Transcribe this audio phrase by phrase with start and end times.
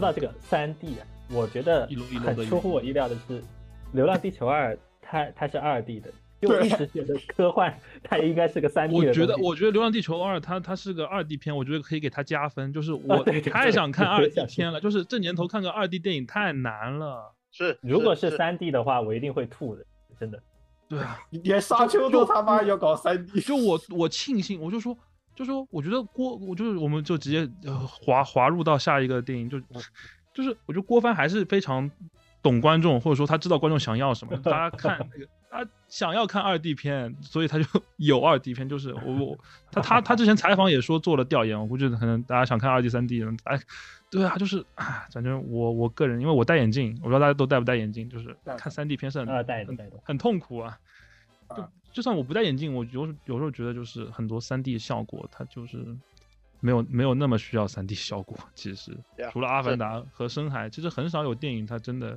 [0.00, 1.86] 说到这个三 D 啊，我觉得
[2.24, 3.38] 很出乎我意料的是，
[3.92, 9.08] 《流浪地球二》它它是二 D 的，就我一直觉得科幻 它应该是个三 D 的。
[9.08, 12.72] 我觉得我觉得《流浪地球二》它它是个二 D 片，我觉得可以给它加分。
[12.72, 17.34] 就是我 太想看二 D 片了， 就是这年头看个二 D 电影太难了。
[17.52, 19.84] 是，如果是三 D 的话，我一定会吐的，
[20.18, 20.42] 真的。
[20.88, 24.96] 对啊，连沙丘都他妈要搞三 D，就我我庆幸，我就说。
[25.40, 27.48] 就说我觉得郭，我就是我们就直接
[27.88, 29.58] 滑滑入到下一个电影，就
[30.34, 31.90] 就是我觉得郭帆还是非常
[32.42, 34.36] 懂观众，或者说他知道观众想要什么。
[34.36, 37.64] 大家看那个，他想要看二 D 片，所以他就
[37.96, 38.68] 有二 D 片。
[38.68, 39.38] 就是我我
[39.72, 43.58] 他他他之前采访也说做了调研，我估计可能大家想看二 D 三 D，哎，
[44.10, 49.26] 对啊，就是啊，反正我我个人，因为我戴眼镜，我不知道大家都戴不戴眼镜，就是看三 D 片是很
[50.04, 50.78] 很痛苦啊，
[51.56, 51.68] 就。
[51.92, 55.84] 就算我不戴眼镜，我有有时候觉得就是很多三 D 效果，它就是
[56.60, 58.38] 没有没有那么需要三 D 效果。
[58.54, 58.96] 其实
[59.32, 62.16] 除了《阿凡达》和《深海》，其实很少有电影它真的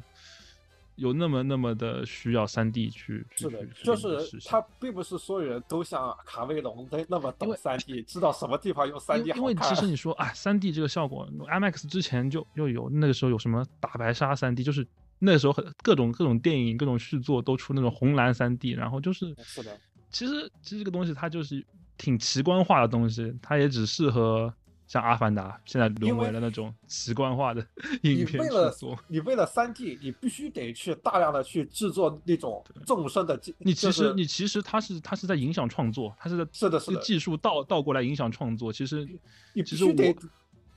[0.93, 3.25] 有那么那么的需要三 D 去。
[3.35, 14.87] 是的，就是它并不是所有人都像卡梅隆那那么懂三 D，知道什么地方用三 D 因为其实 你说，啊，三 D 这个效果，IMAX 之前就又有那个时候有什么大白鲨三 D，就是。
[15.25, 19.79] 那时候很各种各种电影、各种续作都出那种红蓝三 D，然后就是是的。
[20.11, 21.65] 其实其实这个东西它就是
[21.97, 24.53] 挺奇观化的东西，它也只适合
[24.85, 27.65] 像《阿凡达》现在沦为了那种 奇观化的
[28.01, 28.99] 影片制作。
[29.07, 33.39] 你为了三 D，你必须得去大量的去制作那种纵深的。
[33.59, 38.73] 你其实你其实它是它是在影响创作，它是在是的是的技术倒倒过来影响创作。
[38.73, 39.07] 其实
[39.53, 40.13] 你必须得。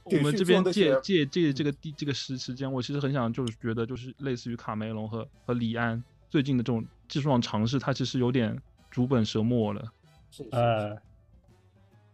[0.07, 8.57] 我们这边借借借这个地这个时时间，我其实很想就是觉得就是类似于卡梅隆和和李安最近的这种技术上尝试，它其实有点
[8.91, 9.93] 逐本折末了。
[10.53, 10.97] 呃，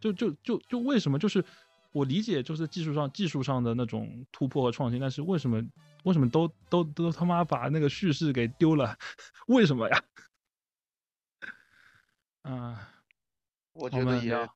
[0.00, 1.18] 就就就就为什么？
[1.18, 1.44] 就是
[1.92, 5.62] 我理解就是技术上技术上的那种突破和创新，但是为什么
[6.04, 8.96] 为什么都都都他妈把那个叙事给丢了？
[9.48, 10.02] 为什么呀？
[12.42, 12.88] 啊，
[13.74, 14.48] 我觉得也。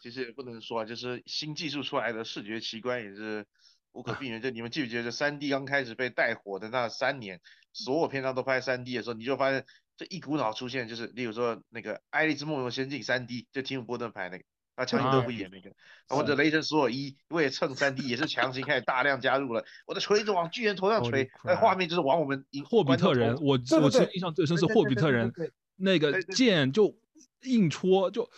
[0.00, 3.44] 其实也不能说啊，就是新技术出来的视觉奇观也是
[3.92, 4.40] 无可避免。
[4.42, 7.40] 就你们记不记得，这三 D 刚开始被带火的那三年，
[7.72, 9.64] 所有片商都拍三 D 的时候，你就发现
[9.96, 14.44] 这一股脑出现，就是例如说那个《爱丽丝梦游仙境》三 D，就提姆波顿拍那个，
[14.76, 15.70] 啊，强行都不演那个，
[16.08, 25.30] 或者《雷神索尔一》为了蹭三 D 也是强行开始大量加入了，我的锤子往巨人头上锤，那画面就是往我们霍比特人，我我印象最深是霍比特人
[25.76, 26.96] 那个剑就
[27.42, 28.30] 硬戳就。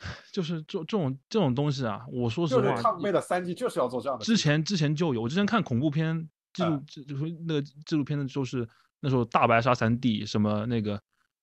[0.32, 4.24] 就是这这种这种东西啊，我说实话，他们为了三 D 就是要做这样的。
[4.24, 8.68] 之前之前就有，我之前看恐怖片记录，就是那个纪录片的，就是
[9.00, 11.00] 那时候大白鲨三 D，什么那个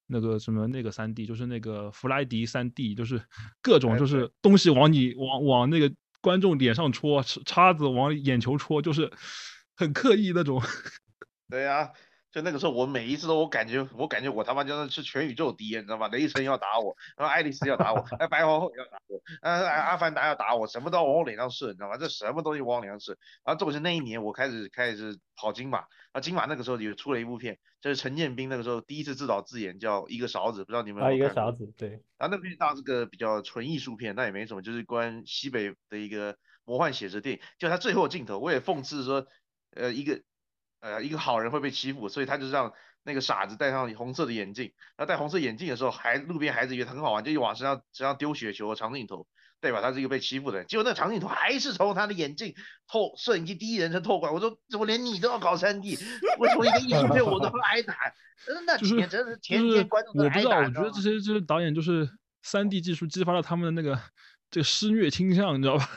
[0.08, 3.22] 那个什么那个三 D，就是那个弗莱迪三 D，就是
[3.62, 9.12] 各种就是东西往你往往那个观众脸上戳，叉子往眼球戳，就是
[9.76, 10.62] 很刻意那种。
[11.50, 11.92] 对呀。
[12.36, 16.10] 就那个时候，我每一次都我感觉，我感觉我他妈就是是全宇宙第一，你知道吗？
[16.10, 21.96] 雷神要打我，然后爱丽丝要打我，哎，白皇后要打我，呃，阿凡达要打我，什么都往我脸上射，你知道吗？
[21.96, 23.18] 这什么东西往我脸上射？
[23.46, 32.02] 然后这不是那一年我开始开始跑金马，啊，金马那个时候也出了一部片，就是陈建斌那个时候第一次自导自演，叫一个勺子，不知道你们啊，一个勺子，对。
[32.18, 36.36] 然后那片当是个比较纯艺术片，那也没什么，就是关西北的一个
[36.66, 39.26] 魔幻写实电影，就他最后镜头，我也讽刺说，
[39.74, 40.22] 呃，一个。
[40.80, 42.72] 呃，一个好人会被欺负，所以他就让
[43.04, 44.74] 那个傻子戴上红色的眼镜。
[44.98, 49.28] 然后戴红色眼镜的时候，还路边孩子以为他很好玩，就往身上身上丢雪球和长镜头，
[49.60, 50.68] 代表他是一个被欺负的人。
[50.68, 52.54] 结果那长镜头还是从他的眼镜
[52.88, 54.34] 透，摄影机第一人称透过来。
[54.34, 55.98] 我说怎么连你都要搞三 D？
[56.40, 57.96] 为什么一个艺术片我都 挨打？
[58.66, 60.60] 那几年真是天天观众都挨打。
[60.60, 62.08] 我觉得这些这些导演就是
[62.44, 64.00] 三 D 技术激发了他们的那个
[64.52, 65.90] 这个施虐倾向，你知道吧？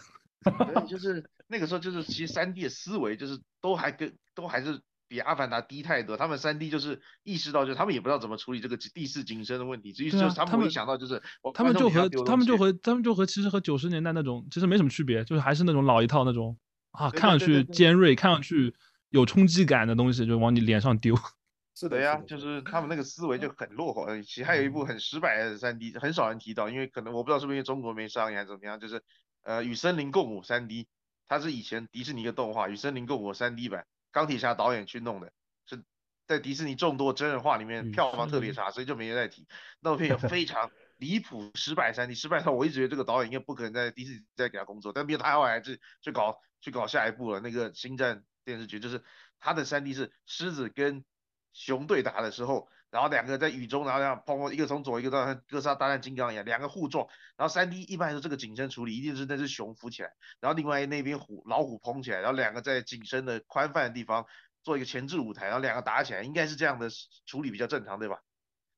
[0.88, 4.16] 就是那个时候就是其实三 D 的思维就是都还跟。
[4.38, 6.16] 都还是比阿凡达低太多。
[6.16, 9.92] 他们三 D 就是意识到，就是他们也不知道怎么处理这个地势景深的问题。
[9.92, 11.20] 至于就是他们没想到就是，
[11.54, 16.56] 他们就和他们就和他们就和其实和九十年代那种其实没什么区别，就是还是那种老一套那种
[16.92, 18.72] 啊，看上去尖锐、看上去
[19.08, 21.16] 有冲击感的东西，就往你脸上丢。
[21.74, 24.06] 是的呀，就是他们那个思维就很落后。
[24.22, 29.02] 其实还有一部很失败的三 D，很少人提到，因为可能我不知道是不是因为中国没上映还是怎么样，就是
[29.42, 30.86] 呃与森林共舞三 D，
[31.28, 35.30] 它是以前迪士尼的动画《与森林共舞》三 D 版，钢铁侠导演去弄的，
[35.66, 35.84] 是
[36.26, 39.46] 在迪士尼众多真人化里面票房特别差，所以就没人再提。
[39.80, 49.04] 那部片有非常离谱失败三 D，失败到我一直觉得这个导演应该不可能在迪士尼再给他工作，但没有他后来去去搞去搞下一部了，那个星战电视剧就是
[49.38, 51.04] 他的三 D 是狮子跟
[51.52, 57.06] 熊对打的时候，然后两个在雨中，然后这样砰砰，一个从左一个到像哥斯拉大战金刚一样，两个互撞，
[57.36, 64.26] 然后三 D 一般来说这个景深处理一定是那只熊浮起来，然后另外那边虎老虎捧起来，然后两个在景深的宽泛的地方
[64.62, 66.88] 做一个前置舞台，然后两个打起来，应该是这样的
[67.26, 68.20] 处理比较正常，对吧？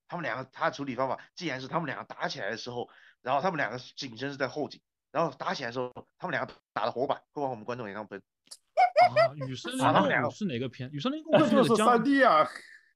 [0.07, 2.89] 他们两个他处理方法既然是他们两个打起来的时候，
[3.21, 8.21] 然后他们两个景深是在后景，然后打起来的时候，他们两个打的火把会往我们观众脸上喷。
[9.01, 10.89] 啊，雨生， 他们两个是哪个片？
[10.91, 12.47] 雨森林 共舞是那个三 D 啊，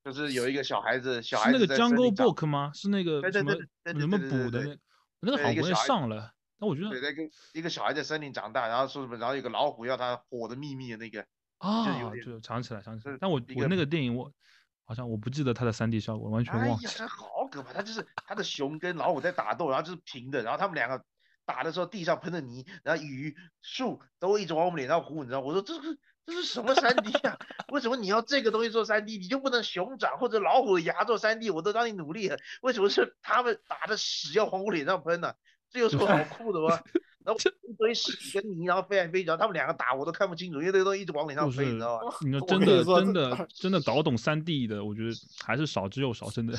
[0.05, 2.71] 就是有一个小孩子，小孩子那个 Jungle Book 吗？
[2.75, 3.53] 是那个什么
[3.85, 4.77] 什么补的那？
[5.21, 7.23] 那个好像也上了，但我觉得对那个
[7.53, 11.25] 一个小孩在森林长大，然后说什么，然后有个老虎要他火的秘密的那个
[11.57, 11.85] 啊，
[12.23, 14.31] 就想起来想起来，但我我那个电影我
[14.83, 16.85] 好像我不记得它的三 D 效果，完全忘记。
[16.85, 17.73] 哎呀，好可怕！
[17.73, 21.03] 他就是他的熊跟老虎在打斗，然后就是平的，然后他们两个。
[21.47, 25.41] 打的时候地上喷的泥，然后雨树都一直往我们脸上糊，你知道？
[25.41, 27.37] 我说这是这是什么三 D 啊？
[27.69, 29.17] 为什么你要这个东西做三 D？
[29.17, 31.51] 你就不能熊掌或者老虎的牙做三 D？
[31.51, 35.33] 我都让你努力了，为什么是他们打的屎要往我脸上喷呢？
[35.69, 36.79] 这有什么好酷的吗？
[37.23, 42.13] 然后一堆屎跟泥，然后飞来飞去，然后他们两个打我都看不清楚，因为这个东西一直往脸上飞，你知道吗？
[42.21, 45.11] 你 说真的真 的真的搞懂三 D 的，我觉得
[45.43, 46.57] 还是少之又少，真的。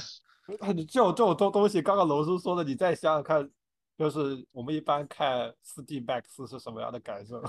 [0.74, 3.50] 你 这种这种东东西，刚刚罗叔说的，你再想想看。
[3.96, 7.42] 就是我们一般看四 D Max 是什么样的感受？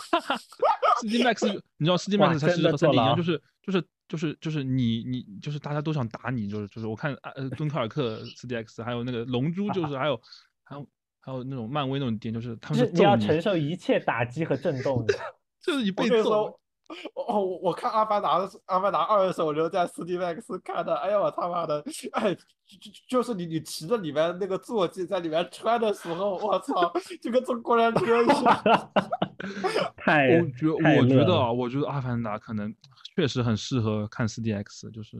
[1.02, 10.20] 四 D Max，你知道四 D Max 才是和三 D 一样，就是就是就是就是你你就是大家都想打你，就是就是我看呃敦刻尔克四 D X，还有那个龙珠，就是还有
[10.64, 10.88] 还有
[11.20, 15.14] 还有那种漫威那种点，就是他们是你要承受一切打击和震动的，
[15.62, 16.60] 就是你被揍。
[17.16, 20.96] 哦，我我看《阿凡达》的《阿凡达二》的时候，我就在四 D Max 看的。
[20.96, 22.42] 哎呀，我他妈的，哎，就
[23.08, 26.92] 就是你你骑着里面那个坐骑在里面穿的时候，我操，
[27.22, 28.92] 就跟坐过山车一样。
[29.98, 32.74] 太，我觉我觉得啊，我觉得《阿凡达》可能
[33.16, 35.18] 确实很适合看四 D X，就是。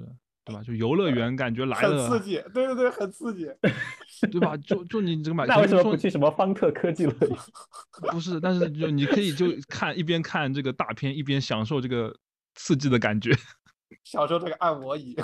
[0.48, 0.64] 对吧？
[0.64, 2.42] 就游乐园感觉来了，很刺激。
[2.54, 3.46] 对对对，很刺激，
[4.32, 4.56] 对吧？
[4.58, 7.38] 就就你这个买，那为什么不去什么方特科技乐园？
[8.12, 12.16] 不是，但是就你可以就看一边看这个大片，一边享受这个
[12.56, 13.32] 刺激的感觉，
[14.04, 15.16] 享受这个按摩椅。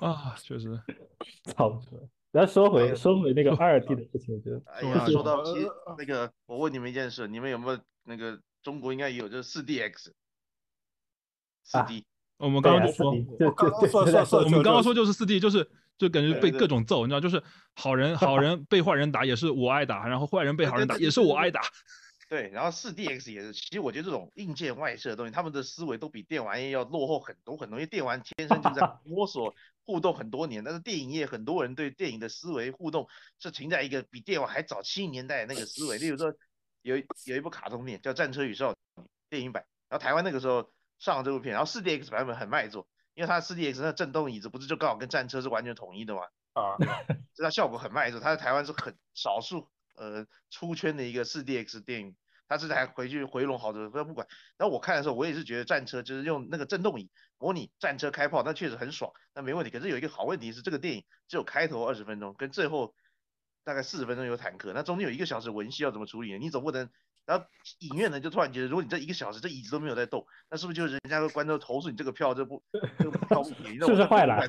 [0.00, 0.80] 啊，确实，
[1.44, 2.08] 操不多。
[2.30, 5.68] 然后说回说回那个二 D 的事情，就哎呀，说到其实
[5.98, 10.12] 那个，我问你们一件事，你们有没有那个中国应该也有，就是四 DX，
[11.62, 12.04] 四 D。
[12.36, 17.42] 我们刚刚就说，我们刚刚说就是四 D，就是就感觉被各种揍，你知道，就是
[17.74, 21.62] 好人 好人被坏人打也是我挨打，然后坏人被好人打也是我挨打。
[22.28, 29.54] 对，然后四 DX 也是，其实我觉得这种硬件外设的东西，他们的思维都比电玩业要落后很多很多，因为电玩天生就在 摸索
[29.84, 33.06] 互动很多年，但是电影业很多人对电影的思维互动
[33.38, 36.34] 是停在一个比电玩还早七零年代那个思维，例如说
[36.82, 36.96] 有
[37.26, 40.68] 有一部卡通片叫《战车与少女》电影版，然后台湾那个时候。
[41.04, 46.22] 上了这部片，然后四 D X 版本很卖座，因为它四 D X 那震动椅子不是就刚好跟战车是完全统一的吗？
[46.54, 46.78] 啊，
[47.36, 48.20] 所以它效果很卖座。
[48.20, 52.16] 它在台湾是很少数呃出圈的一个四 D X 电影，
[52.48, 54.26] 它是还回去回笼好多，不管。
[54.56, 59.70] 然后我看的时候，我也是觉得战车就是用那个震动椅模拟战车开炮，那确实很爽，那没问题。
[59.70, 62.94] 可是有一个好问题是，这个电影只有开头二十分钟跟最后
[63.62, 66.38] 大概四十分钟有坦克，那中间有一个小时文戏要怎么处理呢？
[66.38, 66.88] 你总不能。
[67.26, 67.44] 然后
[67.80, 72.62] 影院呢就突然觉得，如果你这一个小时这椅子都没有在动，那是不是就人家的观众投诉你这个票这不
[72.98, 73.78] 这个票不便宜？
[73.78, 74.46] 是不是坏了？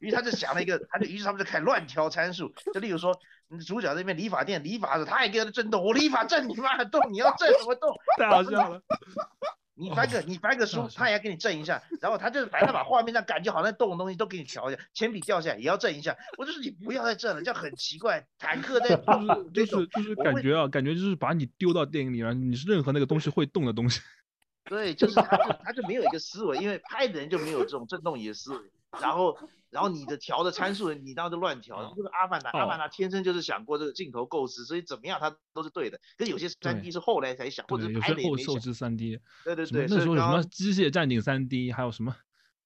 [0.00, 3.18] 于是他就想了一个，他就于是他们就开始乱调参数，就例如说，
[3.66, 7.92] 主角那边理发店理发的，他也跟他震动，我理发震你妈的动，你要震什么动？
[8.16, 8.80] 太好笑了。
[9.78, 16.16] 你翻个你翻个书，他也要给你震一下，然后他就是反正把画面上感觉好像动的东西都给你调一下，铅笔掉下来也要震一下。
[16.36, 18.26] 我就是你不要再震了，这样很奇怪。
[18.38, 24.00] 坦克在就是就是就是感觉啊，感觉就是把你丢到电影里了，你是任何那个东西会动的东西。
[24.68, 28.60] 对，就是他就他就没有一个思维，因为拍的人就没有这种震动仪的思维，
[29.00, 29.38] 然后。
[29.70, 31.94] 然后你的调的参数，你当时乱调。
[31.96, 36.00] 这个阿凡达，阿凡达天生就是想过这个镜头构思，所以怎么样它都是对的。
[36.16, 39.18] 可是有些三 D 是后来才想，或者拍的后受制三 D。
[39.44, 42.16] 对对对，那时候什么机械战警三 D，还有什么？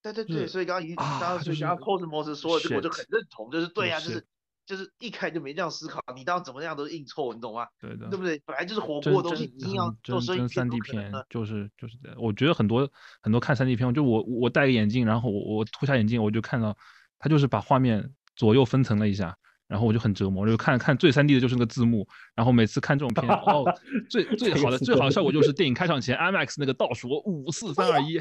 [0.02, 4.26] 对对对，所以刚刚一刚刚就像 cos 模式说的，这个我就很认同，就是对呀，就是
[4.64, 7.66] 就是一开就没这样思考，你当怎么样都是硬凑，你懂吗？
[7.81, 8.40] 对的，对不对？
[8.47, 12.16] 本来就是火锅东西，你硬要做生意三 D 片，就是就是这样。
[12.21, 12.88] 我觉得很多
[13.21, 16.76] 很多看三 D 片，就我我戴个眼镜，然后我我脱下眼镜，我就看到
[17.19, 19.37] 他就是把画面左右分层了一下。
[19.72, 23.64] 然后我就很折磨，就看看最三 D 的就是那个字幕，然后每次看这种片，哦，
[24.10, 28.20] 最最好的最好的效果就是电影开场前 IMAX 那个倒数五四三二一。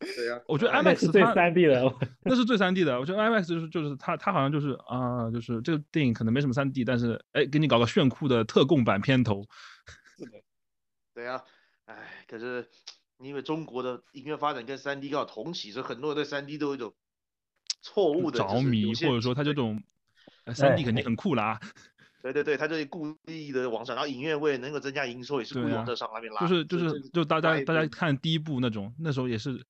[0.00, 1.94] 对呀，我觉得 IMAX 是最三 D 的，
[2.24, 2.98] 那是最三 D 的。
[2.98, 9.46] 我觉得 IMAX 就是就是它它好像就是啊，就是这个电影可能没什么三 D，但是哎，给你搞个炫酷的特供版片头。
[10.18, 10.32] 是的，
[11.14, 11.40] 对呀，
[11.84, 11.96] 哎，
[12.26, 12.68] 可是
[13.18, 16.92] 因为中国的音乐发展跟三 D 刚好同期，所以很多人对三 D 都有一种。
[17.84, 19.82] 错误的着迷，或者说他这种
[20.54, 21.60] 三 D 肯定很酷啦。
[22.22, 26.40] 对对对，他就是故意的往上，然后影院为了能够增加营收，也是故意往这上那边拉。
[26.40, 29.62] 就是就是就大家大家看第一部那种，那时候也是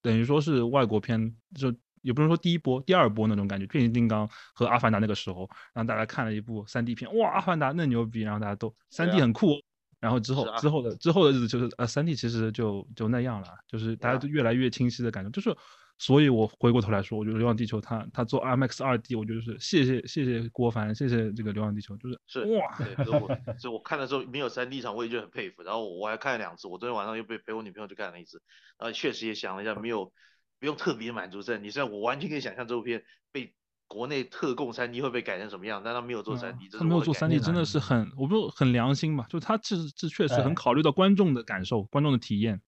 [0.00, 3.66] 等于说是外国片，就也不能说第一波、第二波那种感觉。
[3.66, 9.60] 变形金刚和阿凡达那个时候，让大家看了一部三 D 片，哇，阿凡达那牛逼，然后大家都三 D 很酷。
[9.98, 15.52] 然后之后之后的之后的日子就是呃三 D 其实就就那样了，就是大家都越来越清晰的感觉，就是。
[15.98, 25.62] 所以，我回过头来说，我觉得《流浪地球》它它做 IMAX 二 D，我觉得是谢谢谢谢郭帆，谢谢这个《流浪地球》，就是是哇，对，所以我所以我看的时候没有三 D 场，我也觉得很佩服。
[25.62, 28.42] 然后我还看了两次，我昨天晚上又被陪我女朋友去看了一次，
[28.78, 30.12] 然后确实也想了一下，没有
[30.60, 33.54] 不用特别满足症，你虽然我完全可以想象这部片被
[33.86, 42.60] 国内特供三 D 会被改成什么样，但他没有做三 D，他没有做三 D 真的是很，我不说很良心嘛，就他这这确实很考虑到观众的感受，观众的体验。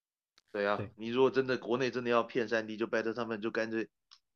[0.50, 3.86] 对啊，你如果真的国内真的要骗三 D，就拜托他们就干脆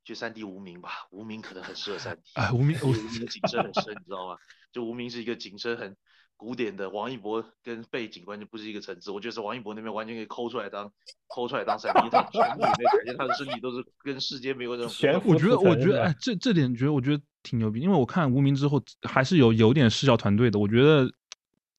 [0.05, 2.23] 去三 D 无名吧，无名可能很适合三 D。
[2.35, 4.37] 啊，无名无名的景深很深，你知道吗？
[4.73, 5.97] 就无名是一个景深很
[6.37, 9.11] 古典的，王一博跟背景完全不是一个层次。
[9.11, 10.93] 我觉得是王一博那边完全可以抠出来当
[11.29, 14.93] 抠出来当三 D，他全部里面感觉他的身体都是跟世界没有这种。
[15.25, 21.11] 我觉得我觉得哎，这这点觉得我觉得挺牛逼，因为我看无名之后还是有有点视角团队的，我觉得。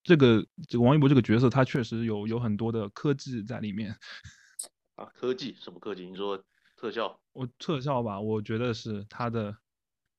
[0.04, 3.96] 这个这个王一博这个角色，他确实有有很多的科技在里面
[4.96, 5.06] 啊。
[5.16, 6.06] 科技什么科技？
[6.08, 6.44] 你说
[6.76, 7.18] 特效？
[7.32, 9.56] 我特效吧，我觉得是他的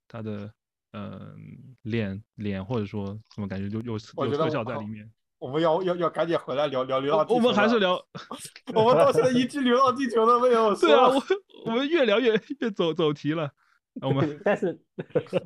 [0.09, 0.51] 他的
[0.93, 5.13] 嗯脸脸，或者说怎么感觉就有有特效在里面。
[5.39, 7.27] 我们要要要赶紧回来聊聊流浪。
[7.29, 8.03] 我们还是聊，
[8.75, 10.75] 我们到现在一句流浪地球都没有。
[10.81, 11.23] 对啊，我
[11.67, 13.53] 我们越聊越越走走题了。
[14.01, 14.81] 我们但是，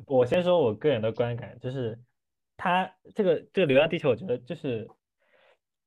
[0.07, 1.99] 我先说我个人的观感，就是。
[2.61, 4.85] 它这个这个《流浪地球》，我觉得就是，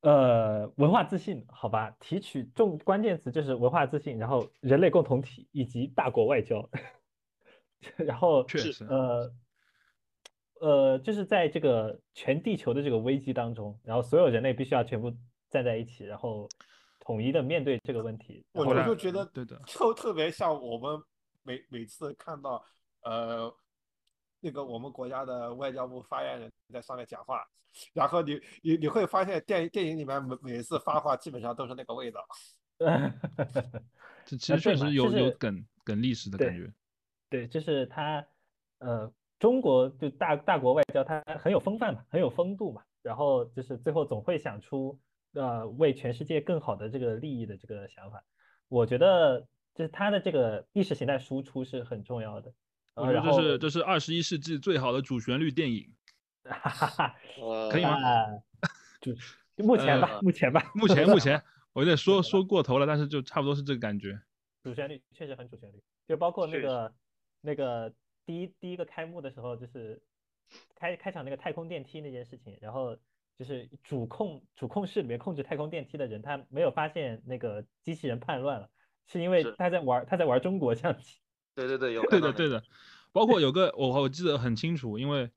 [0.01, 6.67] 呃，文化自信，好吧，提取重关键词就是文化自信，然后人类共同体以及大国外交，
[7.99, 9.31] 然后确实呃
[10.61, 15.13] 呃，就是在这个全地球的这个危机当中，然后所有人类必须要全部
[15.51, 16.49] 站在一起，然后
[17.01, 18.43] 统一的面对这个问题。
[18.53, 20.99] 我就觉得，对的，就特别像我们
[21.43, 22.65] 每每次看到，
[23.03, 23.55] 呃。
[24.43, 27.43] 那个我们国家的外交部发言人在上面讲话，
[27.95, 32.21] 然后你你你会发现电电影里面每每次发话基本上都是那个味道。
[34.27, 36.71] 这其实确实有有梗梗历史的感觉。
[37.31, 38.27] 对，就是他
[38.79, 42.83] 呃，中国就大大国外交，他很有风范嘛，很有风度嘛。
[43.01, 44.99] 然后就是最后总会想出
[45.35, 48.23] 呃为全世界更好的这个利益的这个想法。
[48.69, 49.41] 我觉得
[49.75, 52.53] 就是他的这个意识形态输出是很重要的。
[52.95, 55.91] 我觉得这是这是二十一世纪最好的主旋律电影，
[56.45, 57.17] 哈哈哈，
[57.71, 57.97] 可以吗？
[59.01, 59.13] 就
[59.65, 64.21] 目前吧，目前吧，目前目前， 我有点说说过头了，但是就差不多是这个感觉。
[64.63, 66.95] 主旋律确实很主旋律，就包括那个
[67.41, 67.93] 那个
[68.27, 70.03] 第一第一个开幕的时候，就是
[70.75, 72.95] 开开场那个太空电梯那件事情，然后
[73.39, 78.69] 就是主控主控室里面控制太空电梯的人，他没有发现那个机器人叛乱了，
[79.07, 81.22] 是因为他在玩他在玩中国象棋。
[81.55, 82.63] 对对对，有 对的对的，
[83.13, 85.31] 包括有个我我记得很清楚，因为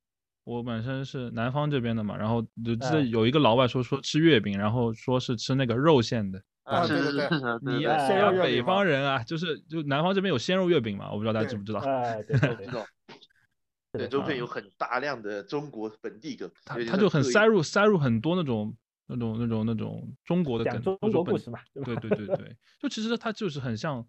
[0.44, 7.28] 我本身是南方这边的嘛，然后就记得有一个老外说说吃月饼，然后说是吃那个肉馅的啊，对对对，
[7.62, 7.86] 你
[8.42, 11.80] 北方人啊，就是就南方这边有鲜肉月饼嘛，我不知道大家知不知道？
[11.80, 12.68] 哎，对对对，
[13.92, 18.76] 对，这边有很大量的中国本地梗，他他就很塞入塞入很多那种
[19.08, 24.06] 那种那种那种中国的梗，中国故事嘛，对对对对，就其实他就是很像。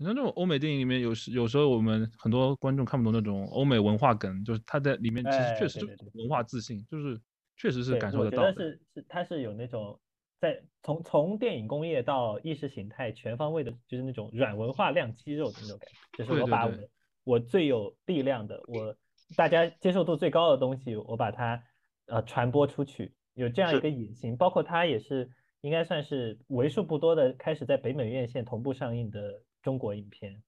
[0.00, 7.20] 你像这种欧美电影里面，有时有时候我们很多观众看不懂那种欧美文化梗，就是他在里面其实确实就文化自信，就是
[7.58, 8.44] 确实是感受得到。
[8.44, 10.00] 我觉得是是，他是有那种
[10.40, 16.72] 在从从电影工业到意识形态全方位的，就是那种软文化亮肌肉的那种感觉，就是我把我
[17.24, 18.96] 我最有力量的，我
[19.36, 21.62] 大家接受度最高的东西，我把它
[22.06, 24.34] 呃传播出去，有这样一个野心。
[24.34, 25.28] 包括他也是
[25.60, 29.42] 应该算是为数不多的开始在北美院线同步上映的。
[29.62, 30.42] 中国影片，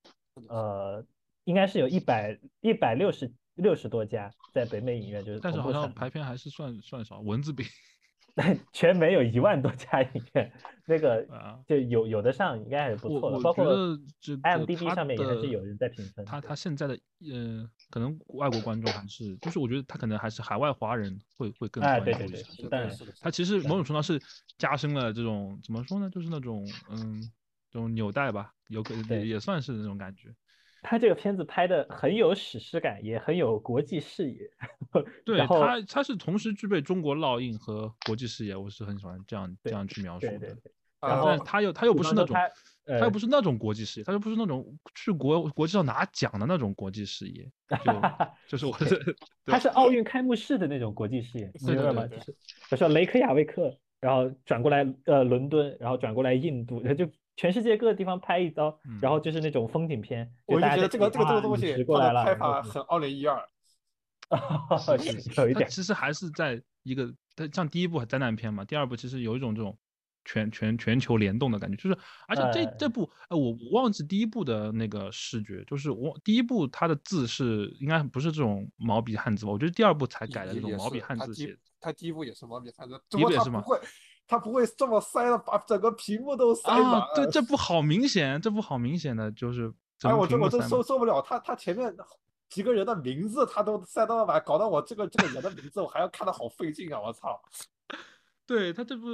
[0.49, 1.05] 呃，
[1.45, 7.67] 应该是有一百一百六十六十多家在北美影院，就是但是好像排片还是算算少，蚊子兵
[8.73, 10.53] 全美有一万多家影院，
[10.87, 11.61] 那个 啊。
[11.67, 13.65] 就有有的上应该还是不错的，包括
[14.43, 16.25] IMDB 他上面也还是有人在评分。
[16.25, 16.95] 他对他现在的
[17.31, 24.21] 呃，可能外国观众还是，就是我觉得他可能还是海外华人会会更哎，关对对对，注一些是当然是的，它其实某种程度上是
[24.59, 27.31] 加深了这种怎么说呢，就是那种嗯，
[27.73, 30.29] 这种纽带吧，有可也也算是那种感觉。
[30.83, 34.39] 他这个片子拍的很有史诗感，也很有国际视野。
[35.25, 40.39] 对然后它，它是同时具备中国烙印和国际视野，我是很喜欢这样这样去描述的。
[40.39, 42.37] 对对对，然然后但是它又他又不是那种，
[42.85, 47.51] 他又不是那种国际视野，他又不是那种去国国际上拿奖的那种国际视野，
[47.85, 48.03] 就
[48.49, 52.09] 就是我是 他是奥运开幕式的那种国际视野，你对对明白吗？
[52.09, 52.39] 就是比
[52.73, 63.43] 如说雷克雅未克，然后转过来呃伦敦，然后转过来印度，就全世界各个地方拍一遭，然后就是那种风景片，我就大家觉得这个这个这个啊东西驶过来了，它的拍法很二零一二，
[64.79, 69.77] 是是有一点它其实还是在一个，它像第一部灾难片嘛，第二部其实有一种这种
[70.25, 71.99] 全全全球联动的感觉，就是
[72.29, 79.53] 而且这这呃部，呃，我我忘记第一部的那个视觉，就是我第一部它的字是应该不是这种毛笔汉字吧？
[79.53, 81.59] 我觉得第二部才改的这种毛笔汉字写的。
[81.81, 83.65] 他第一部也是毛笔汉字，第只不过一部也是吗
[84.33, 87.01] 他不会，他不会这么塞的把整个屏幕都塞满。
[87.01, 89.73] 啊，对， 这不好明显，这不好明显的就是
[90.03, 90.61] 哎，我这我真。
[90.63, 91.95] 受受不了，他他前面
[92.49, 97.01] 几个人的名字他都塞到满，搞得我这个这个人的名字我还要看的好费劲啊！
[97.01, 97.41] 我操！
[98.47, 99.07] 对他这不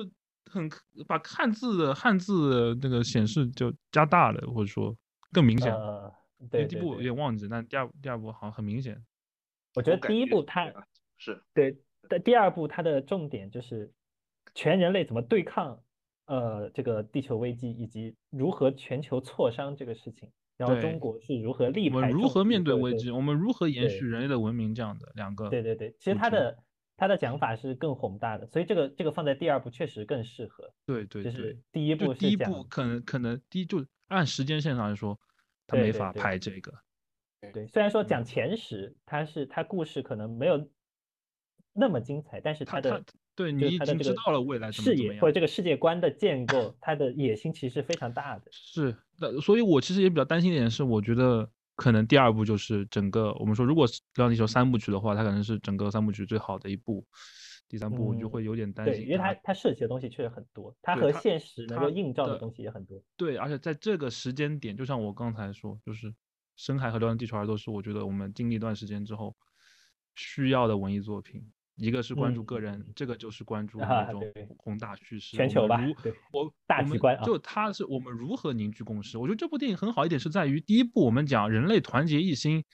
[0.51, 0.69] 很
[1.07, 4.97] 把汉字的汉字的那个显示就加大了，或者说
[5.33, 5.73] 更明显。
[5.73, 9.05] 呃，因对对第一部有，点忘记，但第二第二部好像很明显。
[9.75, 13.93] 我觉得第一我感觉是部它是对，但第二部它的重点就是
[14.59, 15.81] 全人类怎么对抗
[16.27, 23.13] 呃这个地球危机，以及如何全球挫伤这个事情，然后中国是如何力我们排众议如何面对危机？
[23.13, 24.75] 我们如何延续人类的文明？
[24.75, 26.59] 这样的两个，对对对，其实他的
[26.97, 30.75] 他的讲法是更宏大的，所以这个这个放在第二部确实更适合。
[30.85, 35.17] 对对对就是第一就第一部可能可能第一就按时间线上来说，
[35.69, 36.73] 他没法拍这个。
[37.41, 40.69] 对，对虽然说嗯讲前十，它是它故事可能没有
[41.73, 43.05] 那么精彩，但是他的他
[43.39, 48.43] 对你已经知道了未来怎么视怎么或者这个世界观的建构，它的野心其实是非常大的。
[48.51, 57.07] 是，那所以我其实也比较担心一点是，我觉得可能第二部就是整个我们说，如果是《流浪地球》三部曲的话，它可能是整个三部曲最好的一部，
[57.69, 63.01] 第三部我就嗯会有点担对，心因为它它它涉及的东西确实很多，它和现实能够映照的的东西也很多。
[63.17, 66.11] 对，而且在这个时间点，就像我刚才说，就是
[66.57, 69.37] 《深海》和《流浪地球二》都是我觉得我们经历一段时间之后
[70.17, 71.49] 需要的文艺作品。
[71.79, 74.23] 一个是关注个人，嗯这个就是关注啊那种
[74.59, 75.37] 宏大叙事。
[75.37, 75.81] 全球吧
[76.33, 79.17] 我大局观啊就它是我们如何凝聚共识。
[79.17, 82.65] 我觉得这部电影很好一点是在于，第一部我们讲人类团结一心，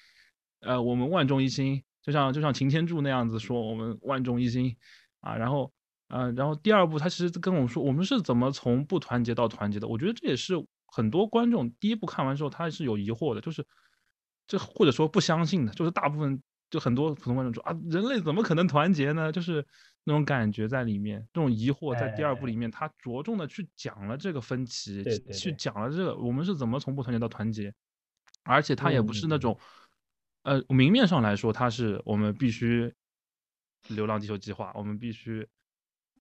[0.60, 4.76] 呃，我们万众一心，就像就像擎天柱那样子说，我们万众一心
[5.20, 5.72] 啊，然后。
[6.08, 9.88] 呃，然后第二部他其实跟我们说，我们是怎么从不团结到团结的。
[9.88, 10.54] 我觉得这也是
[10.86, 13.66] 很多观众第一部看完之后他是有疑惑的，就是
[14.46, 16.40] 这或者说不相信的，就是大部分
[16.74, 19.30] 就很多普通观众说啊，人类怎么可能团结呢？
[19.30, 19.64] 就是
[20.02, 27.72] 那种感觉在里面，这种疑惑在第二部里面，他着重的去讲了这个分歧，对对对去讲了这个我们是怎么从不团结到团结，
[28.42, 29.60] 而且他也不是那嗯种，
[30.42, 32.92] 呃，明面上来说，他是我们必须
[33.90, 35.48] 流浪地球计划，我们必须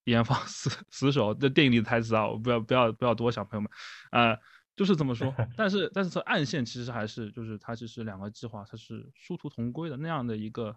[0.04, 1.34] 严防 死死守。
[1.34, 3.72] 这电影里的台词啊，我不要不要不要多想，朋友们，
[4.12, 4.38] 呃，
[4.76, 5.34] 就是这么说。
[5.58, 10.76] 但是但是从暗线其实还是就是它其实两个计划它是殊途同归的那样的一个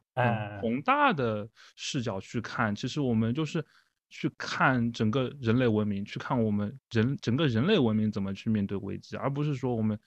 [0.60, 3.64] 宏大的视角去看，其实我们就是。
[4.08, 9.98] 去看整个人类文明，去看我们人整个人类文明怎么去面对危机，而不是说我们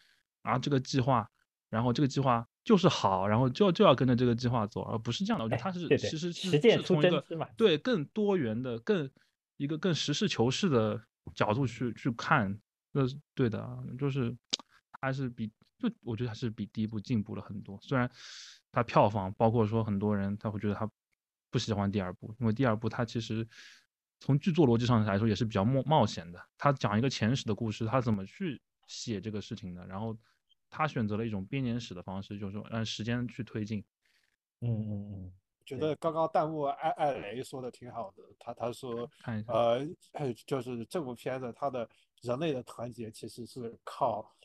[0.41, 1.29] 啊这个计划，
[1.69, 5.43] 然后这个计划就是好，然后就就要跟着这个计划走，而不是这样的。
[5.43, 7.21] 我觉得哎它是其实是是从一个
[7.57, 9.07] 对更多元的、更
[9.57, 11.03] 一个更实事求是的
[11.35, 12.57] 角度去去看，
[12.91, 14.35] 那是对的，就是
[15.01, 15.47] 还是比
[15.77, 17.79] 就我觉得还是比第一部进步了很多。
[17.81, 18.09] 虽然
[18.71, 20.89] 它票房，包括说很多人他会觉得他
[21.49, 23.47] 不喜欢第二部，因为第二部它其实
[24.19, 26.39] 从剧作逻辑上来说也是比较冒冒险的。
[26.57, 30.17] 他讲一个前史的故事，他怎么去写这个事情的，然后
[30.69, 33.83] 他选择了一种编年史的方式，就是说按时间去推进。
[34.61, 35.33] 嗯嗯嗯，
[35.69, 41.87] 觉得刚刚弹幕艾艾雷说的挺好的，他他说，看一下，呃，哎就是这部片子它的
[42.21, 44.35] 人类的团结其实是靠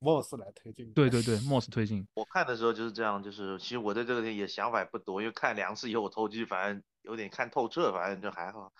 [0.00, 0.92] MOS 来推进的。
[0.92, 8.70] 对对对，MOS 推进， 我看的时候就是这样，就是其实我对这个电影也想法也不多，因为看两次以后我头剧反正有点看透彻，反正就还好。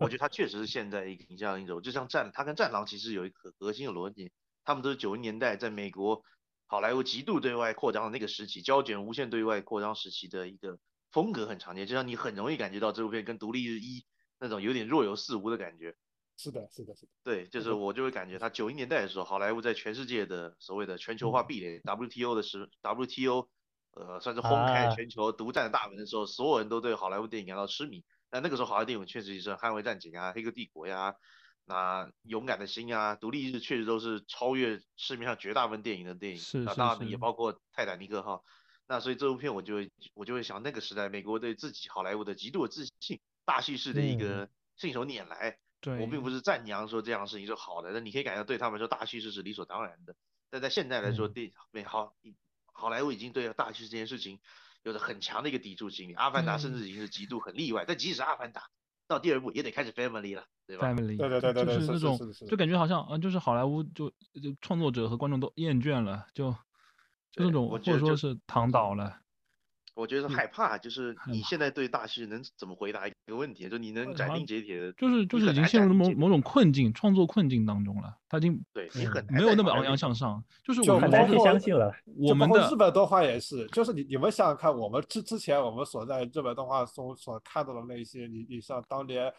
[0.00, 4.32] 我觉得他确实是现在一个影像一种，就像战，他跟战狼其实有一个核心的逻辑，
[4.64, 6.24] 他们都是九十年代在美国
[6.66, 10.78] 好莱坞极度对外扩张的那个时期，胶卷无限对外扩张时期的一个
[11.10, 14.04] 风格很常见，就像你很容易感觉到这部片跟独立日一
[14.38, 15.96] 那种有点若有似无的感觉。
[16.36, 17.12] 是的，是的，是的。
[17.22, 23.48] 对，就是我就会感觉他九零年代的时候，好莱坞在全世界的所谓的全球化壁垒 WTO 的时 WTO，
[23.92, 28.04] 呃，算是轰开全球独占大门的时候，所有人都对好莱坞电影感到痴迷。
[28.30, 31.14] 那那个时候好莱坞电影确实是《捍卫战警》啊，《黑客帝国》呀，
[31.66, 36.38] 那勇敢的心啊，独立日确实都是超越市面上绝大部分电影的电影。
[36.38, 38.42] 是是当然也包括泰坦尼克号。
[38.90, 45.58] 那所以这部片我就会我就会想，那个时代美国对自己好莱坞的极度的自信，大叙事的一个信手拈来。
[45.80, 50.16] 对我并不是赞扬说这样的事情是好的，但你可以感觉对他们说大叙事是理所当然的。
[50.50, 52.12] 但在现在来说，对美好
[52.64, 54.40] 好莱坞已经对大叙事这件事情
[54.82, 56.14] 有着很强的一个抵触心理。
[56.14, 58.68] 阿凡达甚至已经是极度很例外，但即使阿凡达
[59.06, 66.52] 到第二部也得开始 family 了，对吧？family，对对对对，就是那种就感觉好像啊，就是好莱坞就就创作者和观众都厌倦了，就
[67.32, 69.16] 就那种或者说是躺倒了。
[69.96, 73.68] 我觉得害怕，就是你现在对大戏能怎么回答一个问题？
[73.68, 78.16] 就你能斩钉截铁的，就是就是已经陷入了某某种困境，创作困境当中了。
[78.26, 81.92] 他已经对你很没有那么昂扬向上，就是我很难去相信了。
[82.16, 89.30] 我们的日本动画也是，就是你你们想想看，我们之之前我们所在日本动画中所看到的那些，你你像当年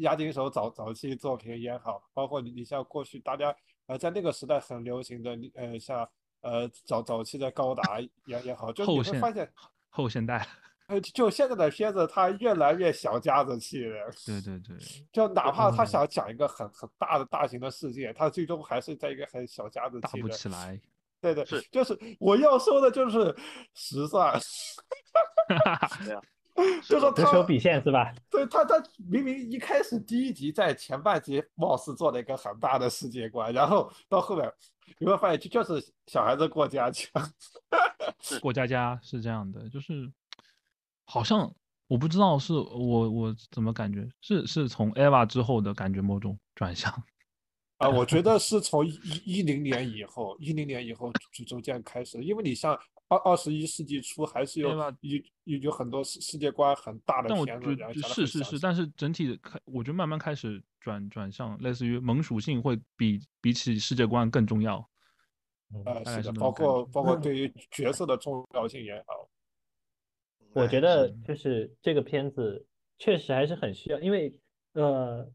[0.00, 3.52] 押金手早早期作品也好，包括你你像过去大家
[3.86, 6.08] 呃在那个时代很流行的呃像
[6.40, 9.50] 呃早早期的高达也也好，就你会发现。
[9.88, 10.46] 后现代，
[10.86, 14.10] 呃，就现在的片子，它越来越小家子气了。
[14.24, 14.76] 对对对，
[15.12, 20.02] 就哪怕他想讲一个很很大的大型的世界，他最终还是在一个很小家子气。
[20.02, 20.80] 打不起来。
[21.20, 23.34] 对对，是，就是我要说的就是
[23.74, 24.38] 实算。
[25.48, 26.22] 哈哈哈
[26.84, 28.12] 就说他手笔线是吧？
[28.30, 34.52] 对他，他明明一开始第一集在前半集貌似做了一个很大的世界观，然后到后面
[34.98, 37.08] 你会发现就就是小孩子过家家。
[38.40, 40.10] 过家家是这样的，就是
[41.04, 41.54] 好像
[41.86, 46.92] 我不知道是我我怎么感觉是是从 EVA 之后的感觉某种转向
[47.78, 48.90] 啊， 我觉得是从一
[49.24, 54.70] 一零年以后，一零年以后就逐渐开始，因为你像二二十一世纪初还是有
[55.44, 64.88] 有有很多世世界观很大的片子，是是是，但是整体开我觉得慢慢开始转转向，类似于萌属性会比比起世界观更重要。
[65.84, 69.28] 呃，是的，包括包括对于角色的重要性也好，
[70.54, 72.66] 我觉得就是这个片子
[72.98, 74.38] 确实还是很需要，因为
[74.72, 75.30] 呃，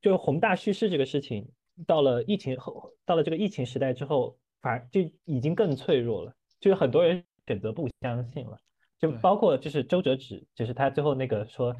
[0.00, 1.50] 就宏大叙事这个事情，
[1.86, 8.58] 到了疫情后，到了这个疫情时代之后，反而就已经更脆弱了，就是很多人选择不相信了，
[8.98, 11.76] 就包括就是周哲直，就是他最后那个说，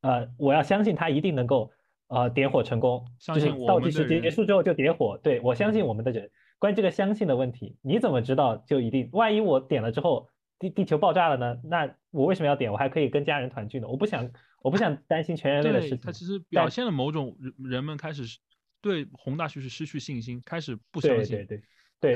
[0.00, 1.70] 呃，我要相信他一定能够
[2.08, 6.28] 呃点火成功，就是倒计时结束之后就点火，对我相信我们的人。
[6.58, 9.08] 关于这个相信的问题，你怎么知道就一定？
[9.12, 11.60] 万一我点了之后地地球爆炸了呢？
[11.62, 12.72] 那我为什么要点？
[12.72, 13.86] 我还可以跟家人团聚呢。
[13.86, 14.28] 我不想，
[14.62, 16.00] 我不想担心全人类的事情。
[16.02, 18.22] 它其实表现了某种人人们开始
[18.80, 21.36] 对宏大叙事失去信心，开始不相信。
[21.36, 21.62] 对对对，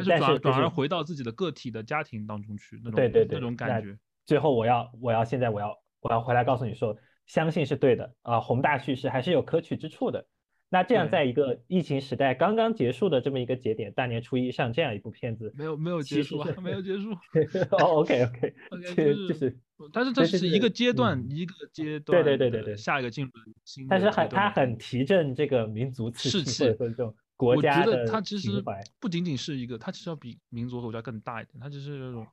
[0.07, 3.99] 但是转而回到自己的个体的家庭当中去，那种对对对那种感觉。
[4.27, 6.97] 最后我要我要现在我要我要回来告诉你说，
[7.27, 10.27] 相信是对的啊，宏大叙事还是有可取之处的。
[10.71, 17.11] 那这样，在一个疫情时代刚刚结束的这么一个节点，大年初一上这样一部片子，没有没有结束啊，没有结束。
[17.73, 18.55] 哦，OK OK，
[18.95, 19.59] 就是，
[19.95, 23.31] 但是这是一个阶段，一个阶段，对对对对对，下一个进入
[23.65, 23.89] 新。
[23.89, 28.63] 但是很，它很提振这个民族士气，或者说这种国家的它其实
[29.01, 32.27] 不仅仅是一个，它其实要比民族和国家更大一点，它只是那种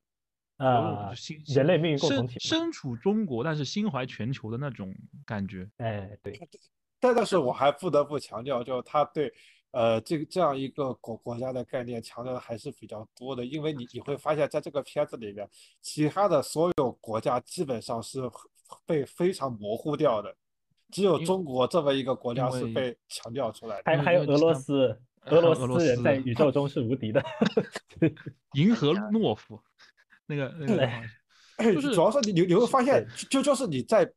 [0.57, 1.13] 啊，
[1.47, 4.93] 人类命运共同体，身处中国但是心怀全球的那种
[5.25, 5.69] 感觉。
[5.77, 6.37] 哎，对。
[6.99, 9.31] 但但是我还不得不强调，就是他对，
[9.71, 15.47] 呃，这个这样一个国国家的概念强调的还是比较多的，因为你你会发现在这个片子里面，
[15.81, 18.21] 其他的所有国家基本上是
[18.85, 20.35] 被非常模糊掉的，
[20.91, 23.83] 只有中国这么一个国家是被强调出来的。
[23.85, 27.23] 还还有俄罗斯，俄罗斯人在宇宙中是无敌的，
[28.53, 29.59] 银河诺夫，
[30.25, 34.11] 那个那个，就是主要是你你你会发现，就就是你在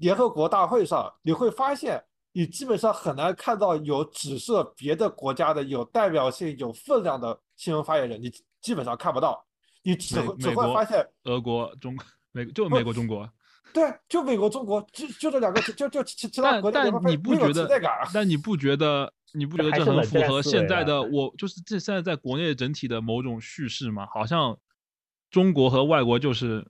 [0.00, 2.02] 联合国大会上，你会发现。
[2.36, 8.28] 你基本上很难看到有指涉别的国家的有代表性、有分量的新闻发言人，你
[8.60, 9.46] 基本上看不到。
[9.84, 11.96] 你只会只会发现俄国、中
[12.32, 13.30] 美就美国、中国，
[13.72, 17.68] 对，就美国、中国，就就这两个，就就其其他国家但你不觉得？
[18.14, 19.12] 但你不觉得？
[19.36, 21.34] 你不觉得这很符合现在的我？
[21.36, 24.06] 就是这现在在国内整体的某种叙事吗？
[24.12, 24.56] 好像
[25.28, 26.64] 中国和外国就是，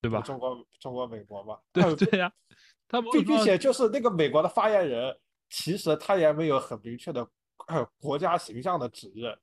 [0.00, 0.22] 对吧？
[0.22, 1.58] 中国、中国、美国嘛？
[1.72, 2.32] 对 对呀。
[2.88, 5.14] 他并并且就是那个美国的发言人，
[5.50, 7.28] 其实他也没有很明确的
[8.00, 9.38] 国家形象的指认。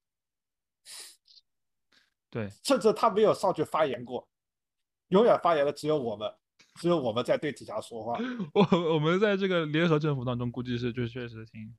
[2.31, 4.27] 对，甚至他没有上去发言过，
[5.09, 6.33] 永远发言的只有我们，
[6.79, 8.17] 只有我们在对底下说话。
[8.53, 11.73] 我我们在这个联合政府当中，估计是就确实挺，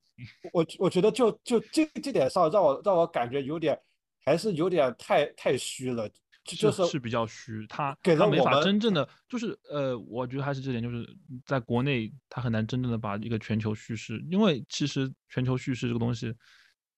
[0.52, 3.78] 我我觉得就就这这点上，让我让我感觉有点
[4.24, 6.08] 还是有点太太虚了，
[6.44, 11.06] 就就是是比较虚，他给他没法真正的就是呃，我觉得还是这点，就是
[11.44, 16.34] 在国内他很难真正的把一个全球叙事，因为其实全球叙事这个东西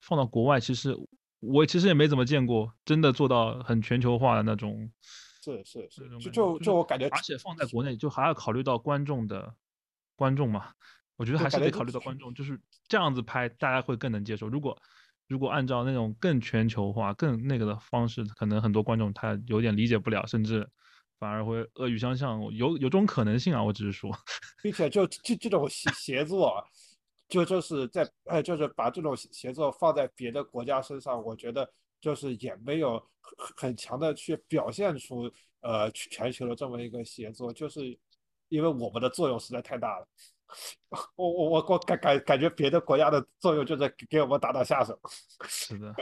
[0.02, 0.96] 放到国外，其实
[1.40, 4.88] 我其实也没怎么见过真的做到很全球化的那种。
[5.64, 9.54] 是是是，就就就我感觉而且放在国内，就还要考虑到观众的
[10.16, 10.72] 观众嘛，
[11.16, 14.48] 我觉得还是得考虑到观众，就是这样子拍，大家会更能接受。
[14.48, 14.76] 如果
[15.26, 20.66] 如果按照那种更全球化、更那个的方式，可能很多观众他有点理解不了，甚至
[21.18, 23.62] 反而会恶语相向，有有这种可能性啊。
[23.62, 24.10] 我只是说，
[24.62, 26.64] 并且就这这种协协作，
[27.28, 35.30] 就就是在呃，就是把这种协协作放在别的国家身上，我觉得就是也没有很很强的去表现出
[35.60, 37.98] 呃全球的这么一个协作，就是
[38.48, 40.06] 因为我们的作用实在太大了。
[41.14, 44.98] 我我我我感感感觉别的国家的作用就在给给我们打打下手。
[45.46, 45.94] 是的，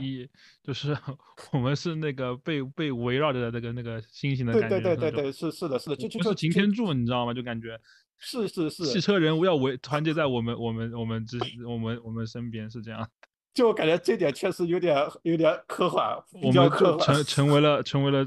[0.00, 0.30] 一一
[0.62, 0.96] 就是
[1.52, 7.34] 我们是那个被被围绕着的那个那个星星的对感觉，对对对对对，是是的是的，就就就是擎天柱，你知道吗？
[7.34, 7.78] 就感觉
[8.16, 13.06] 是是是，汽车人物要围团结在我们我们我们之我们我们身边是这样，
[13.54, 17.06] 就我感觉这点确实有点有点科幻，比我们较科幻。
[17.06, 18.26] 成成为了成为了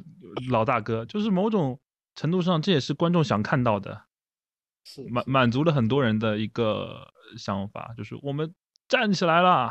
[0.50, 1.78] 老大哥，就是某种
[2.16, 4.04] 程度上这也是观众想看到的，
[4.86, 8.56] 是满满足了很多人的一个想法，就是我们
[8.88, 9.70] 站起来了，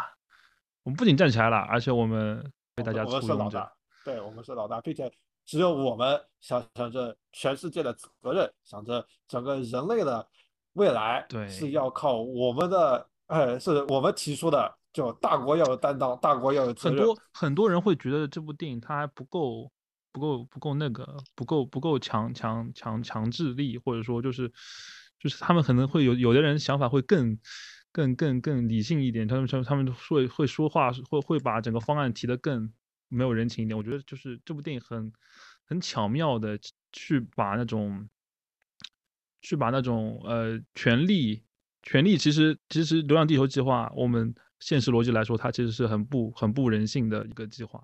[0.82, 3.72] 我们不仅站起来了，而且我们被大家我们簇拥着是老大，，
[4.04, 5.10] 对我们是老大，并且
[5.46, 10.28] 只有我们想想着全世界的责任，想着整个人类的
[10.74, 16.72] 未来对是要靠我们的，呃，是我们提出的，就大国要有担当，大国要有。
[16.72, 19.70] 很多很多人会觉得这部电影它还不够
[20.10, 24.50] 不够不够那个不够不够强强强强制力，或者说就是
[25.20, 27.38] 就是他们可能会有有的人想法会更
[27.92, 32.72] 更更更理性一点，他们他们他们会会说话会会把整个方案提得更
[33.08, 33.76] 没有人情一点。
[33.76, 35.12] 我觉得就是这部电影很
[35.66, 36.58] 很巧妙的
[36.90, 38.08] 去把那种
[39.42, 41.44] 去把那种呃权力
[41.82, 47.82] 权力其实其实《流浪地球》计划，我们现实逻辑来说，它其实是很不很不人性的一个计划。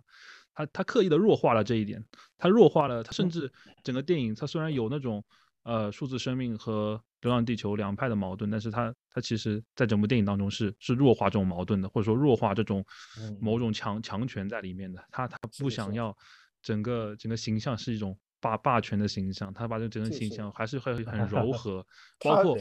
[0.55, 2.05] 它它刻意的弱化了这一点，
[2.37, 3.51] 它弱化了，它甚至
[3.83, 5.25] 整个电影，它虽然有那种
[5.63, 12.85] 呃数字生命和流浪地球两派的矛盾，但是它它其实在整部电影当中是是弱化这种矛盾的，或者说弱化这种
[13.19, 13.39] 嗯。
[13.41, 15.03] 某种强强权在里面的。
[15.11, 16.17] 他他不想要
[16.63, 21.87] 整个整个形象是一种霸霸权的形象，他把这整个形象还是会很 柔和，
[22.21, 22.59] 包括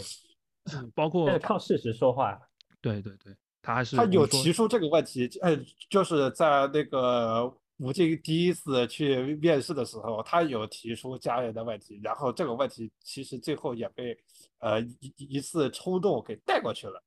[0.74, 2.40] 嗯包括靠事实说话，
[2.82, 5.58] 对对对，他还是他有提出这个问题，呃，
[5.90, 14.18] 就是在那个吴京第一次去面试的时候，他有提出家人的问题，然后这个问题其实最后也被
[14.60, 17.04] 呃一一次冲动给带过去了。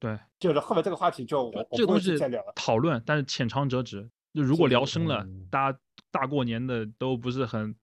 [0.00, 2.52] 对就是后面这个话题就我这个东西再聊了。
[2.54, 4.08] 讨论，但是浅尝辄止。
[4.34, 5.78] 就如果聊深了嗯，大家
[6.12, 7.74] 大过年的都不是很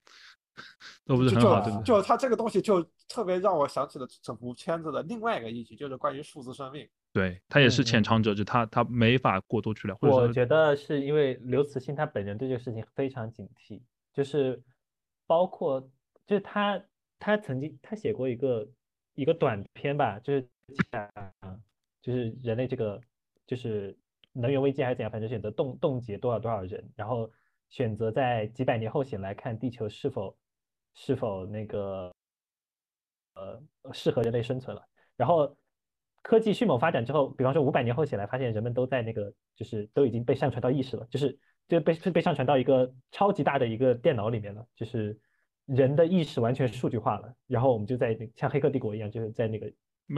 [1.06, 1.82] 都不是很好？
[1.82, 6.88] 就他这个东西就特别让我想起了整部片子的另外一个议题，就是关于数字生命。
[7.16, 14.62] 对他也是浅尝辄止，他他没法过多去聊，我觉得是因为刘慈欣他本人对这个事情非常警惕，就是
[15.26, 15.80] 包括
[16.28, 16.84] 就是他
[17.18, 18.68] 他曾经他写过一个
[19.14, 20.46] 一个短篇吧，就是
[20.92, 21.10] 讲
[22.02, 23.00] 就是人类这个
[23.48, 23.98] 就是
[24.34, 27.32] 能源危机还是怎样，反正选择冻冻结多少多少人，然后
[27.70, 30.38] 选择在几百年后醒来看地球是否
[30.94, 32.14] 是否那个
[33.36, 35.56] 呃适合人类生存了，然后。
[36.26, 45.16] 科技迅猛发展之后，比方说五百年后起来，发现人们都在那个，就是都已经被上传到意识了，就是就被被上传到一个超级大的一个电脑里面了，就是
[45.68, 47.32] 人的意识完全数据化了。
[47.46, 49.70] 然后我们就在那像黑客帝国一样，就是在那个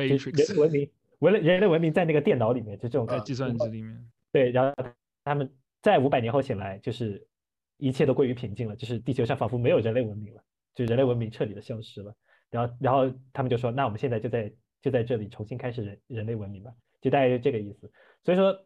[0.07, 0.89] 就是人文明，
[1.19, 3.05] 文类人类文明在那个电脑里面，就这种。
[3.05, 4.85] 在计算机里面，对，然后
[5.25, 7.27] 他们在五百年后醒来，就是
[7.75, 10.41] 一切都归于平静了，就是地球上仿佛没有人类文明了，
[10.73, 12.15] 就人类文明彻底的消失了。
[12.49, 14.49] 然后，然后他们就说，那我们现在就在
[14.87, 17.91] 就在这里重新开始人人类文明吧，就大概就这个意思。
[18.23, 18.65] 所以说，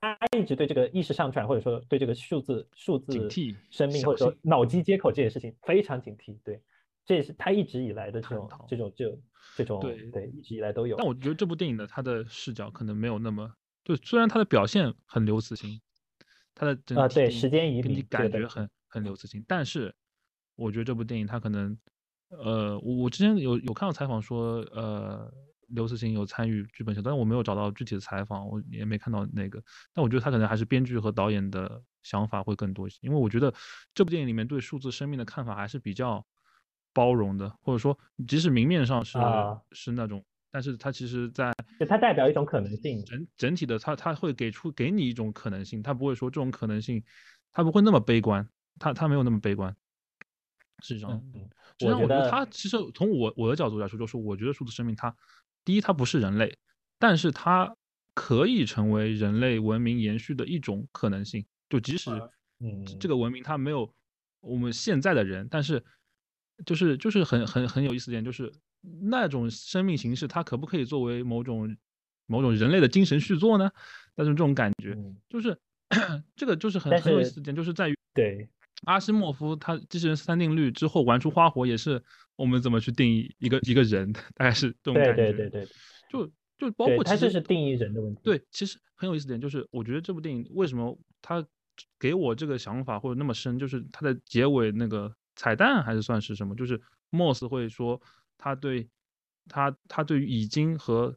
[0.00, 3.28] 他一直对这个意识上传，或者说对这个数字数字
[3.72, 6.38] 生命，或者说脑机接口这件事情非常警惕。
[6.44, 6.62] 对，
[7.04, 9.22] 这也是他一直以来的这种这种这种
[9.56, 10.96] 这种对对一直以来都有。
[10.96, 15.80] 但我觉得这部电影的它的视角可能没有那么，就虽然它的表现很刘慈欣，
[16.54, 19.92] 他的整啊对时间移给你感觉很很刘慈欣，但是
[20.54, 21.76] 我觉得这部电影他可能，
[22.30, 25.32] 呃，我我之前有有看到采访说，呃，
[25.68, 29.62] 刘慈欣有参与剧本写但是我没有找到具体的采访，我也没看到那个，
[29.92, 33.52] 但我觉得他可能还是编剧和导演的想法会更多一些，因为我觉得
[33.94, 36.24] 这部电影里面对数字生命的看法还是比较
[36.92, 43.04] 包容的，或者说即使明面上是、啊是那种，但是它其实在就它代表一种可能性。
[43.04, 47.02] 整整体的它它会给出给你一种可能性，它不会说这种可能性，
[47.52, 48.48] 它不会那么悲观，
[48.80, 49.74] 它它没有那么悲观。
[50.82, 55.14] 实际上，嗯，实际上我觉得它其实从我我的角度来说，就是我觉得数字生命它
[55.64, 56.56] 第一它不是人类，
[56.98, 57.74] 但是它
[58.14, 61.44] 可以成为人类文明延续的一种可能性。
[61.68, 62.10] 就即使
[62.86, 63.92] 这这个文明它没有
[64.40, 65.84] 我们现在的人，但是
[66.64, 68.50] 就是就是很很很有意思的点，就是
[69.02, 71.76] 那种生命形式，它可不可以作为某种
[72.26, 73.70] 某种人类的精神续作呢？
[74.14, 75.58] 但是这种感觉，嗯就是
[76.36, 78.48] 这个就是很很有意思的点，就是在于对，
[78.84, 82.02] 阿西莫夫他机器人三定律之后玩出花火，也是
[82.36, 85.32] 我们怎么去定义一个一个人， 大概是这种感觉。
[85.32, 85.68] 对对对，
[86.10, 86.26] 就
[86.58, 88.20] 就包，括其实它就是定义人的问题。
[88.22, 91.44] 对，其实很有意思点就是，我觉得这部电影为什么他
[91.98, 98.00] 给我这个想法或者那么深，就是它的结尾那个彩蛋还是算是什么，就是莫斯会说
[98.38, 98.88] 他对
[99.48, 101.16] 他他对于已经和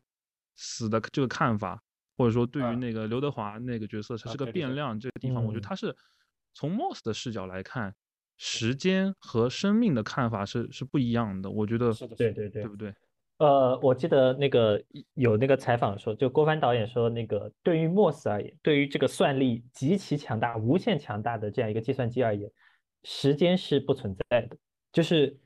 [0.55, 1.81] 死的这个看法，
[2.17, 5.95] 或者说对啊于那个刘德华那个角色，他是个变量这个地方，我觉得嗯他是
[6.59, 7.95] 从 Moss 的视角来看，
[8.35, 12.93] 时间和生命的看法是是不一样的，我觉得是的，是的对对对对不对？
[13.37, 22.51] 呃，我记得那个有那个采访说，就郭帆导演说，那个对于 Moss 而言，对于这个算力极其强大、无限强大的这样一个计算机而言，
[23.05, 24.57] 时间是不存在的，
[24.91, 25.39] 就是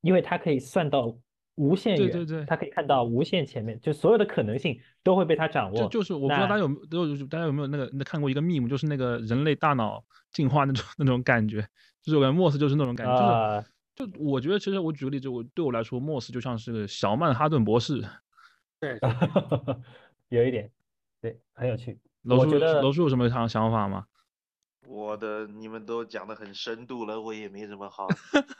[0.00, 1.16] 因为它可以算到
[1.56, 5.76] 无限远，对对对他可以看到无限前面，就所有的可能性都会被他掌握。
[5.76, 11.60] 就就是我不知道大家有没有都有大家有没有那个那看过一个 meme，就是那个人类大脑进化那种那种感觉，
[12.02, 13.64] 就是我感觉莫斯就是那种感觉，就是啊，
[13.94, 18.04] 就我觉得其实我举个例子，我对我来说，莫斯就像是个小曼哈顿博士。
[18.78, 18.98] 对，
[20.28, 20.70] 有一点，
[21.20, 21.98] 对，很有趣。
[22.22, 24.04] 楼叔楼叔有什么想想法吗？
[24.86, 28.06] 我的你们都讲的很深度了，我也没什么好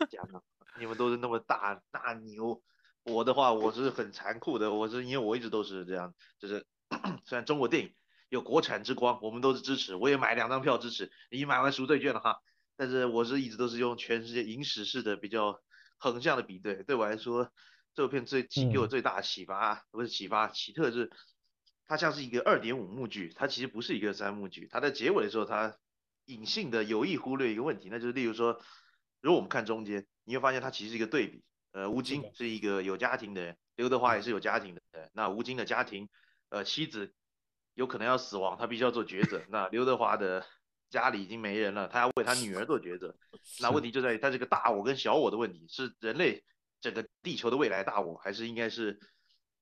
[0.09, 0.42] 讲的。
[0.80, 2.61] 你们都是那么大大牛，
[3.07, 6.66] 我的话我是很残酷的，我是因为我一直都是这样，就是
[7.25, 7.95] 虽然中国电影
[8.29, 12.40] 有国产之光，我们都是支持，我也买两张票支持，已经买完赎罪券了哈。
[12.77, 15.61] 但是我是一直都是用全世界影史式的比较
[15.99, 17.51] 横向的比对，对我来说，
[17.95, 21.11] 这部片最启给我嗯最大的启发、不是启发，奇特是
[21.87, 24.69] 它像是一个二点五幕剧，它其实不是一个三幕剧。
[24.71, 25.77] 它在结尾的时候，它
[26.25, 28.61] 隐性的有意忽略一个问题，那就是例如说，
[29.21, 31.45] 如果我们看中间，你会发现它其实是一个对比。
[31.77, 35.11] 呃，吴京是一个有家庭的人，刘德华也是有家庭的人。
[35.12, 36.09] 那吴京的家庭，
[36.49, 37.12] 呃，妻子
[37.75, 39.43] 有可能要死亡，他必须要做抉择。
[39.51, 40.43] 那刘德华的
[40.89, 43.15] 家里已经没人了，他要为他女儿做抉择。
[43.61, 46.43] 那问题就在于他这个大我跟小我的问题，是人类
[46.81, 48.99] 整个地球的未来大我，还是应该是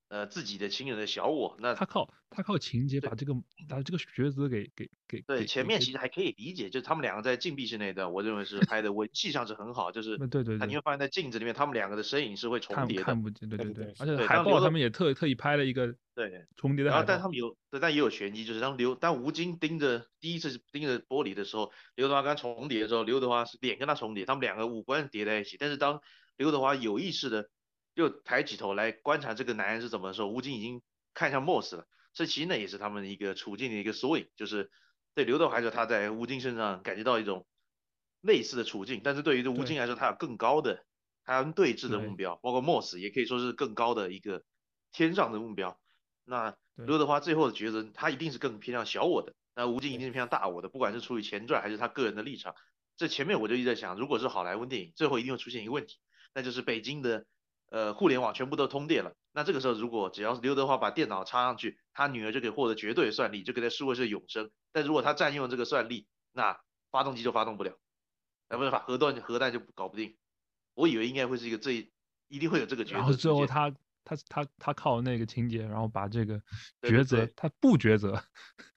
[0.09, 1.57] 呃自己的亲人的小我？
[1.61, 3.35] 那他靠他靠情节把这个
[3.69, 16.47] 把这个抉择给给给对前面其实还可以理解，就是他们两个在禁闭室那一段，我认为是 拍的文戏上是很好，就是呃对对对那你会发现在镜子里面他们两个的身影是会重叠的看，不见，对对对而且对海报他们也特特意拍了一个对。
[16.57, 17.29] 重叠的然后但他。
[17.29, 25.57] 们有，对，但也有玄机，就是当刘当吴京盯着第一次盯着玻璃的时候，刘德华跟他重叠的时候，刘德华是脸跟他重叠，他们两个五官叠在一起。
[25.59, 26.01] 但是当
[26.37, 27.49] 刘德华有意识的
[27.95, 30.83] 又抬起头来观察这个男人是怎么的时候，吴京已经
[31.15, 31.87] 看向莫斯了。
[32.13, 34.71] 这其实呢也是他们一个处境的一个缩影，就是
[35.15, 37.47] 对刘德华来说，他在吴京身上感觉到一种
[38.21, 40.85] 类似的处境，但是对于这吴京来说，他有更高的
[41.25, 44.45] 他要对峙的目标，包括莫斯也可以说是更高的一个
[44.93, 45.81] 天上的目标。
[46.25, 52.55] 那刘德华最后的抉择，他一定是更偏向小我的，那吴京一定是偏向大我的，不管是出于前传还是他个人的立场。
[52.97, 55.99] 这前面我就一直在想，如果是好莱坞电影，最后一定会出现一个问题，
[56.33, 57.27] 那就是北京的
[57.75, 59.17] 呃互联网全部都通电了。
[59.33, 64.53] 那这个时候，如果只要是刘德华把电脑插上去，他女儿就可以获得绝对的算力，就可以在数位是永生。
[64.71, 66.61] 但如果他占用这个算力，那
[66.93, 67.77] 发动机就发动不了，
[68.49, 70.17] 那不是把核弹核弹就搞不定。
[70.75, 71.73] 我以为应该会是一个这
[72.29, 72.99] 一定会有这个抉择出现。
[72.99, 73.71] 然后最后他
[74.05, 76.43] 他他他靠那个情节，然后把这个抉
[76.81, 78.23] 对对对，择他不抉择，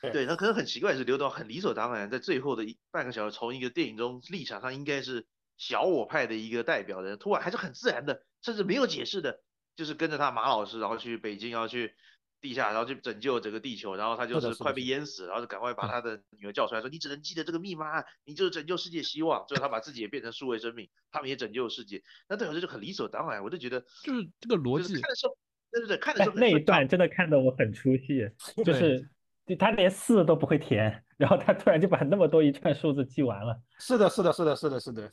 [0.02, 9.42] 对，他可能很奇怪是，刘德华很理所当然，在最后的一半个小时，从一个电影中立场上应该是小我派的一个代表人，突然还是很自然的，甚至没有解释的，
[9.76, 11.94] 就是跟着他马老师，然后去北京，然后去
[12.40, 19.46] 地下，然后去拯救整个地球，然后他就是快被淹死，然后就赶快把他的女儿叫出来，说你只能记得这个密码，你就是拯救世界希望。
[19.50, 25.38] 最后他把自己也变成数位生命，他们也拯救世界，那对我这就很理所当然，我就觉得就是这个逻辑看的时候，
[25.72, 28.30] 对对对，看的时候那那一段真的看得我很出戏，
[28.64, 29.10] 就是
[29.46, 35.12] 就他连四都不会填，然后他突然就把那么多一串数字记完了，是的，是的，是的，是的，是的，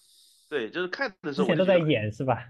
[0.49, 2.47] 对，就是看的时之前都在候我就觉得很演是吧？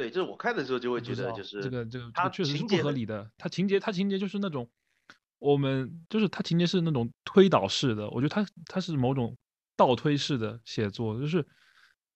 [0.00, 3.30] 对，就是我看的时候就会觉得就是这个这个这他个确实是不合理的。
[3.36, 4.66] 他情节他情节就是那种
[5.38, 9.36] 我们就是他情节是那种推导式的，我觉得他他是某种
[9.76, 11.46] 倒推式的写作，就是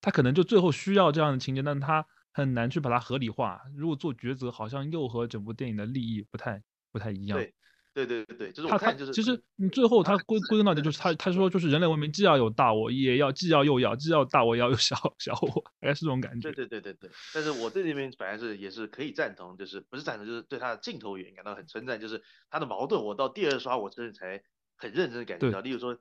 [0.01, 3.61] 他可能就最后需要这样的情节，但他很难去把它合理化。
[3.77, 7.39] 如果做抉择，好像又和整部电影的利益不太不太一样。
[7.39, 7.55] 对
[7.95, 16.51] 对对对对，就是我看就是其实你最后他归归根到底就是他他说就是人类文明既要有大我，也要既要又要，既要大我，也要有小 小我，大概是这种感觉。
[16.51, 16.67] 对。
[16.67, 16.93] 对对对。
[16.95, 24.43] 对，但是我对这边本来是也是可以赞同，就是不是赞同，就是对他的镜头语言感到很称赞，就是他的矛盾，我到第二刷我真的才
[24.77, 25.97] 很认真的感觉到，例如说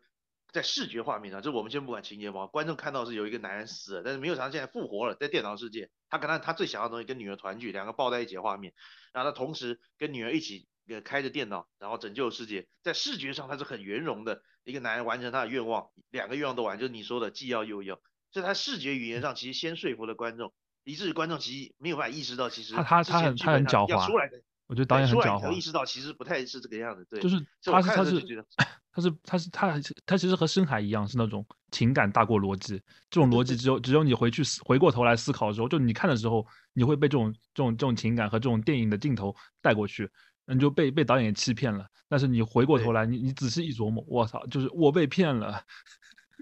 [0.52, 8.74] 在视觉画面上，就我们先不管情节嘛，观众看到是有一个男人死了，但是没有想到现在复活了，在电脑世界，他跟他他最想要的东西跟女儿团聚，两个抱在一起的画面，
[9.14, 18.00] 然后他同时跟女儿一起呃开着电脑，然后拯救世界，在视觉上他是很圆融的一个男人完成他的愿望，两个愿望都完，就是你说的既要又要。
[18.32, 20.52] 所以他视觉语言上其实先说服了观众，
[20.84, 28.46] 以至于观众其实没有办法意识到，其实他他他很他很狡猾出来的，我觉得导演很狡对出来才会意，识到其实不太是这个样子，对，就是他是他是
[28.92, 32.82] 他是他是他他其实和深海一样，是那种情感大过逻辑。
[33.10, 40.10] 这种逻辑只有只有你回去思回过头来思考的时候，就你看的时候，你会被这种这种这种情感和这种电影的镜头带过去，
[40.46, 41.88] 你就被被导演欺骗了。
[42.08, 45.64] 但是你回过头来，你你仔细一琢磨，我操，就是我被骗了。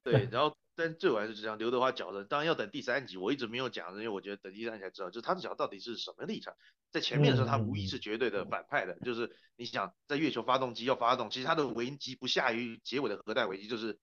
[0.04, 6.54] 对，然后但最后还是这样，刘德华角色当然要等第三集，我一直没有讲，因为我觉得等第三集才知道，就是他的角色到底是什么立场。
[6.92, 13.98] 在前面的时候，他无疑嗯是绝对的反派的，就是你想在月球发动机要发动，其实他的危机不下于结尾的核弹危机，就是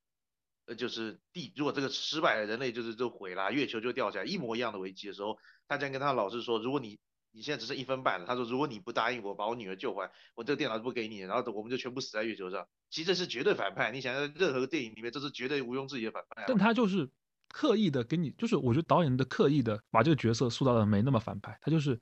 [0.65, 5.37] 呃就是地如果这个失败了，人类就是就毁了，月球就掉下来，一模一样的危机的时候，
[5.67, 6.99] 他这样跟他老师说，如果你
[7.39, 12.67] 你现在只剩一分半了，他说如果你不答应我把我女儿救回来，我这个电脑就不给你，然后我们就全部死在月球上。
[12.91, 16.45] 其实这是绝对反派，你想在任何电影里面，这是绝对毋庸置疑的反派啊。
[16.49, 17.09] 但他就是
[17.49, 21.97] 刻意的给你，就是我觉得导演的刻意的把这个角色塑造的没那么反派，他就是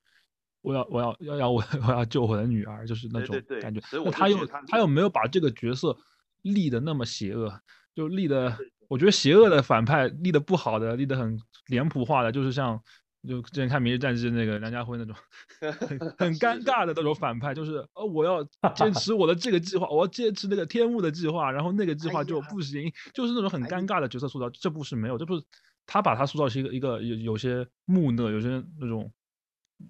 [0.63, 3.79] 我要我要要要我 我要救我的女儿，就是那种感觉。
[3.93, 5.95] 那他又他又没有把这个角色
[6.41, 7.61] 立的那么邪恶，
[7.95, 8.57] 就立的，
[8.89, 12.83] 我觉得邪恶的反派立的不好的，立的很脸谱化的，就是像。
[13.27, 15.15] 就之前看《明日战记》那个梁家辉那种
[15.61, 24.49] 很很尴尬的那种反派，就是呃我要坚持我的这个计划，我要坚持那个天幕的计划，然后那个计划就不行，就是那种很哎尴尬的角色塑造。
[24.51, 25.43] 这部是没有，这部
[25.87, 29.13] 他把他塑造是一个一个有有些木讷，有些那种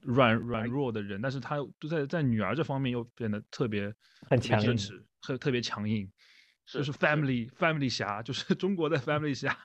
[0.02, 3.94] 软软哎弱的人，但是他又就在在女儿这方面又变得特别
[4.28, 4.76] 很强硬
[5.20, 6.10] 特特别强硬，
[6.66, 9.56] 就是 family family 侠，就是中国的 family 侠。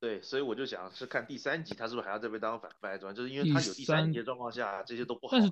[0.00, 3.14] 对，所以我就想是看第三集，他是不是还要再被当反派转？
[3.14, 5.50] 就是因为他有第三三集的状况下，这些都不好但是。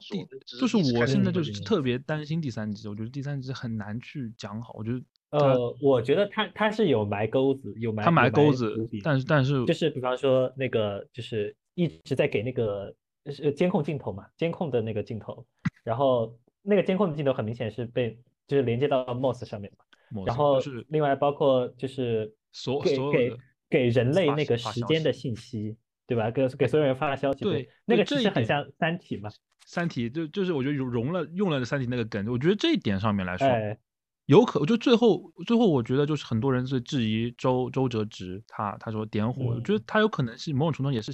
[0.59, 8.75] 就是我现在就是特别担心第三集，我觉得第三集很难去讲好，我觉得呃，我觉得他他是有埋钩子，有埋他埋钩子，
[9.05, 12.95] 但是但是就是比方说那个就是一直在给那个
[13.43, 15.45] 呃监控镜头嘛，监控的那个镜头，
[15.85, 26.31] 然后那个监控的镜头很明显是被就是连接到 MOS 上面嘛，然后是另外包括就是所给给所有的给人类那个时间的信息，对吧？
[26.31, 29.29] 给给所有人发消息，对那个其实很像《三体》嘛，
[29.67, 33.79] 三体就就是我觉得融融了用了三体那个梗，我觉得这一点上面来说，哎，
[34.27, 41.13] 有可就最后最后我觉得就是很多人是质疑周周哲直他他说点火，我觉得嗯他有可能是某种程度也是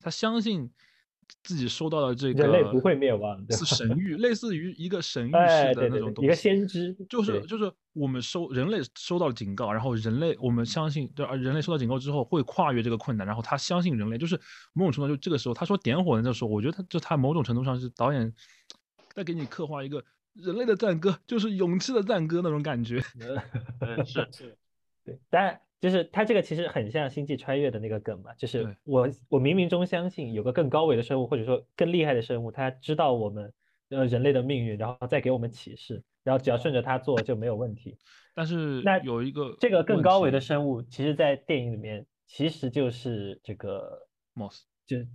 [0.00, 0.70] 他相信
[1.42, 3.64] 自己收到的这个人类不会灭亡，对是？
[3.64, 6.34] 神谕，类似于一个神谕哎，式的对对对，一个那种东西。
[6.34, 14.38] 先知，就是就是我们收人类收到了警告，然后人类我们相信，对啊人类收到警告之后会跨越这个困难，然后他相信人类，就是
[14.72, 18.32] 某种程度就这个时候他说点火的那个时候，我觉得他就他某种程度上是导演
[19.14, 20.04] 在给你刻画一个
[20.34, 23.02] 人类的赞歌，就是勇气的赞歌那种感觉。
[23.80, 24.56] 嗯是是
[25.04, 33.52] 对，但就是它这个其实很像星际穿越的那个梗嘛，就是我我冥冥中相信有个更高维的生物，或者说更厉害的生物，它知道我们
[33.88, 37.98] 呃人类的命运，然后再给我们启示，然后只要顺着它做就没有问题。
[38.34, 45.06] 但是那有一个这个更高维的生物，其实在电影里面其实就是这个 Moss 就是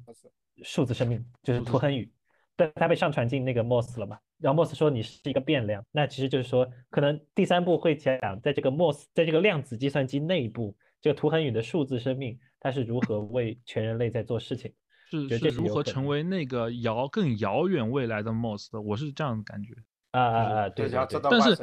[0.63, 2.11] 数字生命，就是图恒宇，
[2.57, 4.17] 但它被上传进那个 MOS 了嘛？
[4.39, 14.73] 然后 MOS 说你是一个变量，那其实就是说，可能第三步会讲，在这个 MOS，在这个量子计算机内部，这个图恒宇的数字生命，它是如何为全人类在做事情。
[15.09, 19.73] 是是是如何成为那个遥更遥远未来的 Moss 的，我是这样的感觉。
[20.11, 20.69] 啊啊啊！
[20.69, 20.99] 对对
[21.29, 21.57] 但是。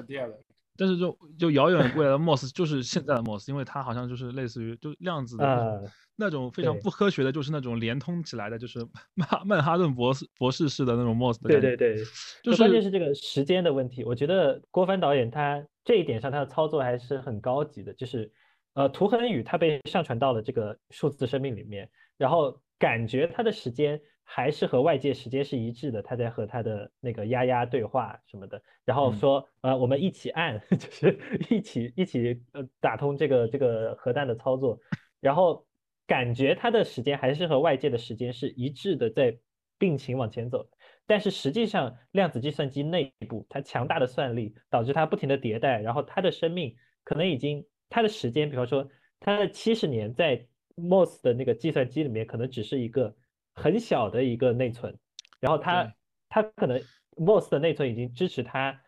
[0.77, 5.85] 但是就就遥远未来的 Moss 就是现在的 Moss，因为它好像就是类似于就量子的
[6.17, 8.79] 那种非常不科学的，就是那种连通起来的，就是
[9.15, 11.49] 曼曼哈顿博士博士式的那种 Moss 的。
[11.49, 11.97] 对对对，
[12.43, 14.05] 就关键是是这个时间的问题。
[14.05, 18.31] 我觉得郭帆导演他这一点上他的操作还是很高级的，就是
[18.75, 31.19] 呃，图恒宇他被上传到了这个数字生命里面，然后感觉他的时间还是和外界时间是一致的，他在和他的那个丫丫对话什么的，然后嗯说呃我们一起按， 就是
[31.51, 34.79] 一起一起呃打通这个这个核弹的操作，
[35.21, 35.65] 然后
[36.07, 39.39] 感觉他的时间还是和外界的时间是一致的，在
[39.79, 40.69] 并行往前走。
[41.07, 48.89] 但是实际上，量子计算机内部它强大的算力导致它不停的迭代，然后它的生命可能已经它的时间，比方说
[49.21, 50.47] 它的七十年在
[50.77, 53.15] MOS 的那个计算机里面可能只是一个
[53.53, 54.97] 很小的一个内存，
[55.41, 55.93] 然后它对
[56.29, 56.81] 它可能
[57.17, 58.81] MOS 的内存已经支持它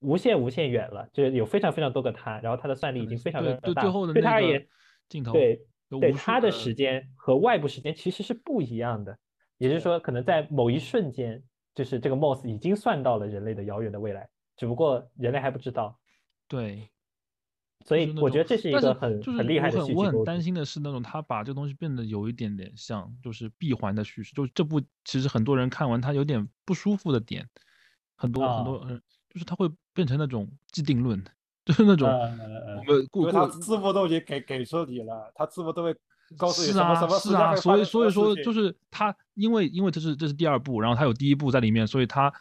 [0.00, 4.66] 无限无限远了，就是有非常非常多个它，然后它的算力已经非常非对对，常大，最后的那个对它而言，
[5.08, 9.18] 镜头对对有无数它的时间和外部时间其实是不一样的，
[9.58, 11.42] 也就是说，可能在某一瞬间，
[11.74, 15.98] 就是这个 MOS 已经算到了人类的遥远的未来，只不过人类还不知道。
[16.48, 16.90] 对，
[17.84, 20.24] 所以我觉得这是一个很就是很厉害的我很我很。
[20.24, 27.48] 担心的是那种他把这个东西变得有一点点像就是闭环的叙事，就这部其实很多人看完他有点不舒服的点，
[28.16, 28.86] 很多、很多
[29.30, 31.22] 就是他会变成那种既定论，
[31.66, 35.94] 就是那种我们顾客字幕都已经给给出你了，他字幕都会
[36.36, 42.32] 告诉你是什么什啊所以所以说就是他，因为因为这是这是第二部，然后他有第一部在里面，所以他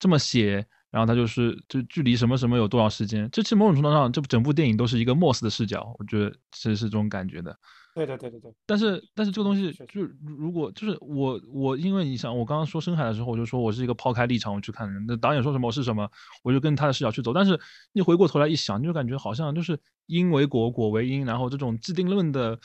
[0.00, 7.56] 这么写，然后他就是就距离什么什么有多少时间，这其实某种程度上，这整部电影都是一个 MOS 的视角，我觉得其实是这种感觉的。
[7.94, 16.08] 对对对对对，但是但是这个东西就是如如果就是我我因为你想我刚刚说深海的时候，我就说我是一个抛开立场我去看的人，那导演说什么我是什么，
[16.42, 17.34] 我就跟他的视角去走。
[17.34, 17.60] 但是
[17.92, 22.58] 你回过头来一想，你就感觉好像就是因为果果为因，然后这种既定论的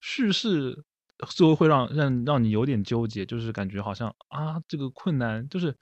[0.00, 0.84] 叙事，
[1.28, 5.76] 最后会让让让你有点纠结，就是感觉好像啊这个困难就是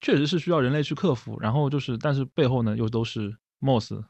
[0.00, 4.09] 确实是需要人类去克服，然后就是但是背后呢又都是 MOS。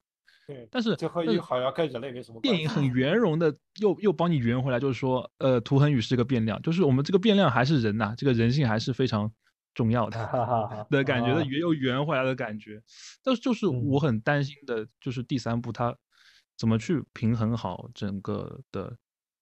[0.51, 2.41] 对，但是最后一好像跟人类没什么。
[2.41, 9.33] 电影很圆融的又又帮你圆回来，就是说，呃，图恒宇是个变量，就是我们这个变量还是人呐、这个人性还是非常
[9.75, 12.83] 重要的哈哈哈的感觉的啊圆又圆回来的感觉。
[13.23, 15.97] 但是就是我嗯很担心的，就是第三部它
[16.57, 18.97] 怎么去平衡好整个的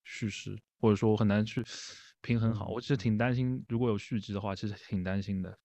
[0.05, 1.65] 叙事，或者说我很难去
[2.21, 2.67] 平衡好。
[2.67, 5.59] 嗯我其实挺担心，如果有续集的话，其实挺担心的。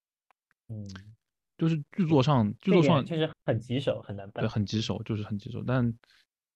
[0.70, 0.88] 嗯，
[1.58, 4.50] 就是剧作上，剧作上确实很棘手，很难办对，。
[4.50, 5.64] 很棘手，就是很棘手。
[5.66, 5.94] 但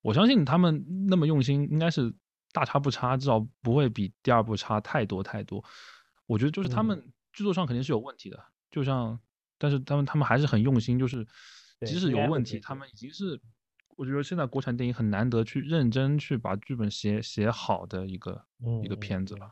[0.02, 2.14] 我相信他们那么用心，应该是
[2.52, 5.64] 大差不差，至少不会比第二部差太多太多。
[6.26, 9.20] 我觉得就是他嗯们剧作上肯定是有问题的，就像，
[9.58, 11.26] 但是他们他们还是很用心，就是
[11.86, 13.40] 即使有问题，他们已经是
[13.96, 18.46] 我觉得现在国产电影很难得去认真去把剧本写写好的一个
[18.84, 19.52] 一个片子了。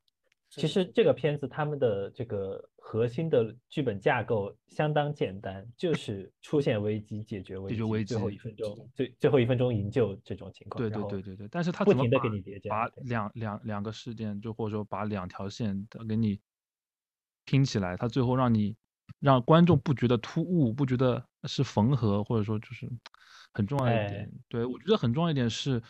[0.61, 10.81] 其实这个片子他们的这个核心的剧本架构相当简单，就是出现危机解决危机，解决危最后一分钟最最后一分钟营救这种情况。
[10.81, 12.95] 对对对对对，但是他不停的给你叠把加。
[12.95, 16.39] 把两两两个事件，就或者说把两条线的给你
[17.43, 18.75] 拼起来，他最后让你
[19.19, 22.89] 让观众不觉得突兀，不觉得是缝合，或者说就是
[23.53, 24.31] 很重要一点。
[24.47, 25.81] 对我觉得很重要一点是，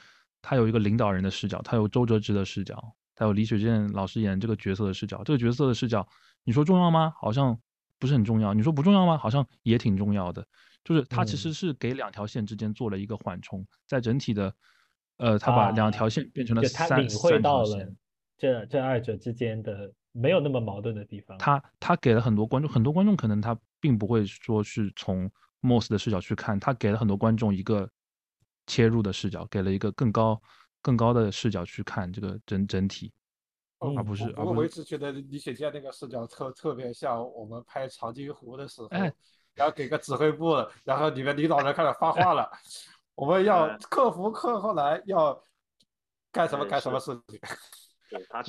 [0.41, 5.24] 他有一个领导人的视角，他有周哲直的视角，他有李雪健老师演这个角色的视角。
[5.24, 6.07] 这个角色的视角，
[6.43, 7.13] 你说重要吗？
[7.20, 7.57] 好像
[7.97, 8.53] 不是很重要。
[8.53, 9.18] 你说不重要吗？
[9.18, 10.45] 好像也挺重要的。
[10.84, 14.53] 就是他其实嗯是给两条线之间做了一个缓冲，在整体的，
[15.18, 17.91] 呃，他把两啊条线变成了就他三领会三到了。
[18.38, 21.38] 这这二者之间的没有那么矛盾的地方。
[21.38, 27.89] 他他给了很多观众，很多观众可能他并不会说是从 Moss 的视角去看，他给了很多观众一个
[28.68, 30.39] 切入的视角，给了一个更高
[30.86, 33.11] 更高的视角去看这个整整体。
[33.79, 39.11] 哦而不是不过而不是我一直觉得李雪健那个视角特特别像我们拍长津湖的时候，哎
[39.55, 42.49] 然后给个指挥部，然后里面领导人开始发话了，
[43.15, 45.41] 我们要哎克服克后来要
[46.31, 47.39] 干什么干什么事情。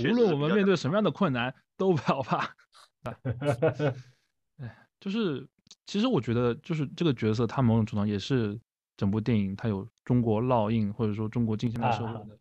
[0.12, 2.54] 无论我们面对什么样的困难，都不要怕。
[4.58, 5.46] 哎，就是
[5.86, 8.58] 其实我觉得，就是这个角色，他某种程度上也是
[8.96, 12.38] 整部电影它有中国烙印，或者说中国近现代社的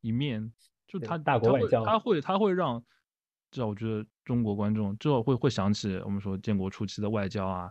[0.00, 0.52] 一面。
[0.86, 2.80] 就对他大国外交它会它会让，
[3.50, 7.68] 至少我觉得中国观众至少会会想起我们说建国初期的外交啊，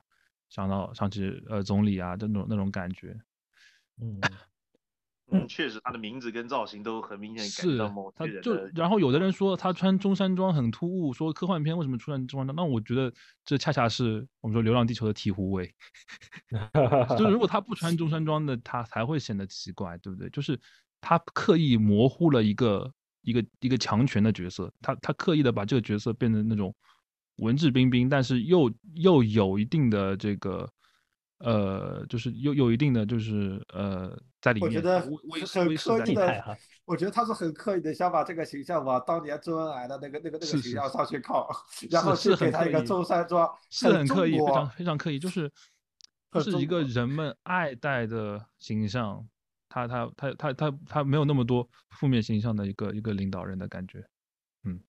[0.49, 3.17] 想到想起呃总理啊这种那种感觉。
[4.01, 4.19] 嗯，
[5.31, 12.55] 嗯，确实他的名字跟造型都很明显是到某他就些人的，然后有的人说他穿中山装很突兀，说科幻片为什么出现中山装？
[12.55, 13.11] 那我觉得
[13.43, 15.73] 这恰恰是我们说《流浪地球》的醍醐味。
[17.17, 20.29] 就是如果他不穿中山装的，他才会显得奇怪，对不对？
[20.29, 20.59] 就是
[21.01, 26.73] 他刻意模糊了一个一个一个强权的角色，他他刻意的把这个角色变成那种
[27.37, 30.69] 文质彬彬，但是又又有一定的这个
[31.39, 41.49] 呃，就是有有一定的就是呃，在里面我觉得很刻意的我觉得他是很刻意的想把这个形象往当年周恩来的那个那个那个是形象上去靠，
[41.91, 45.51] 然后是给他一个中山装，是很刻意，非常非常刻意，就是
[46.43, 49.27] 是一个人们爱戴的形象，
[49.67, 54.05] 他他他他他他没有那么多负面形象的一个一个领导人的感觉。
[54.63, 54.79] 嗯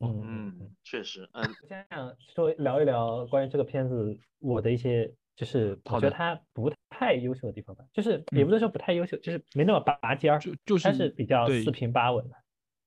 [0.00, 0.56] 嗯嗯。
[0.58, 12.36] 嗯，确实， 嗯，先想说聊一聊关于这个片子我的一些，就是我觉得他不太优秀的地方吧，就是也嗯不能说不太优秀，就是没那么拔尖儿，就就是它是比较四平八稳的。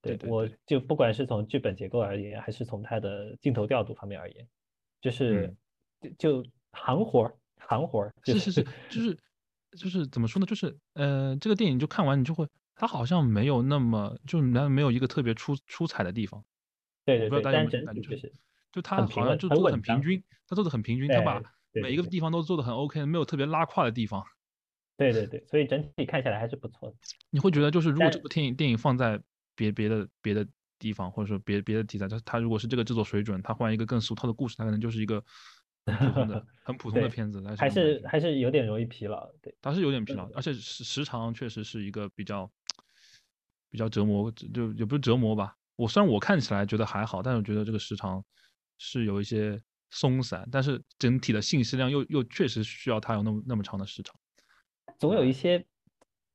[0.04, 4.48] 对对我对就不管是从剧本结构而言，还是从他的镜头调度方面而言，
[5.02, 5.52] 就是
[6.00, 9.18] 就就行活儿，行活儿，就是是是，就是
[9.72, 10.46] 就是怎么说呢？
[10.46, 16.46] 就是呃，这个电影就看完你就会，它好像没有那么就没没有一个特别出出彩的地方。
[17.04, 18.32] 对对对，就是
[18.72, 21.42] 就他好像就做的很稳当很平均，他做的很平均，他把
[21.82, 24.24] 每一个地方都做的很 OK，没有特别拉胯的地方。
[24.96, 26.96] 对对对，所以整体看起来还是不错的。
[27.32, 29.20] 你会觉得就是如果这部电影电影放在
[29.56, 30.48] 别别的别的
[30.78, 35.24] 地方，或者说别别的题材，它它如果是这个制作水准，它换一个更俗套的故事，它可能就是一个
[35.86, 39.54] 很普通的很普通的片子，但还这种感觉是还是有点容易疲劳，对。
[39.62, 42.50] 它是有点疲劳，而且时时长确实是一个比较
[43.70, 45.56] 比较折磨，就也不是折磨吧。
[45.76, 48.24] 我虽然我看起来觉得还好，但是我觉得这个时长
[48.78, 49.60] 是有一些
[49.94, 54.16] 松散，但是整体的信息量又又确实需要它有那么那么长的时长。
[54.98, 55.64] 总有一些，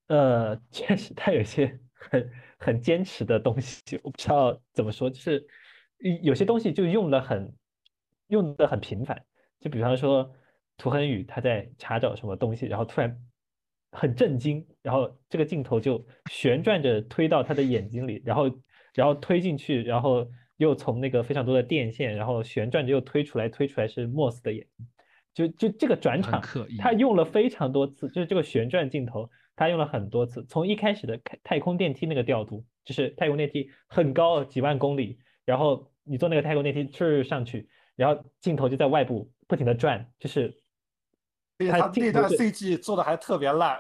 [0.07, 5.45] 呃，确实他有些很很坚持的东西，我不知道怎么说，就是
[6.23, 7.53] 有些东西就用的很
[8.29, 9.21] 用的很频繁，
[9.59, 10.33] 就比方说
[10.77, 13.21] 涂恒宇他在查找什么东西，然后突然
[13.91, 18.45] 很震惊，然后这个镜头就旋转着推到他的眼睛里，然后
[18.95, 24.87] 然后推进去，然后又从那个非常多的电线，然后旋转着又推出来，推出来是莫斯的眼睛。
[25.33, 26.43] 就就这个转场
[26.79, 30.45] 他用了非常多次，就是这个旋转镜头，他用了很多次。
[30.47, 40.61] 从一开始的开太空电梯那个调度，就是太空电梯很高，几万公里，然后你坐那个太空电梯去上去，然后镜头就在外部不停的转，就是
[41.71, 43.79] 他他那段镜头是 CG 做的还特别烂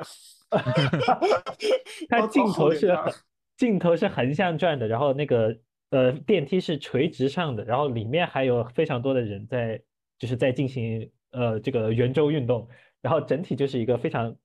[2.08, 2.96] 它镜头是
[3.56, 5.58] 镜头是横向转的，然后那个
[5.90, 9.82] 呃电梯是垂直上的，然后里面还有非常多的人在
[10.18, 12.68] 就是在进行呃这个圆周运动，
[13.00, 14.36] 然后整体就是一个非常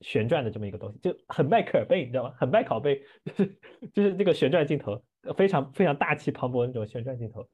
[0.00, 2.34] 旋转的这么一个东西，就很迈克尔贝，你知道吗？
[2.36, 3.58] 很迈考贝， 就是
[3.92, 5.02] 就是这个旋转镜头，
[5.36, 7.48] 非常非常大气磅礴那种旋转镜头。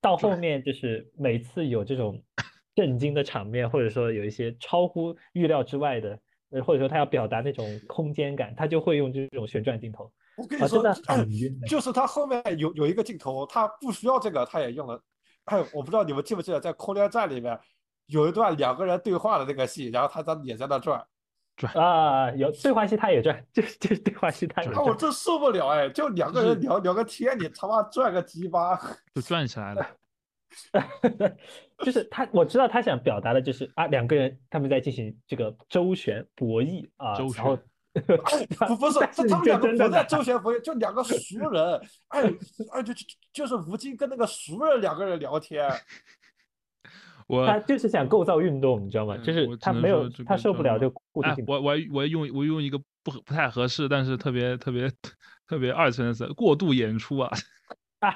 [0.00, 2.22] 到后面就是每次有这种
[2.74, 6.18] 震惊的场面，或者说有一些超乎预料之外的，
[6.64, 10.10] 或者说他要表达那种空间感，他就会用这种旋转镜头。
[10.40, 10.82] 啊，我跟你说。
[11.68, 15.00] 就是他后面有有一个镜头，他不需要这个，他也用了。
[15.44, 17.58] 哎，我不知道你们记不记得，在空间站里面
[18.06, 21.04] 有一段两个人对话的那个戏，然后他在也在那转
[21.56, 24.94] 转，啊，有对话戏他也转，就是就是对话戏他也啊，我。
[24.94, 25.88] 真受不了哎！
[25.90, 28.78] 就两个人聊聊个天，你他妈转个鸡巴！
[29.14, 29.86] 就转起来了。
[31.84, 37.56] 就是他，我知道他想表达的就是啊，两个人他们在进行这个周旋博弈啊，周然后
[38.68, 42.22] 不不是，是这他们两个不在周旋博弈，就两个熟人， 哎
[42.72, 45.68] 哎，就就就是吴京跟那个熟人两个人聊天，
[47.26, 49.16] 我他就是想构造运动，你知道吗？
[49.18, 51.54] 就嗯是他没有他受不了就固定哎镜，头。
[51.54, 54.88] 我我我用我用一个不不太合适，但是特别特别
[55.48, 57.30] 特别二层的词，过度演出啊。
[58.00, 58.08] 啊，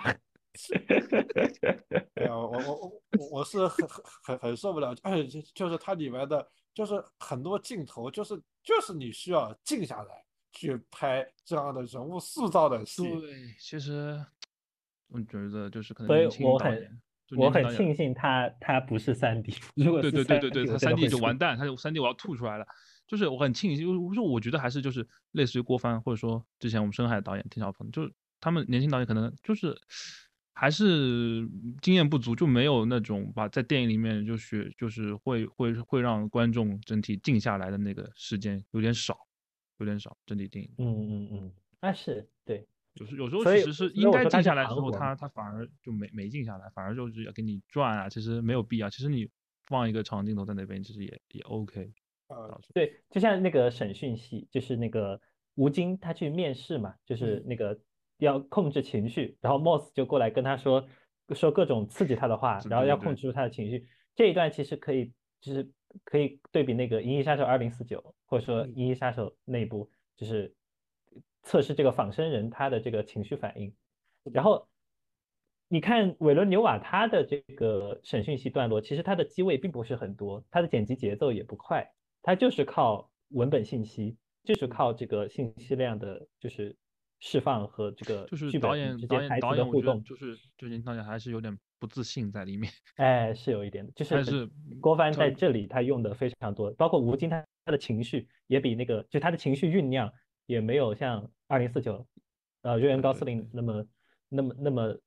[2.17, 13.03] 哎呀，我我我我我是很很很很受不了，哎，就就是它里面的，就是很多镜头，就是就是你需要静下来去拍这样的人物塑造的戏。
[13.09, 14.21] 对，其实
[15.09, 17.01] 我觉得就是可能所以年轻我很导演，
[17.37, 22.67] 我很庆幸他他不是三 D， 如果对是对对对 3D 对，他三 D 就完蛋，他就三 D 我要吐出来了。
[23.07, 28.11] 就是我很庆幸，就是我觉得还是就是类似于郭帆，或者说之前我们深海导演田晓鹏，就是
[28.41, 29.79] 他们年轻导演可能就是
[30.55, 31.49] 还是
[31.83, 39.19] 经验不足，就没有那种把在电影里面就是就是会会会让观众整体静下来的那个时间有点少，
[39.79, 40.71] 有点少整体电影。
[40.79, 48.89] 嗯嗯嗯，啊是对，有时有时候其实是应该静下来之后，他他反而就没没静下来，反而就是要给你转啊，其实没有必要。
[48.89, 49.29] 其实你
[49.67, 51.93] 放一个长镜头在那边，其实也也 OK。
[52.29, 55.21] 呃对，就像那个审讯系，就是那个
[55.57, 57.79] 吴京他去面试嘛，就是嗯那个
[58.25, 60.87] 要控制情绪，然后 Moss 就过来跟他说
[61.31, 63.87] 说各种刺激他的话，然后要控制住他的情绪。
[64.17, 65.71] 这一段其实可以就是
[66.05, 70.55] 可以对比那个《银翼杀手二零四九》，或者说《嗯银翼杀手》内部，就是
[71.43, 73.75] 测试这个仿生人他的这个情绪反应。
[74.33, 74.67] 然后
[75.69, 81.91] 你看韦伦纽瓦他的这个审讯戏段落，其实他的机位并不是很多，他的剪辑节奏也不快，
[82.23, 86.77] 他就是靠文本信息，就是靠这个信息量的，就是
[87.21, 94.51] 释放和这个就是剧导演之间导演互动，就是就是导演还是有点不自信在里面， 哎，是有一点的，就是但是
[94.81, 100.13] 郭帆在这里他用的非常多，包括吴京他他的情绪也比那个就他的情绪酝酿
[100.47, 102.07] 也没有像二零四九，
[102.63, 103.87] 呃，瑞恩高斯林那么
[104.29, 104.99] 那么那么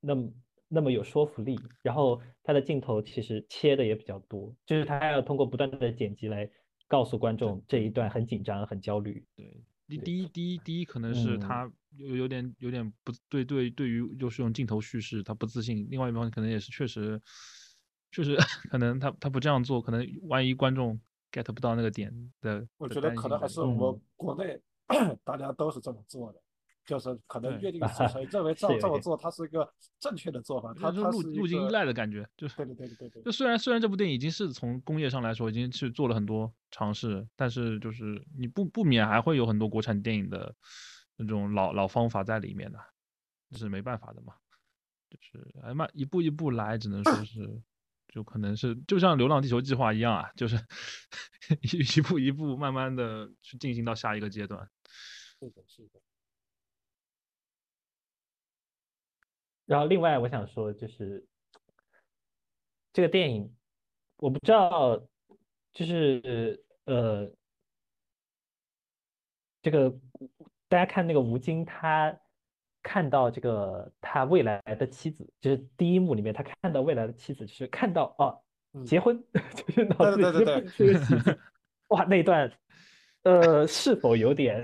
[0.00, 0.32] 那么
[0.68, 6.48] 那么有说服力，然后他的镜头其实切的也比较多，就是他还要通过不断的剪辑来
[6.86, 7.90] 告诉观众这一。
[7.90, 11.38] 段很紧张很焦虑，对，第第一第一第一可能是嗯。
[11.38, 17.20] 他有有点有点不对对对于就是用镜头叙事他不自信，另外一方面可能也是确实
[18.10, 18.36] 确实
[18.70, 23.78] 可能他他不这样做，可能万一观众 get 不到那个点的，我觉得可能还是我嗯。
[23.92, 24.60] 们国内
[25.24, 26.40] 大家都是这么做的，
[26.84, 40.54] 就是可能约定俗成，认为这这么做它是一个正确的做法，它就是路路径依赖的感觉，就是对对对对对就虽然虽然这部电影已经是从工业上来说已经是做了很多尝试，但是就是你不不免还会有很多国产电影的
[41.16, 42.78] 那种老老方法在里面的，
[43.50, 44.34] 这是没办法的嘛。
[45.10, 47.62] 就是哎妈一步一步来，只能说 是
[48.08, 50.56] 就可能是就像《流浪地球》计划一样啊，就是
[51.62, 54.68] 一一步一步慢慢的去进行到下一个阶段。
[55.38, 56.00] 是的是的。
[59.66, 61.24] 然后另外我想说就是
[62.92, 63.52] 这个电影，
[64.16, 65.00] 我不知道，
[65.72, 67.30] 就是呃，
[69.62, 69.90] 这个
[70.68, 72.14] 大家看那个吴京，他
[72.82, 78.38] 看到这个他未来的妻子，就是第一幕里面他看到未来的妻子，就是看到哦
[78.74, 79.22] 嗯结婚，
[79.56, 81.40] 就是脑子里对对对直接蹦出一个喜字，
[81.88, 82.52] 哇那一段，
[83.22, 84.62] 呃是否有点，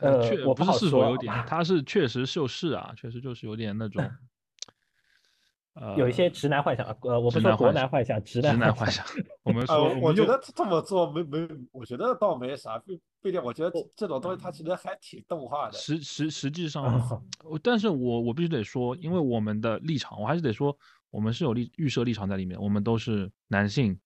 [0.00, 4.02] 呃确我好不是是否说有点，他是确实就是啊，确实就是有点那种，
[5.74, 9.04] 呃有一些呃直男幻想，呃我不说国直男幻想直直男幻男幻想。
[9.42, 13.42] 我们呃，说，我觉得这么做没没，我觉得倒没啥，不不一定。
[13.42, 15.72] 我觉得这种东西它其实还挺动画的。
[15.72, 17.22] 实实实际上
[17.62, 20.76] 但是我我必须得说，因为我们的立场，我还是得说，
[21.10, 23.98] 我们是有立预设立场在里面，我们都是男性，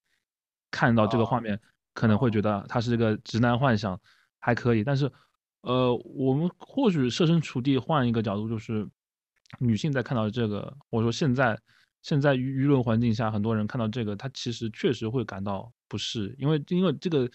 [0.70, 1.60] 看到这个画哦面
[1.92, 4.00] 可能会觉得他是这个直男幻想，
[4.38, 5.10] 还可以，但是
[5.64, 8.86] 呃，我们或许设身处地换一个角度，就是
[9.58, 11.58] 女性在看到这个，或者说现在
[12.02, 17.30] 现在舆舆论环境下，很多人看到这个，他其实确实会感到不适，因为因为这个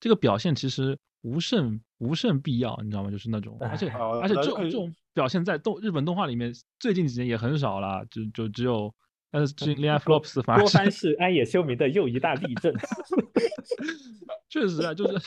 [0.00, 3.10] 这个表现其实无甚无甚必要，你知道吗？
[3.10, 8.92] 就是那种，而且而且这种这种表现在动日本动画里面，最近几年也很少了，就就只有。
[9.30, 12.72] 但是最近恋爱 flops 反而是郭帆是安野秀明的又一大例证。
[14.48, 15.26] 确实啊，就是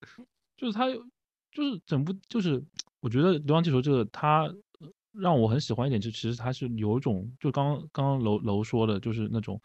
[0.56, 1.04] 就是他有
[1.52, 2.60] 就是整部就是
[3.00, 4.44] 我觉得《流浪地球》这个它
[4.80, 9.60] 呃让我很喜欢一点，就其实它是有一种就刚刚刚刚楼楼说的，就是那种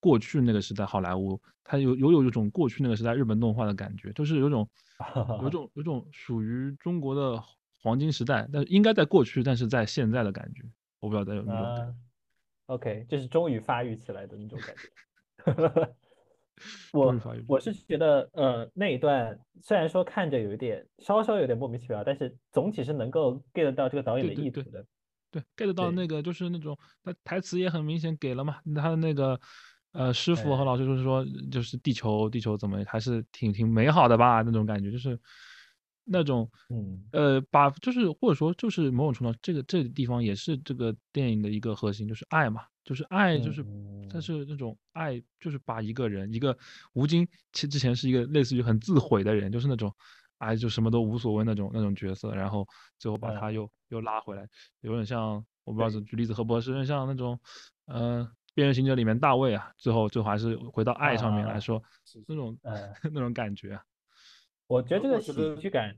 [0.00, 4.68] 过去那个时代好莱坞，它有有有一种过去那个时代日本动画的感觉，就是有种
[5.42, 7.42] 有种有种属于中国的
[7.82, 10.62] 黄金时代，但应该在过去，但是在现在的感觉，
[11.00, 11.94] 我不知道大家有没有
[12.66, 14.88] ，OK，就是终于发育起来的那种感觉。
[16.92, 17.14] 我
[17.46, 24.84] 我是觉得，呃，那一段虽然说看着有一点稍稍有点莫名其妙，但是总体是能够 get 到这个导演的意图的。
[25.30, 29.38] 对，get 到那个就是那种，他台词也很明显给了嘛，他的那个
[29.92, 35.18] 呃师傅和哎老师就是说，就是地球地球怎么还是挺挺美好的吧那种感觉，就是
[36.08, 43.62] 那种嗯呃把就是或者说就是某种程度上，这个这个地方也是这个电影的一个核心，就是爱嘛，就是爱就是
[44.10, 46.56] 它嗯是那种爱，就是把一个人一个
[46.94, 49.92] 吴京其实之前是一个类似于很自毁的人，就是那种。
[50.38, 52.64] 哎，就什么都无所谓那种那种角色，然后
[52.96, 54.46] 最后把他嗯又、又拉回来，
[54.82, 57.36] 有点像我不知道举例子何博士，有点像那种，
[57.86, 63.82] 呃，《边缘行者》里面大卫啊，最后最后还是回到爱上面来啊说，是那种、呃， 那种感觉啊。
[64.68, 65.92] 我觉得这个喜剧感，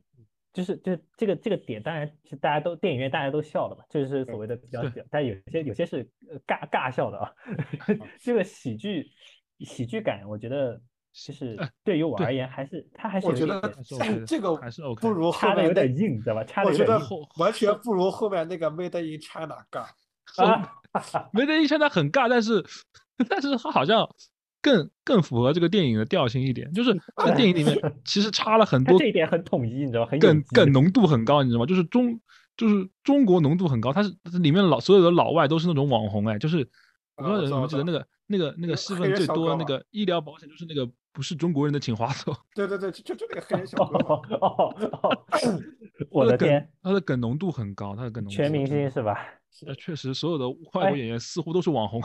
[0.52, 7.30] 就是就是这个这个点，当然是大家都电影院大家都笑了嘛，这是所谓的比较对屌，但有些有些是呃尬尬笑的啊。
[8.22, 9.10] 这个喜剧
[9.58, 10.80] 喜剧感，我觉得
[11.12, 16.44] 就是哎对于我而言，还是它还是我觉得有一点还是 OK 的这个还是 OK 不如 后插的有点硬，知道吧？
[16.44, 19.86] 插的我觉得有点硬后完全不如后面那个 Made in China 尬。
[20.42, 20.76] 啊。
[21.32, 22.64] 没得一现在很尬，但是
[23.28, 24.08] 但是他好像
[24.62, 30.10] 更更符合这个电影的调性一点，就是在电影里面其实差了很多这一点很统一，你知道吗？
[30.20, 31.66] 梗梗浓度很高，你知道吗？
[31.66, 32.20] 就是中
[32.56, 36.58] 就是中国浓度很高，它是它里面老所有的老外都是那种网红哎，就是
[37.16, 44.06] 我不知道啊我记得那个那个那个个戏份最多那个医疗保险就是那个不是中国人的请划走， 对对对，就就就那个黑人小哥嘛。
[44.10, 45.24] 哦哦哦，
[46.10, 49.16] 我的天，，他的梗浓度很高，他的梗浓度全明星是吧？
[49.66, 52.00] 那，确实，所有的外哎国演员似乎都是网红。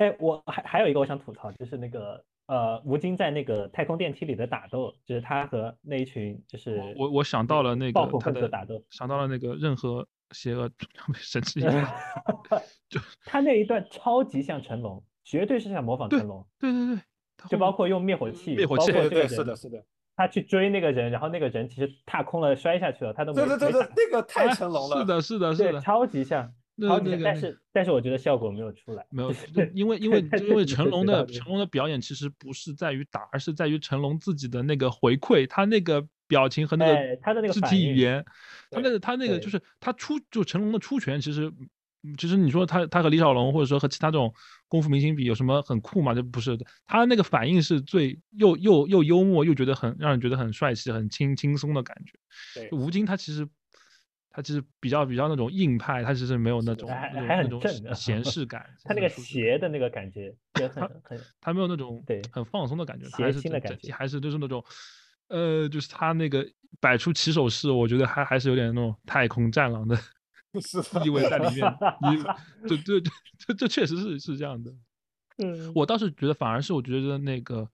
[0.00, 10.70] 哎，我还还有一个我想吐槽，就是那个呃吴京在那个太空电梯里的打斗，就是他和那一群就是我我我想到了那个他的打斗，想到了那个任何邪恶
[11.14, 11.62] 神 之一，
[12.88, 17.02] 就 他那一段超级像成龙，绝对是想模仿成龙，对对对，
[17.48, 19.84] 就包括用灭火器，灭火器对对对，是的，是的，
[20.16, 24.98] 他去追那个人，然后那个人其实踏空了摔下去了，他都没对对对对那个太哎成龙了。
[24.98, 29.30] 是的，是的，是，的，超级像，那超级像，但那个但是但是我觉得效果没有出来，没有
[29.74, 38.24] 因为 因为因为成龙的成龙的表演其实不是在于打，而是在于成龙自己的那个回馈，他那个表情和那个他的那个肢体语言，
[38.70, 41.52] 他那个他那个就是他出就成龙的出拳，其实
[42.02, 44.32] 嗯其实你说他他和李小龙或者说和其他这种
[44.66, 46.14] 功夫明星比有什么很酷吗？
[46.14, 52.12] 这不是的，他那个反应是最又又又幽默又觉得很让人觉得很帅气、很轻轻松的感觉。
[52.54, 53.46] 对吴京他其实。
[54.30, 58.64] 他其实比较比较那种硬派，他其实没有那种还还很那种那种正的闲适 感。
[58.84, 64.64] 他那个斜的那个感觉也很 很他没有那种对很放松的感觉，还是整体还是就是那种，
[65.28, 66.46] 呃，就是他那个
[66.78, 69.98] 摆出起手式，我觉得还还是有点那种太空战狼的
[71.04, 71.66] 意味在里面。
[72.00, 72.22] 你
[72.68, 74.72] 这这这这这确实是是这样的。
[75.42, 77.68] 嗯我倒是觉得，反而是我觉得那个，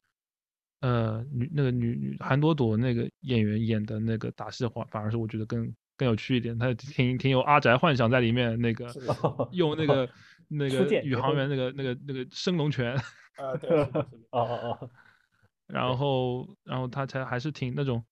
[0.81, 8.87] 呃，女那个女女韩朵朵那个演员演的那个打戏的话，反而是我觉得更更有趣一点，他挺挺有阿宅幻想在里面，那个
[9.53, 10.09] 用那个
[10.49, 12.95] 那个宇航员那个那个那个升龙拳。
[13.37, 14.91] 啊，对，哦哦哦，
[15.69, 18.03] 然后，然后他才还是挺那种，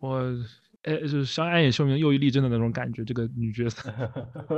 [0.00, 0.20] 我，
[0.82, 3.88] 哎，就是像暗夜秀明又一力争的那种感觉，这个女角色，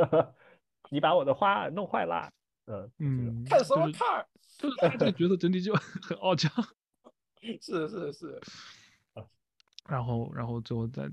[0.91, 2.30] 你把我的花弄坏啦，
[2.66, 4.26] 嗯嗯，看什么就是看？
[4.59, 6.49] 就是他这个角色整体就很傲娇，
[7.61, 8.41] 是是是，
[9.86, 11.09] 然后，然后最后再，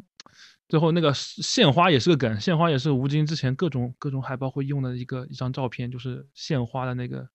[0.68, 7.28] 最后那个是献花也是个梗，献花也是吴京之前各种各种海报会用的一个一张照片，就是献花的那个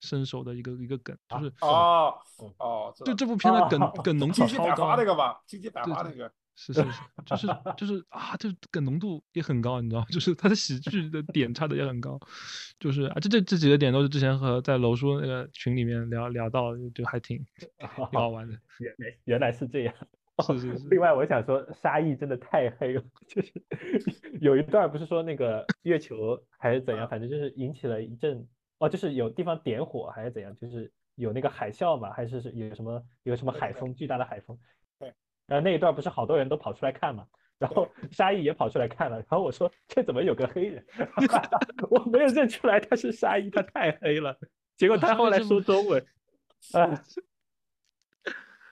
[0.00, 2.14] 伸手的一个一个梗，就是哦
[2.58, 5.40] 哦，就这部片的梗哦梗浓度经济百超高，花那个吧，
[5.72, 12.20] 百花那个，是是是，就是就是啊，这梗浓度也很高，你知道吗， 就是它的喜剧的点差的也很高，
[12.78, 17.38] 就是啊，这这这几个点都是之前和在楼叔那个群里面聊聊到，就还挺
[18.10, 18.54] 挺好玩的。
[18.78, 19.94] 原来原来是这样。
[20.42, 23.52] 是是是另外，我想说，沙溢真的太黑了， 就是
[24.40, 28.46] 有一段不是说那个月球还是怎样，反正就是引起了一阵
[28.78, 34.58] 哦，就是有地方点火还是怎样，就是有那个海啸嘛，还是是有什么有什么海风，巨大的海风。
[34.98, 35.12] 对。
[35.46, 37.24] 然后那一段不是好多人都跑出来看嘛，
[37.58, 40.84] 然后沙溢也跑出来看了，然后我说这怎么有个黑人？
[41.90, 44.36] 我没有认出来他是沙溢，他太黑了。
[44.76, 46.04] 结果哦他后来说中文，
[46.72, 47.00] 啊，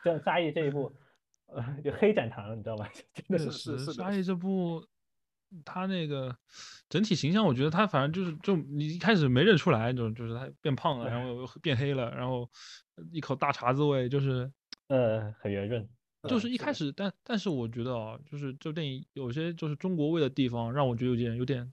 [0.03, 0.93] 这沙溢这一部，
[1.55, 2.89] 呃，就黑展堂，你知道吧？
[3.29, 4.87] 真的是沙溢这部
[5.65, 6.35] 他那个
[6.89, 12.51] 整体形象，我觉得他反正就是就你一开始没认出来，就就是他变胖了，然后又变黑了，然后
[13.11, 14.51] 一口大碴子味，就是
[14.89, 15.89] 呃很圆润。
[16.29, 21.73] 就是一开始，但但是我觉得啊，就是这部电影有些就是中国味的地方，让我觉得有点有点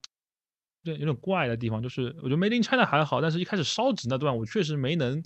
[0.81, 5.21] 有点有点怪的地方，就是我觉得 Made in China 还好，但是一开始烧纸那段，我确实没能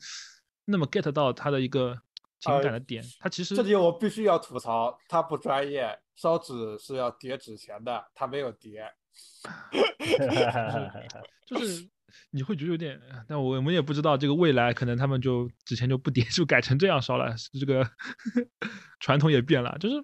[0.66, 1.98] 那么 get 到他的一个
[2.44, 3.04] 情呃感的点。
[3.20, 8.84] 他其实这里我必须要吐槽，他不专业，烧纸是要叠纸钱的，他没有叠。
[11.46, 11.88] 就是
[12.32, 17.88] 你会觉得有点，但我们也不知道这个未来可能他们就之前就不叠，就改成这样烧了，这个
[19.00, 19.96] 传统也变了，就是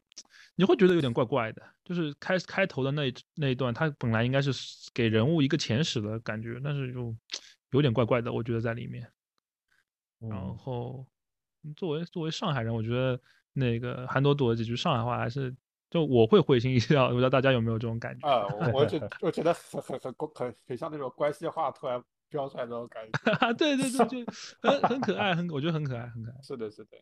[0.56, 1.62] 你会觉得有点怪怪的。
[1.84, 4.52] 就是开开头的那一那一段，它本来应该是
[4.94, 7.16] 给人物一个前史的感觉，但是就
[7.72, 9.02] 有点怪怪的，我觉得在里面。
[10.20, 11.08] 然嗯，后
[11.76, 13.20] 作为作为上海人，我觉得
[13.54, 15.56] 那个韩朵朵几句上海话还是
[15.90, 18.28] 就我会会心一笑，我不知道大家有没有这种感觉？
[18.28, 23.54] 啊，我我觉 我觉得很很很很很像那种关系话突然飙出来那种感觉。
[23.58, 24.32] 对对对，就
[24.62, 26.38] 很很可爱，很我觉得很可爱，很可爱。
[26.44, 26.98] 是的，是的，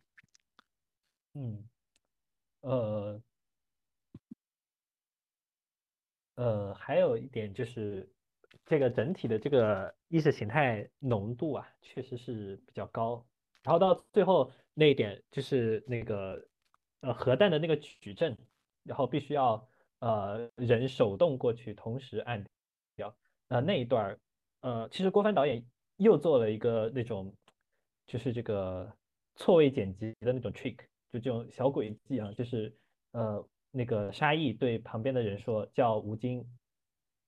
[1.34, 1.68] 嗯，
[2.62, 3.22] 呃，
[6.36, 8.10] 呃，还有一点就是
[8.66, 13.26] 这个整体的这个意识形态浓度啊，确实是比较高。
[13.68, 16.42] 然后到最后那一点就是那个
[17.02, 18.38] 呃核弹的那个矩阵，
[18.84, 19.68] 然后必须要
[20.00, 22.42] 呃人手动过去，同时按
[22.96, 23.14] 掉。
[23.50, 24.20] 呃那一段儿，
[24.62, 25.62] 呃，其实郭帆导演
[25.98, 27.34] 又做了一个那种
[28.06, 28.90] 就是这个
[29.36, 30.78] 错位剪辑的那种 trick，
[31.12, 32.74] 就这种小诡计啊，就是
[33.12, 36.42] 呃那个沙溢对旁边的人说叫吴京，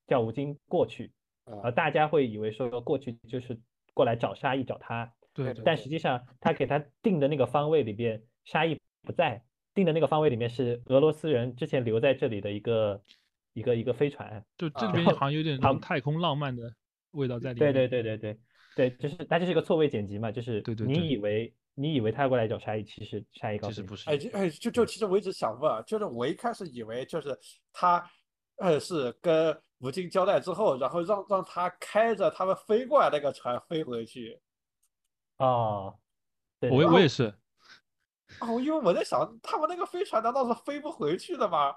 [0.07, 1.11] 叫吴京过去，
[1.43, 3.59] 啊呃，大家会以为说过去就是
[3.93, 13.01] 过来找沙溢找他，对对对但实际上他给他定的那个方位里边，沙溢不在，定的那个方位里面是俄罗斯人之前留在这里的一个
[13.53, 16.73] 一个一个飞船，就这啊边好像有点那旁种太空浪漫的
[17.11, 17.73] 味道在里面。
[17.73, 18.39] 对对对对对
[18.75, 27.37] 对，就是它就是一个错位剪辑嘛，就是对对对你以为你以为他过来找沙溢，其实沙溢告诉你其实不是哎，就哎，就就其实我一直想问啊，就是我一开始以为就是
[27.71, 28.03] 他，
[28.57, 34.37] 呃，是跟吴京交代之后，然后让让他开着他们飞过来那个船飞回去。
[35.39, 35.95] 哦，
[36.59, 37.33] 对我对我也是，
[38.41, 41.73] 哦，因为我在想，他们那个飞船难道是飞不回去的吗？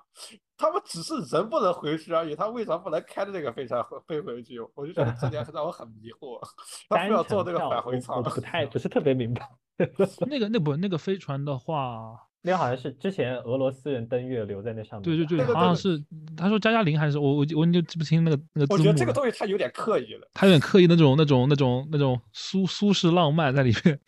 [0.56, 4.60] 他们只是人不能回去而已，他为啥不能开着那个飞船飞回去？
[4.74, 6.40] 我就觉得这点让我很迷惑，
[6.88, 8.22] 他单 非要做这个程票返回舱我。
[8.22, 9.48] 不太不是特别明白。
[10.28, 15.04] 那个那不那个飞船的话，那好像是之前俄罗斯人登月留在那上面。
[15.04, 16.02] 对对对，好像是
[16.36, 20.28] 他说加加林还是我我我就记不清那个那个我觉得这个东西他有点刻意了。
[20.34, 24.00] 他有点刻意那种那种那种那种苏苏式浪漫在里面。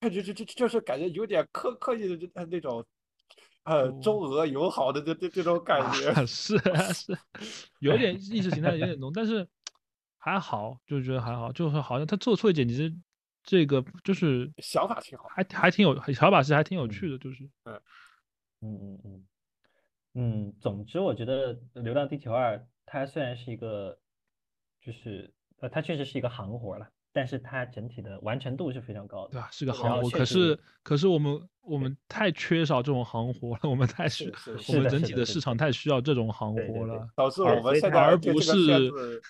[0.00, 2.84] 感 觉就就就是感觉有点刻刻意的就呃那种，
[3.64, 6.08] 呃，中俄友好的这这这种感觉。
[6.10, 7.16] 啊 是啊是，
[7.80, 9.46] 有点意识形态有点浓，但是
[10.18, 12.94] 还好，就觉得还好，就是好像他做错一点，其实
[13.46, 17.80] 这个就是想法挺好还还挺有小把戏，还挺有嗯趣的，就是嗯
[18.60, 19.24] 嗯嗯
[20.14, 23.98] 嗯，总之我觉得《流浪地球二》它虽然是一个，
[24.80, 29.32] 就是呃，它确实是一个行活了，但是它整体的完成度是非常高的。
[29.32, 29.48] 对吧？
[29.52, 34.32] 是个行活，可是可是我们我们太缺少这种行活了，我们太需
[34.68, 37.08] 我们整体的市场太需要这种行活了。
[37.14, 38.52] 导致我们现在而不是
[38.90, 39.22] 子，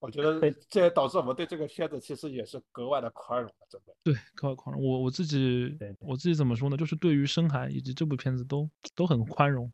[0.00, 3.94] 我觉得这也导致我们对这个片子其实也是格外的宽容了，真的。
[4.02, 4.82] 对，高宽容。
[4.82, 6.76] 我我自己我自己怎么说呢？
[6.76, 9.70] 就是对于深海以及这部片子都都很宽容，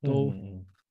[0.00, 0.32] 都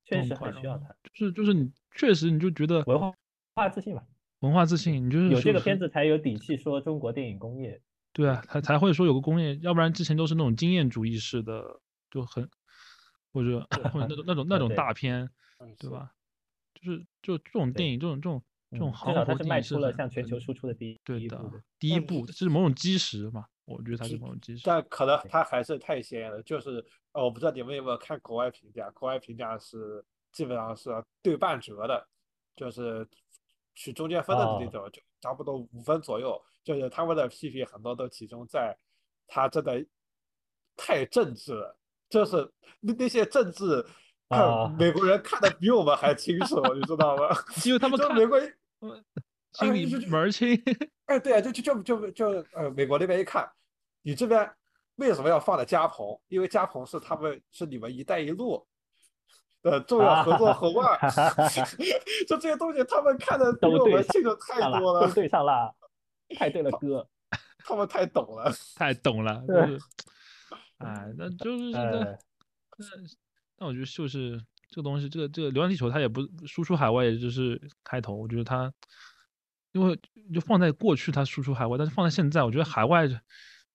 [0.04, 3.14] 确实很需要它就是就是你确实你就觉得文化
[3.54, 4.04] 化自信吧，
[4.40, 7.80] 文化自信，你就是有这个片子才有底气说中国电影工业。
[8.12, 11.80] 对啊，才才会说有个工业，要不然之前都是那种经验主义式的，
[12.10, 12.46] 就很
[13.32, 15.30] 或者 或者那种那种那种大片，
[15.78, 16.12] 对吧？
[16.74, 21.58] 就是就这种电影，这种这种这种嗯，行至少它活电影是迈出了向全球输出的第一对的第一步的。
[21.58, 23.44] 嗯第一步，这是某种基石嘛？
[23.64, 24.62] 我觉得它是是某种基石。
[24.64, 26.42] 但可能它还是太鲜艳了。
[26.42, 30.90] 就是呃，我不知道你们有没有看国外评价，国外评价是基本上是
[31.22, 32.06] 对半折的，
[32.54, 33.08] 就是
[33.74, 36.40] 取中间分的那哦种，就差不多五分左右。
[36.62, 38.76] 就是他们的批评很多都集中在
[39.26, 39.84] 他真的
[40.76, 41.76] 太政治了，
[42.08, 43.84] 就是那那些政治。
[44.28, 47.30] 啊美国人看的比我们还清楚， 你知道吗？
[47.66, 48.38] 因为他们看美国
[49.52, 50.48] 心里就就门儿清，
[51.06, 53.50] 哎，对啊，就就就就就呃，美国那边一看，
[54.02, 54.48] 你这边
[54.96, 56.18] 为什么要放在加蓬？
[56.28, 58.64] 因为加蓬是他们是你们“一带一路”
[59.62, 60.98] 的重要合作伙伴，
[62.28, 65.74] 就这些东西他们看的比我们清楚太多了，都对上了，
[66.36, 67.06] 太对了哥。
[67.62, 68.50] 他们太懂了。
[68.74, 69.78] 太懂了，就对是，
[70.78, 72.18] 哎，那就是这个呃，
[72.78, 72.86] 那
[73.58, 74.40] 那我觉得就是
[74.70, 78.14] 这个东西，这个这个《流浪地球》它也不输出海外，也就是开头。
[78.14, 78.72] 我觉得它，
[79.72, 79.98] 因为
[80.32, 83.08] 就放在过去它输出海外，但是放在现在，我觉得海外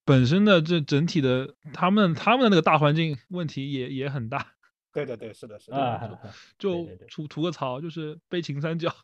[0.06, 4.54] 本身的这整体的他们他们的那个大环境问题也也很大。
[4.94, 5.78] 对对对，是的，是的。
[5.78, 6.20] 啊，
[6.58, 8.96] 就吐吐个槽，就是悲情三角，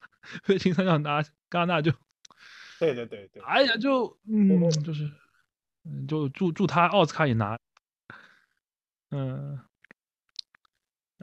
[0.47, 1.91] 悲情三角拿戛纳就，
[2.79, 5.11] 对对对对，哎呀，就嗯，就是，
[5.83, 7.59] 嗯，就祝祝他奥斯卡也拿，
[9.09, 9.59] 嗯，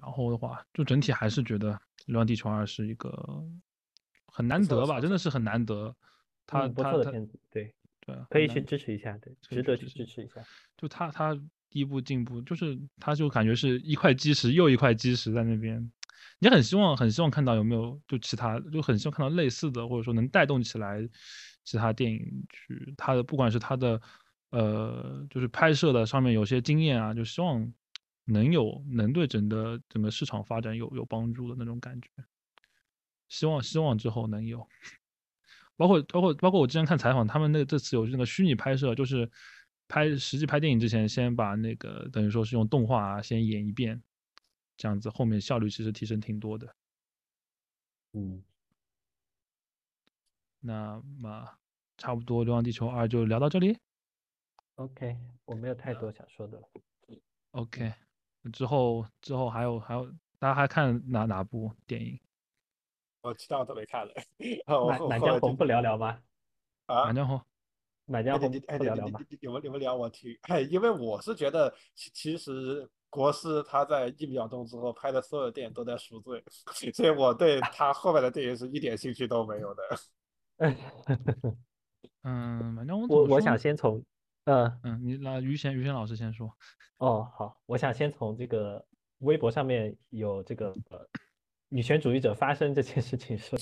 [0.01, 1.73] 然后的话，就整体还是觉得
[2.07, 3.11] 《流浪地球二》是一个
[4.27, 5.95] 很难得吧，真的是很难得。
[6.47, 10.43] 他嗯不错的片子，对，对啊，可以去支持一下，对，值得去去支支持一下。
[10.77, 11.35] 就他他
[11.69, 15.93] 第一步进步，就是他就感觉是一块基石又一块基石在那边，
[16.39, 21.07] 你很希望很希望看到有没有就其他，就很希望看到类似的，或者说能带动起来
[21.65, 22.19] 其他电影
[22.49, 24.01] 去他的不管是他的
[24.51, 27.71] 呃就是拍摄的上面有些经验啊，就希望
[28.29, 32.11] 能有能对整个整个市场发展有有帮助的那种感觉，
[33.29, 34.69] 希望希望之后能有。
[35.77, 39.31] 包括包括包括我之前看采访，他们那个这次有那个虚拟拍摄，就是
[39.87, 44.03] 拍实际拍电影之前，先把那个等于说是用动画啊先演一遍，
[44.77, 46.75] 这样子后面效率其实提升挺多的。
[48.13, 48.43] 嗯，
[50.61, 51.47] 那么
[51.97, 53.79] 差不多《流浪地球二》就聊到这里。
[54.75, 56.69] OK，我没有太多想说的了。
[57.53, 57.95] OK，
[58.53, 60.07] 之后之后还有还有，
[60.39, 62.19] 大家还看哪哪部电影？
[63.21, 64.13] 我其他我都没看了。
[64.67, 66.19] 我满满江红不聊聊吗？
[66.87, 67.41] 啊满，江红。
[68.11, 69.21] 满江红不聊聊吗？
[69.53, 76.43] 们你们聊我听， 哎，因为我是觉得其其实国师他在一秒钟之后拍的所有电影都在赎罪，
[76.95, 79.83] 所以我对他后面的电影是一点兴趣都没有的。
[82.23, 84.03] 嗯，满江红我我想先从，
[84.49, 86.51] 呃，嗯，你那于贤于贤老师先说。
[86.97, 88.83] 哦，好，我想先从这个
[89.19, 91.07] 微博上面有这个呃
[91.69, 93.59] 女权主义者发声这件事情说，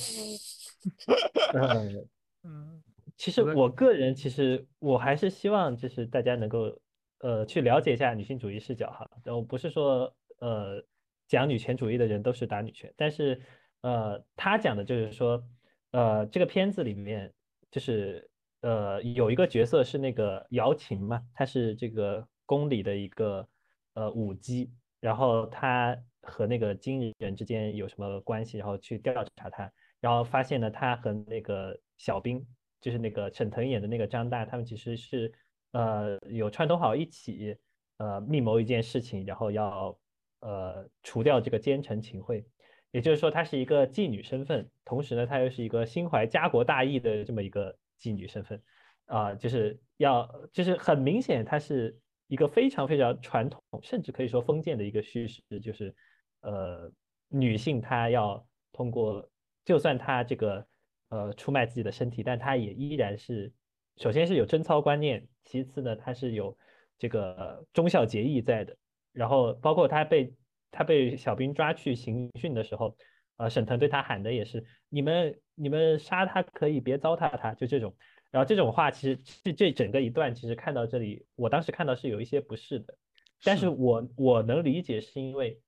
[1.55, 2.09] 嗯，
[2.47, 2.83] 嗯，
[3.17, 6.81] 其实我个人其实我还是希望就是大家能够
[7.19, 10.81] 呃去了解一下女性主义视角哈，然后不是说呃
[11.27, 13.43] 讲女权主义的人都是打女权，但是
[13.81, 15.43] 呃他讲的就是说
[15.91, 17.35] 呃这个片子里面
[17.73, 18.31] 就是
[18.67, 23.49] 呃有一个角色是那个姚琴嘛，她是这个宫里的一个
[23.95, 29.71] 呃舞姬，然后她和那个金人之间有什么关系，然后去调查她。
[30.01, 32.45] 然后发现呢，他和那个小兵，
[32.81, 35.33] 就是那个沈腾演的那个张大，他们其实是
[35.73, 37.57] 呃有串通好一起
[37.99, 39.97] 呃密谋一件事情，然后要
[40.41, 42.45] 呃除掉这个奸臣秦桧。
[42.91, 48.63] 也就是说，她是一个妓女身份，同时呢，她又是一个心怀家国大义的这么一个妓女身份，
[49.07, 55.95] 啊、就是要就是很明显，她是一个非常非常传统，甚至可以说封建的一个叙事，就是
[56.41, 56.91] 呃
[57.29, 59.29] 女性她要通过，
[59.65, 60.67] 就算她这个
[61.09, 63.53] 呃出卖自己的身体，但她也依然是
[63.97, 66.57] 首先是有贞操观念，其次呢，她是有
[66.99, 68.77] 这个忠孝节义在的。
[69.13, 70.35] 然后包括她被
[70.71, 72.95] 他被小兵抓去刑讯的时候，
[73.37, 77.95] 呃，沈腾对他喊的也是你们你们杀他可以，别糟蹋他，就这种。
[78.31, 82.95] 然后这种话其实这这整个一段其实看到这里，我当时看到是有一些不适的，
[83.43, 85.61] 但是是我我能理解是因为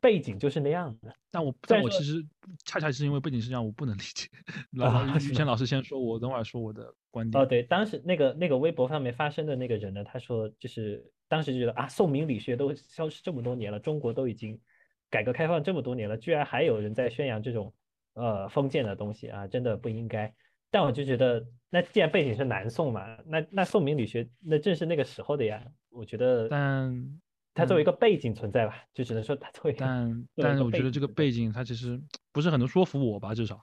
[0.00, 1.14] 背景就是那样的。
[1.30, 2.26] 但我但我其实
[2.64, 4.28] 恰恰是因为背景是这样，我不能理解。
[4.72, 14.58] 老啊老于谦老师先说，我等会儿说我的观点哦，对，当时那个那个微博上面发生的那个人呢，他说就是当时就觉得啊，宋明理学都消失这么多年了，中国都已经
[15.10, 17.74] 改革开放这么多年了，居然还有人在宣扬这种
[18.14, 20.32] 呃封建的东西啊，真的不应该。
[20.70, 25.62] 但我就觉得，那既然背景是南宋嘛，那那宋明理学那正是那个时候的呀。
[25.90, 27.20] 我觉得，但
[27.52, 32.00] 它作为一个背景存在吧，就只能说它作为但 但是我觉得这个背景它其实
[32.30, 33.60] 不是很能说服我吧，至少，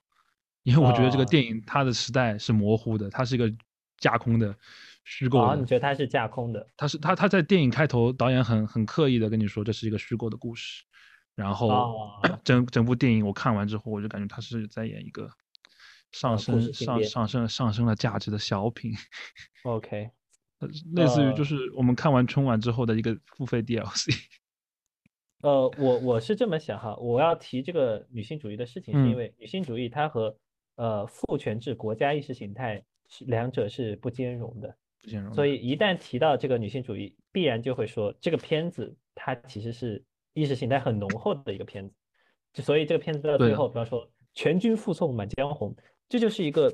[0.64, 3.50] 因为我觉得这个哦电影它的时代是模糊的，它是一个
[3.98, 4.54] 架空的、
[5.06, 5.66] 虚构啊，的你。
[5.66, 6.68] 觉得它是架空的？
[6.76, 10.84] 它是它它在电影开头，导演很很刻意的跟你说这是一个虚构的故事，
[11.38, 12.40] 然后哦。
[12.44, 15.30] 整整部电影我看完之后，我就感觉他是在演一个
[16.12, 18.92] 上升上上升上升了价值的小品，
[19.64, 20.10] OK，
[20.60, 24.12] 呃类似于就呃是我们看完春晚之后的一个付费 DLC。
[25.44, 29.18] 呃，我我是这么想哈，我要提这个女性主义的事情，是因嗯。
[29.18, 30.36] 为女性主义它和
[30.78, 35.32] 呃父权制国家意识形态是两者是不兼容的，不兼容。
[35.36, 40.04] 所以一旦提到这个女性主义，必然就会说这个片子它其实是
[40.38, 41.96] 意识形态很浓厚的一个片子，
[42.54, 45.76] 就所以这个片子到最后，比方说全军覆送满江红，
[46.08, 46.72] 这就是一个，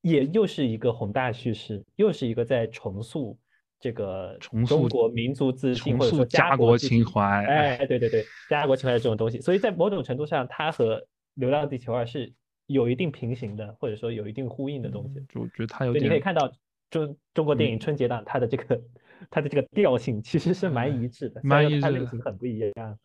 [0.00, 3.38] 也又是一个宏大叙事，又是一个在重塑
[3.78, 10.96] 这个重塑中国民族自信或者说家国情怀，哎，对对对，家国情怀这种东西，所以在某种程度上，它和
[11.34, 12.32] 《流浪地球二》是
[12.66, 15.20] 有一定平行的，或者说有一定呼应的东西。
[15.28, 16.50] 就我觉得它有对，你可以看到
[16.90, 18.80] 中中国电影春节档它的这个
[19.28, 22.98] 它的这个调性其实是蛮一致的，虽蛮一致的类型很不一样。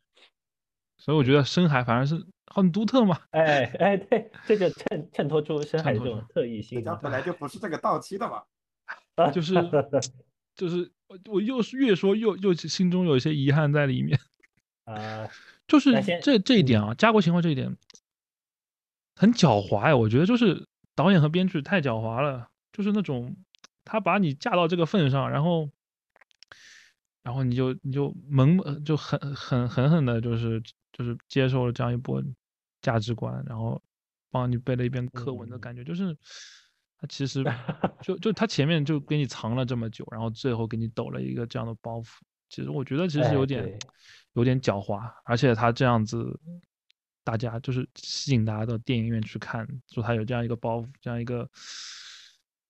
[0.97, 3.19] 所以我觉得深海反而是很独特嘛。
[3.31, 6.95] 哎哎，对，这就衬衬托出深海这种特异性人家。
[6.95, 8.43] 本来就不是这个到期的嘛。
[9.33, 9.53] 就是
[10.55, 14.19] 就是我我又是越说又又心中有一些遗憾在里面，
[14.85, 15.27] 啊，
[15.67, 17.75] 就是这这一点嗯啊，家国情怀这一点
[19.15, 23.35] 很狡猾呀，我觉得就是导演和编剧太狡猾了，就是那种
[23.83, 25.69] 他把你架到这个份上，然后
[27.25, 30.61] 然后你就你就猛呃就狠狠狠狠的，就是
[30.93, 32.23] 就是接受了这样一波
[32.83, 33.81] 价值观，然后
[34.29, 36.15] 帮你背了一遍课文的嗯感觉，就是
[36.99, 37.43] 他其实
[38.03, 43.79] 就就他前面就给你藏了这么久，然后最后给你抖了一个这样的包袱，其实我觉得其实哎有点、对
[44.33, 46.39] 有点狡猾，而且他这样子，
[47.23, 51.49] 大家就是吸引大家到电影院去看，说他有这样一个包袱，这样一个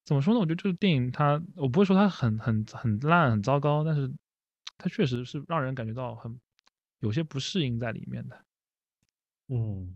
[0.05, 0.39] 怎么说呢？
[0.39, 4.09] 我觉得这个电影它，我不会说它很很很烂很糟糕，但是
[4.77, 6.39] 它确实是让人感觉到很
[6.99, 8.45] 有些不适应在里面的。
[9.47, 9.95] 嗯，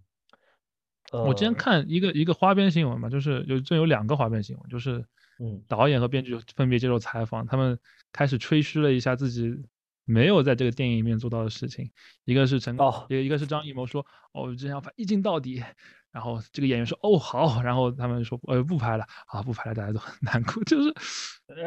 [1.11, 5.03] 我之前呃看一个一个花边新闻嘛，就是有这有两个花边新闻，就是
[5.39, 7.79] 嗯导演和编剧分别接受采访，他们
[8.11, 9.63] 开始吹嘘了一下自己
[10.05, 11.91] 没有在这个电影里面做到的事情。
[12.25, 15.63] 一个是陈，哦一个一个是张艺谋说，哦，我之前要拍一镜到底，
[16.11, 20.93] 然后这个演员说，哦好，然后他们说，呃不拍了啊，不拍了，大家都很难过， 就是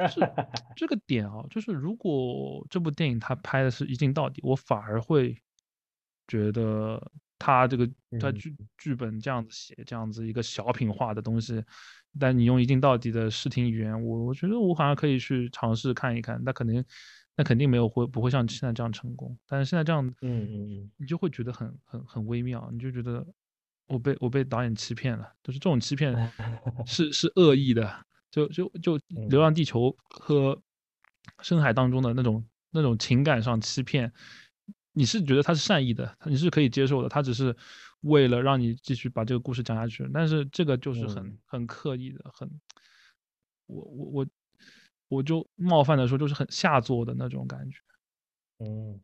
[0.06, 0.20] 是
[0.74, 5.36] 这个点啊，就是如果这部电影它拍的是一镜到底，我反而会
[6.28, 7.00] 觉得
[7.38, 7.88] 他这个
[8.18, 8.32] 他嗯。
[8.32, 11.62] 剧剧本这样子写，这样子一个小品化的东西，
[12.18, 16.84] 但你用一镜到底的视听语言，我我觉得我好像可以去尝试看一看，那肯定
[17.36, 20.92] 那肯定没有会不会像现在这样成功，但是现在这样，嗯嗯嗯。
[20.96, 23.26] 你就会觉得很很很微妙，你就觉得
[23.92, 26.14] 我被我被导演欺骗了，就是这种欺骗
[26.86, 28.98] 是是恶意的，就就就
[29.28, 30.56] 《流浪地球》和
[31.42, 34.10] 《深海》当中的那种那种情感上欺骗，
[34.92, 37.54] 你是觉得他是善意的，你是可以接受的，他只是
[38.00, 42.50] 为了让你继续把这个故事讲下去，但是这个就是很很刻意的，很
[43.66, 44.26] 我我我
[45.08, 47.78] 我就冒犯的说，就是很下作的那种感觉。
[48.58, 49.00] 嗯，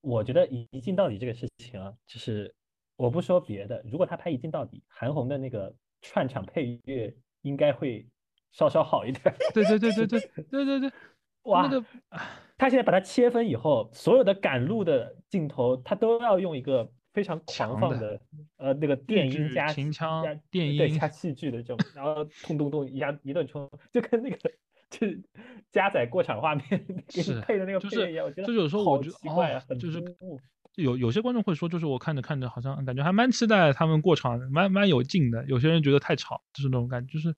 [0.00, 2.54] 我觉得一一镜到底这个事情啊，就是
[2.96, 8.06] 我不说别的，如果他拍一镜到底，韩红的那个串场配乐应该会
[8.52, 9.34] 稍稍好一点。
[9.52, 10.92] 对对对对对对对对，
[11.44, 11.86] 哇，那个
[12.56, 18.20] 他现在把它切分以后，所有的赶路的镜头，他都要用一个非常狂放的
[18.56, 24.36] 呃那个电音加秦腔加电音对加戏剧的这种，然后咚咚咚一下一顿冲，就跟那个
[24.88, 25.20] 就是
[25.72, 26.64] 加载过场画面
[27.08, 30.40] 给你配的那个配乐一样，我觉得就有时候好我觉得奇怪啊哦，就是很突兀
[30.76, 35.44] 有有些观众会说，就是我看着看着好像感觉还蛮期待他们过场，蛮蛮有劲的。
[35.46, 37.34] 有些人觉得太吵，就是那种感觉，就是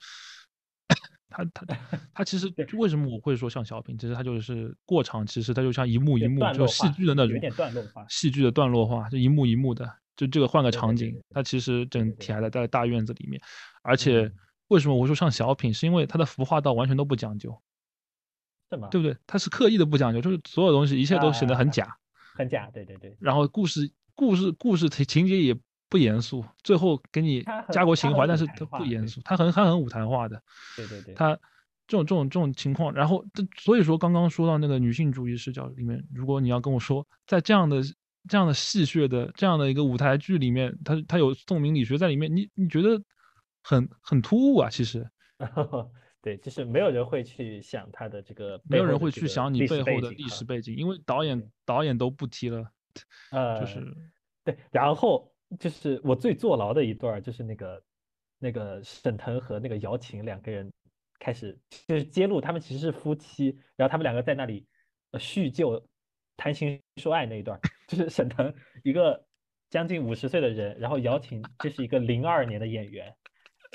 [1.28, 1.66] 他他
[2.14, 3.98] 他其实为什么我会说像小品？
[3.98, 9.86] 其实他就是过场，其实他就像一幕一幕，就戏剧的那种有点段落化戏剧的段落化，就一幕一幕的，
[10.16, 13.40] 就这个换个场景对对，它其实整体还在在大院子里面，
[13.82, 14.32] 而且嗯
[14.68, 17.60] 为什么我说像小品，是因为它的服化道完全都不讲究？
[18.68, 19.16] 对不对？
[19.26, 21.96] 它是刻意的不讲究，就是所有东西一切都显得很啊假。
[22.36, 25.56] 很假，对对对，然后故事故事故事情情节也
[25.88, 27.42] 不严肃，最后给你
[27.72, 30.42] 家国情怀，但是它不严肃，它很它很舞台化的，
[30.76, 31.38] 对对对，它
[31.86, 37.82] 这种这种这种情况，然后这所以说刚刚说到那个女性主义视角里面，如果你要跟我说在这样的
[38.28, 43.00] 这样的戏谑的这样的一个舞台剧里面，它它有宋明理学在里面，你你觉得
[43.62, 45.08] 很很突兀啊，其实
[46.26, 52.68] 对，就是没有人会去想他的这个，没有人会去想你背后的历史背景，因为导演导演都不提了，
[53.30, 53.80] 呃，就是
[54.42, 57.82] 对，然后就是我最坐牢的一段，就是那个
[58.40, 60.68] 那个沈腾和那个姚琴两个人
[61.20, 64.66] 开始就是揭露他们其实是夫妻，然后他们两个在那里
[65.12, 65.80] 呃叙旧、
[66.36, 69.24] 谈情说爱那一段， 就是沈腾一个
[69.70, 73.14] 将近五十岁的人，然后姚琴就是一个零二年的演员，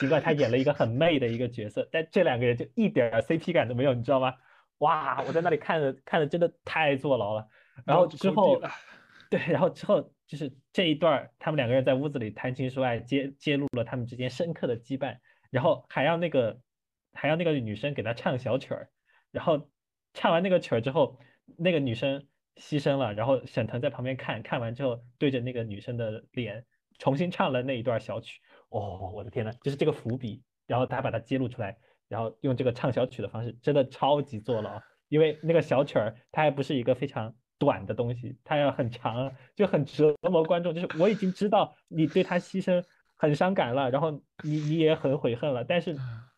[0.01, 4.33] 尽管他演了一个很媚的一个角色，但这两个人就一点儿 CP 感都没有，你知道吗？
[4.79, 7.47] 哇，我在那里看着看着真的太坐牢了。
[7.85, 8.59] 然后之后，
[9.29, 15.17] 对，然后之后就是这一段，他们两个人在屋子里谈情说爱，揭揭露了他们之间深刻的羁绊，
[15.51, 16.59] 然后还让那个
[17.13, 18.89] 还让那个女生给他唱小曲儿，
[19.29, 19.69] 然后
[20.15, 21.19] 唱完那个曲儿之后，
[21.59, 22.25] 那个女生
[22.55, 26.65] 牺牲了，然后沈腾在旁边看看完之后，对着那个女生的脸
[26.97, 28.41] 重新唱了那一段小曲。
[28.71, 31.77] 哦，我的天呐，就是这个伏笔，然后他把它揭露出来，
[32.09, 34.81] 然后用这个唱小曲的方式，真的超级坐牢。
[35.09, 40.73] 因为那个小曲儿它还不是一个非常短的东西，它要很长，就很折磨观众。
[40.73, 42.83] 就是我已经知道你对他牺牲
[43.17, 44.11] 很伤感了，然后
[44.43, 45.93] 你你也很悔恨了，但是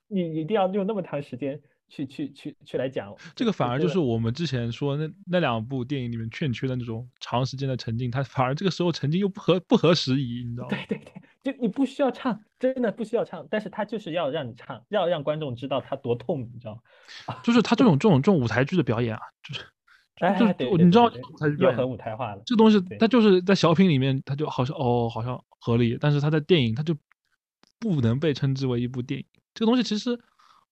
[0.08, 10.76] 你你一定要用那么长时间去去去去来讲，这个反而就是我们之前说那那两部电影里面欠缺的那种长时间的沉浸，它反而这个时候沉浸又不合不合时宜，你知道吗？
[10.76, 16.76] 对对对，就你不需要唱，真的不需要唱，但是他就是要让你唱，要让观众知道他多痛，你知道
[17.28, 17.36] 吗？
[17.44, 19.66] 就是他这种这种这种舞台剧的表演啊，就是
[20.24, 21.12] 哎，就你知道
[21.60, 22.42] 又很舞台化了。
[22.46, 26.96] 这个东西对，它就是在小品里面，他就好像哦好像合理，但是他在电影他就
[27.80, 29.26] 不能被称之为一部电影。
[29.54, 30.18] 这个东西其实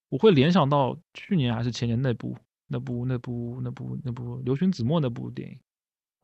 [0.07, 2.37] 我会联想到去年还是前年那部
[2.67, 5.55] 那部那部那部那部《流星子墨》那部电影《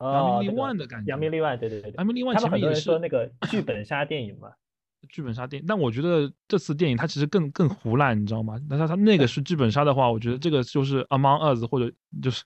[0.00, 1.10] 扬名立万》的感觉。
[1.10, 4.48] 扬名立万，对对对对，扬名立万他们很多前面也是说那个剧本杀电影嘛，
[5.10, 8.58] 剧本杀电影，但我觉得这次电影它其实更更胡乱，你知道吗？
[8.68, 11.92] 那它它那个是剧本杀的话，我觉得这个就是 Among Us 或者
[12.22, 12.42] 就是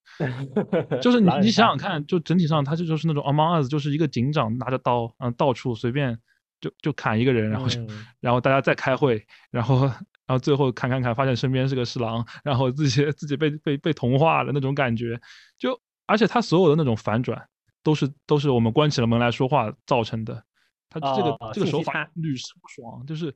[1.01, 6.19] 就是你你想想看，就整体上它这就是那种 Among Us，就是一个警长拿着刀，嗯，到处随便
[6.61, 15.19] 就就砍一个人，然后就、嗯然后大家再开会，然后然后最后砍砍砍，发现身边是个侍郎，然后自己自己被被被同化了那种感觉，
[15.59, 15.81] 就
[16.13, 17.49] 而且他所有的那种反转
[17.83, 20.45] 都是都是我们关起了门来说话造成的，
[20.91, 23.35] 他这个、哦这个手法屡试不爽，就是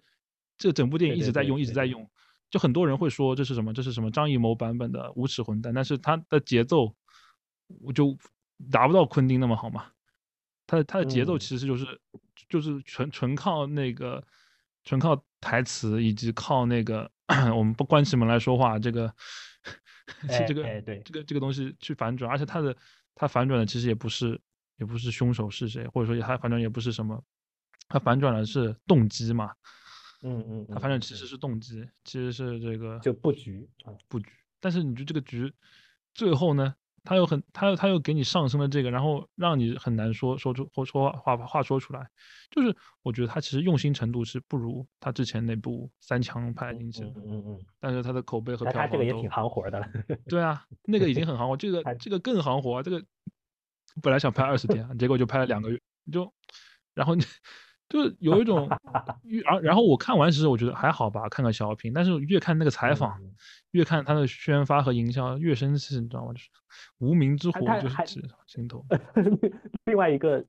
[0.58, 2.06] 这整部电影一直在用，一直在用。
[2.50, 3.72] 就很多人会说这是什么？
[3.72, 5.72] 这是什么张艺谋版本的无耻混蛋？
[5.72, 6.94] 但是他的节奏，
[7.80, 8.14] 我就
[8.70, 9.86] 达不到昆汀那么好嘛。
[10.66, 12.00] 他的他的节奏嗯其实就是、
[12.48, 14.22] 就是纯纯靠那个
[14.84, 17.10] 纯靠台词以及靠那个
[17.56, 19.12] 我们不关起门来说话这个哎
[20.46, 22.76] 这个哎对这个这个东西去反转，而且他的
[23.14, 24.40] 他反转的其实也不是
[24.78, 27.22] 也不是凶手是谁，或者说他反转也不是什么，
[27.88, 29.52] 他反转的是动机嘛。
[30.22, 34.30] 嗯嗯，他嗯嗯反转其实是动机，其实是这个就布局啊，布局。
[34.60, 35.52] 但是你就这个局，
[36.14, 36.74] 最后呢，
[37.06, 42.06] 他又很他又他又给你上升了这个，然后让你很难说说出或说话把话说出来，
[42.50, 49.86] 就是我觉得他其实用心程度是不如他之前那部《三强拍进去的，嗯嗯嗯，但是他的口碑和票房都他这个也挺行活的了。
[50.28, 53.02] 对啊， 那个已经很行活，这个这个更行活，这个
[54.02, 55.80] 本来想拍二十天，结果就拍了两个月，
[56.12, 56.30] 就
[56.92, 57.24] 然后你
[57.88, 58.68] 就有一种
[59.22, 63.34] 越然然后我看完其实我觉得还好吧，看个小品，但是越看那个采访，嗯
[63.76, 66.32] 越看他的宣发和营销越生气，你知道吗？
[66.32, 66.48] 就是
[66.98, 68.82] 无名之火就是指心头。
[69.84, 70.42] 另外一个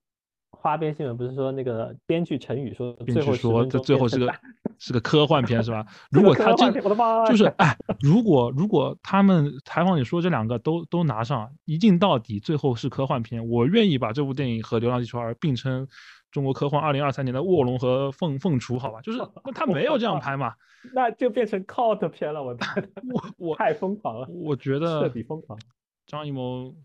[0.52, 4.34] 花边新闻不是说那个编剧陈宇说编最后10剧说这最后是个
[4.80, 5.86] 是个科幻片是吧？
[6.10, 15.86] 如果他这科幻片我的就是哎，如果如果他们采访你说这两个都都拿上，一镜到底，最后是科幻片，我愿意把这部电影和《流浪地球二》并称
[16.32, 19.02] 中国科幻二零二三年的卧龙和凤凤雏，好吧？
[19.02, 20.54] 就是 那他没有这样拍嘛，
[20.94, 25.58] 那就变成 cult 片了，我的天 我我太疯狂了，我觉得彻底疯狂。
[26.06, 26.76] 张艺谋，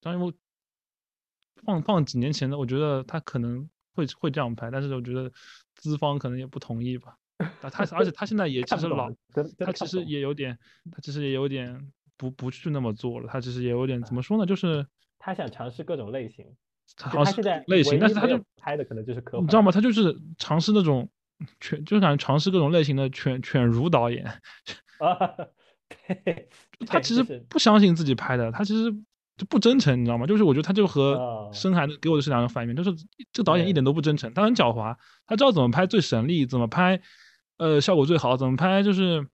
[0.00, 0.32] 张艺谋
[1.64, 5.30] 放放几年前的，我觉得他可能会会这样拍，但是我觉得
[5.76, 7.16] 资方可能也不同意吧。
[7.62, 9.08] 啊，他而且他现在也其实老
[9.58, 10.58] 他其实也有点，
[10.90, 13.28] 他其实也有点不不去那么做了。
[13.28, 14.84] 他其实也有点怎么说呢，就是
[15.20, 16.44] 他想尝试各种类型，
[16.96, 19.70] 他好像是就他现在类型，但是他就拍的可能就是科幻，你知道吗？
[19.70, 21.08] 他就是尝试那种
[21.60, 24.24] 犬，就是感觉尝试各种类型的犬犬儒导演。
[24.98, 25.16] 啊，
[26.86, 28.90] 他其实不相信自己拍的，他其实
[29.36, 30.26] 就不真诚，你知道吗？
[30.26, 32.92] 就是我觉得他就和哦深海的给我的是两个反面，就是
[33.32, 34.96] 这个导演一点都不真诚，他很狡猾，
[35.26, 37.00] 他知道怎么拍最省力，怎么拍，
[37.58, 39.26] 呃，效果最好，怎么拍就是。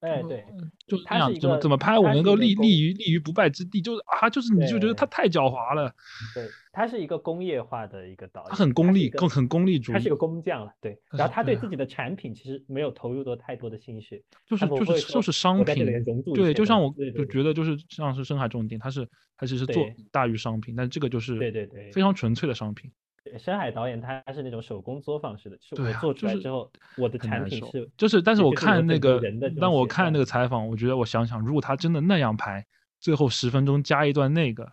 [0.00, 0.44] 哎对，
[0.86, 5.90] 就是那样怎么怎么拍，我能够立立于立于不败之地，就是啊，就是你就觉得他太狡猾了，
[6.34, 11.00] 对，他是一个工业化的一个导演，他很功利，更很功利主义他是，个工匠了，对。
[11.10, 15.86] 然后他对自己的产品其实没有投入多太多的心血，就是就是就是商品
[16.34, 19.08] 对，就像我就觉得就是像是深海这种电影，它是
[19.38, 22.92] 他其实做大于商品，但这个就是对对对非常纯粹的商品。
[23.30, 32.64] 对深海导演他是那种手工作坊式的，就是对啊我做出来之后，我的产品是，就是，但是我看那个整个人的这，当种写照我看那个采访，我觉得我想想，如果他真的那样拍，
[33.00, 34.72] 最后十分钟加一段那个，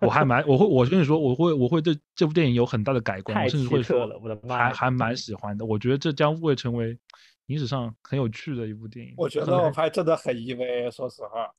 [0.00, 4.56] 我还蛮，我会，我跟你说，我会，我会对这部电影有很大的改观，我甚至会说了，我的妈！
[4.58, 5.64] 还还蛮喜欢的。
[5.64, 6.98] 我觉得这将会成为
[7.46, 9.14] 影史上很有趣的一部电影。
[9.16, 11.54] 我觉得我拍真的很意外，说实话。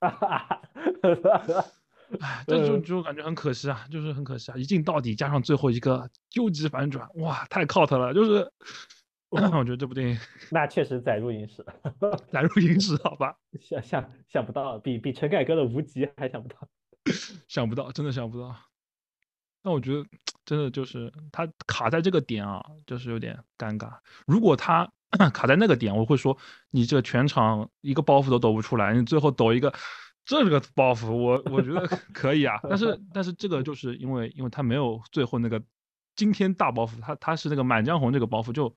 [2.18, 8.50] 唉，但就嗯就感觉很可惜啊，就是很可惜啊，一镜到底，加上最后一个究极反转，哇，太 cult 了，就是。
[9.30, 10.18] 我觉得这部电影
[10.50, 11.64] 那确实载入影史，
[12.32, 16.56] 载入影史，好吧， 想想想不到，比比陈凯歌的《无极》还想不到。
[17.46, 18.56] 想不到，真的想不到。
[19.62, 20.04] 那我觉得
[20.44, 23.92] 真的就是他卡在这个点啊，就是有点尴尬。
[24.26, 24.90] 如果他
[25.32, 26.36] 卡在那个点，我会说
[26.70, 29.72] 你这全场一个包袱都抖不出来，你最后抖一个
[30.38, 32.58] 这个包袱，我我觉得 可以啊。
[32.62, 35.62] 但是但是这个就是因为因为他没有最后那个
[36.14, 38.74] 惊天大包袱，他他是那个《满江红》这个包袱就。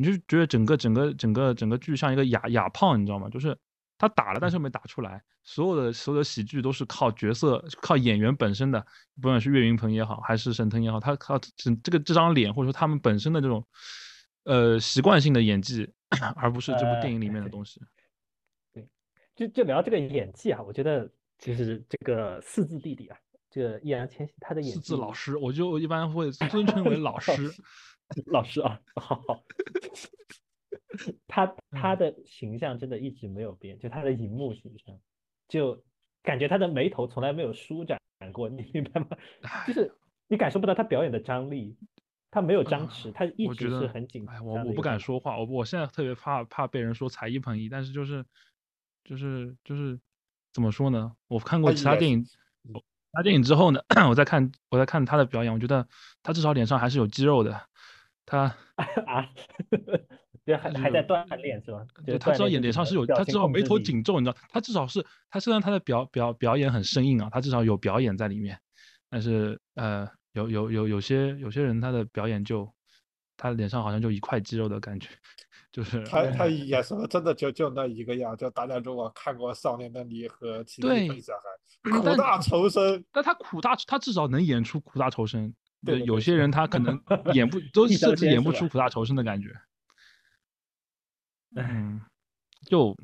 [0.00, 3.28] 你就觉得整个整个整个整个剧像一个哑哑炮，你知道吗？
[3.30, 3.58] 就是
[3.98, 5.20] 他打了，但是没打出来。
[5.42, 8.80] 所有的所有的喜剧都是靠角色、靠演员本身的，
[9.20, 13.66] 不管是岳云鹏也好，还是沈腾也好，他靠这这个这张脸，或者说他们本身的这种
[14.44, 15.92] 呃习惯性的演技，
[16.36, 17.80] 而不是这部电影里面的东西。
[19.38, 21.08] 就就聊这个演技啊，我觉得
[21.38, 23.16] 其实这个四字弟弟啊，
[23.48, 27.32] 这个易烊千玺他的演四技，字老师，我就一般会 尊称为老师。
[28.26, 29.44] 老师啊，好好。
[31.28, 34.98] 他他嗯的形象真的一直没有变，就他的荧幕形象，
[35.46, 35.84] 就
[36.24, 38.00] 感觉他的眉头从来没有舒展
[38.32, 39.06] 过， 你明白吗？
[39.64, 39.94] 就是
[40.26, 41.78] 你感受不到他表演的张力，
[42.32, 48.24] 他没有张弛，他一直是很紧哎，张我我不敢说话，我我现在特别怕怕被人说才艺捧一，但是就是
[49.08, 49.98] 就是就是
[50.52, 51.10] 怎么说呢？
[51.28, 52.18] 我看过其他电影，
[52.74, 53.80] 我其他电影之后呢，
[54.10, 55.88] 我在看我在看他的表演，我觉得
[56.22, 57.58] 他至少脸上还是有肌肉的，
[58.26, 58.54] 他
[59.08, 59.26] 啊，
[60.44, 61.86] 对，还还在锻炼是吧？
[62.04, 68.60] 对他至少锻炼自己眼脸上是有，他至少眉头紧皱，你知道，他至少是他虽然他的表表表演很生硬啊，他至少有表演在里面，
[69.08, 72.70] 但是呃，有有有有些有些人他的表演就
[73.38, 75.08] 他脸上好像就一块肌肉的感觉，
[75.70, 85.54] 就是他 他演什么真的就就那一个样，就大家如果看过《少年的你》和《奇迹对分小孩》，苦大仇深，但他苦大，他至少能演出苦大仇深。
[85.84, 87.00] 对对对有些人他可能
[87.34, 89.50] 演不，都甚至演不出苦大仇深的感觉。
[91.54, 92.00] 嗯，
[92.66, 92.96] 就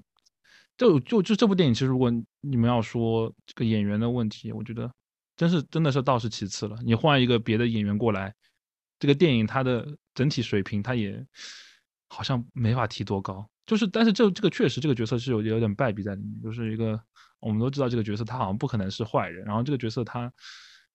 [0.76, 2.10] 就就就这部电影，其实如果
[2.40, 4.92] 你们要说这个演员的问题，我觉得
[5.36, 6.76] 真是真的是倒是其次了。
[6.84, 8.34] 你换一个别的演员过来，
[8.98, 11.24] 这个电影它的整体水平，它也
[12.08, 13.48] 好像没法提多高。
[13.66, 17.00] 就是，但是这这个确实这个角色是有有点败笔在里面，就是一个
[17.40, 20.30] 我们都知道这个角色他好像不可能是坏人，然后这个角色他，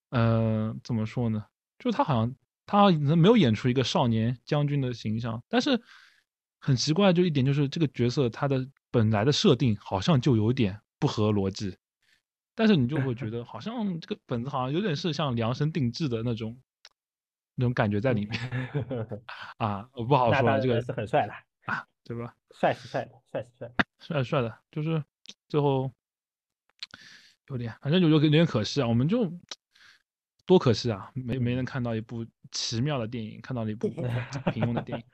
[0.09, 1.43] 呃，怎么说呢？
[1.79, 2.35] 就是他好像
[2.67, 5.81] 他没有演出一个少年将军的形象，但是
[6.59, 11.75] 很奇怪就一点就是这个角色他的本来的设定好像就有点不合逻辑，
[12.53, 16.55] 但是你就会觉 得好像这个本子好像有点是像量身定制的那种
[17.59, 18.39] 那种感觉在里面
[19.59, 21.33] 啊，我不好说，这个是很帅的。
[21.65, 22.33] 啊，对吧？
[22.55, 25.03] 帅是帅的，帅是帅，帅帅的，就是
[25.49, 25.91] 最后
[27.49, 28.87] 有点，反正就有有点可惜啊。
[28.87, 29.29] 我们就
[30.45, 33.89] 多可惜啊，没没能看到一部奇妙的电影，看到了一部
[34.53, 35.05] 平庸的电影，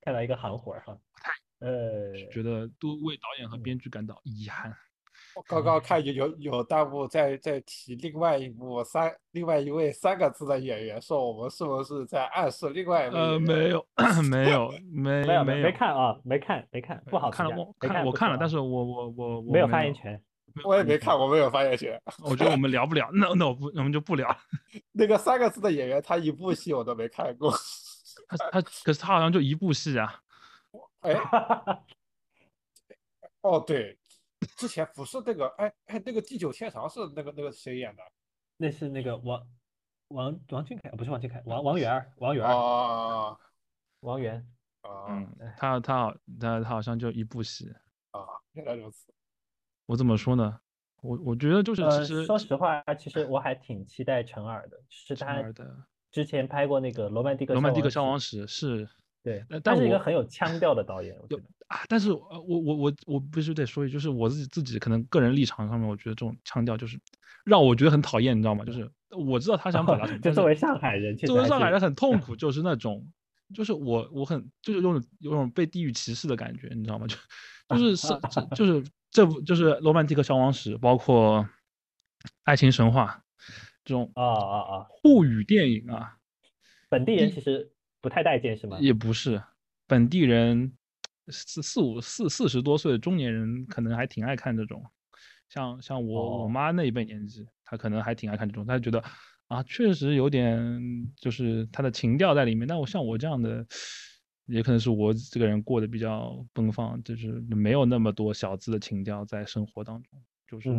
[0.00, 0.98] 看到一个行活哈。
[1.58, 4.74] 呃，觉得都为导演和编剧感到遗憾。
[5.34, 13.18] 我刚刚看有有有弹幕在在提另外一部三另外一位三个字的演员，说我们是不是在暗示另外一位？
[13.18, 20.20] 呃， 没有，没有，没有没有没没看啊，没看没看，不好看了，我看我看了，但是我我我没有发言权，
[20.64, 22.00] 我也没看，我没有发言权。
[22.24, 24.36] 我觉得我们聊不了，那那我不我们就不聊。
[24.92, 27.52] 那个三个字的演员，他一部戏我都没看过。
[28.26, 30.20] 他他可是他好像就一部戏啊。
[31.00, 31.14] 哎，
[33.42, 33.96] 哦对。
[34.56, 38.02] 之前不是那个，哎哎，那个地久天长是那个那个谁演的？
[38.56, 39.46] 那是那个王
[40.08, 43.38] 王王俊凯，不是王俊凯，王王源，王源啊，
[44.00, 44.46] 王源
[44.82, 47.72] 啊，嗯，他他好他他好像就一部戏
[48.10, 48.20] 啊，
[48.52, 49.12] 原来如此。
[49.86, 50.60] 我怎么说呢？
[51.02, 55.42] 我我觉得就是其实说实话，其实我还挺期待陈耳的，是他
[56.10, 58.88] 之前拍过那个《罗曼蒂克罗曼蒂克消亡史》是。
[59.22, 66.98] 对，但是一个很有腔调的导演，我觉得啊，但是呃，我我我我必须得说一句，就是我自己自己可能个人立场上面，我觉得这种腔调就是
[67.44, 68.64] 让我觉得很讨厌，你知道吗？
[68.64, 73.06] 就是我知道他想表达什么， 就作为上海人，作为上海人很痛 苦，就是那种，
[73.54, 77.06] 就是我我很就是有种有种被地域歧视的感觉，你知道吗？
[77.06, 77.16] 就
[77.70, 78.08] 就是是
[78.56, 81.38] 就是这部就是《罗曼蒂克消亡史》，包括
[82.42, 83.22] 《爱情神话》
[83.84, 86.16] 这种啊啊啊沪语电影啊，
[86.88, 87.70] 本地人其实。
[88.02, 88.78] 不太待见是吗？
[88.80, 89.42] 也不是，
[89.86, 90.72] 本地人
[91.30, 94.84] 四四五四四十多岁的中年人可能还挺爱看这种，
[95.48, 99.02] 像像我我妈那一辈年纪，她可能还挺爱看这种，她觉得
[99.48, 100.80] 啊确实有点
[101.16, 102.66] 就是她的情调在里面。
[102.66, 103.66] 但我像我这样的，
[104.46, 110.70] 也可能是我这个人过得比较奔放，就是没有那么多小资的情调在生活当中，就是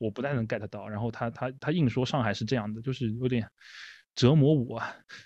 [0.00, 0.88] 我不太能 get 到。
[0.88, 3.48] 然后她她她硬说上海是这样的，就是有点。
[4.14, 4.82] 折磨我，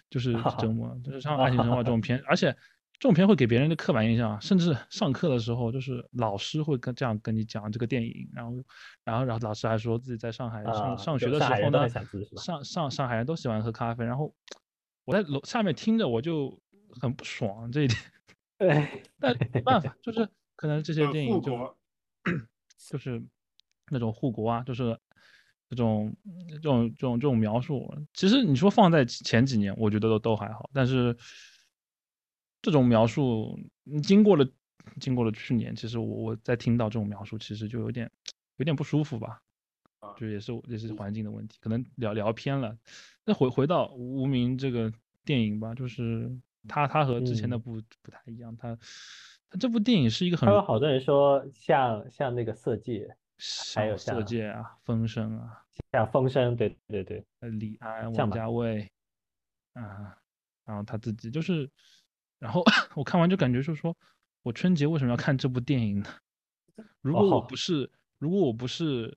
[0.09, 2.57] 就是折磨，就是像《爱情神话》这种片， 而且
[2.99, 8.57] 这种片会给别人的刻板印象，甚至上课的时候，就是老师会跟这样跟你讲这个电影，然后，
[9.05, 11.89] 然后，然后老师还说自己在上海上上学的时候呢，
[12.37, 14.35] 上上上海人都喜欢喝咖啡，然后
[15.05, 16.59] 我在楼下面听着我就
[17.01, 18.01] 很不爽这一点，
[18.59, 21.77] 对，但没办法，就是可能这些电影就
[22.91, 23.23] 就是
[23.91, 24.99] 那种护国啊，就是。
[25.69, 26.17] 这种
[26.49, 30.71] 这种这种这种描述，其实你说放在前几年，我觉得都都还好。
[30.73, 31.13] 但是
[32.63, 33.59] 这种描述，
[34.03, 34.47] 经过了
[35.01, 38.11] 经过了去年，其实我我在听到这种描述，其实就有点
[38.57, 39.43] 有点不舒服吧。
[40.17, 42.77] 就也是也是环境的问题，可能聊聊偏了。
[43.25, 44.93] 那回回到无名这个
[45.25, 46.31] 电影吧，就是
[46.69, 48.77] 他他和之前的不不太一样，他
[49.51, 53.17] 他这部电影是一个很有好多人说像像那个色戒。
[53.75, 55.63] 还有色戒啊，风声啊，
[55.93, 58.91] 像风声，对对对，李安、王家卫，
[59.75, 60.17] 啊，
[60.65, 61.71] 然后他自己就是，
[62.39, 62.63] 然后
[62.95, 63.97] 我看完就感觉就是说，
[64.43, 66.07] 我春节为什么要看这部电影呢？
[67.01, 69.17] 如果我不是，如果我不是，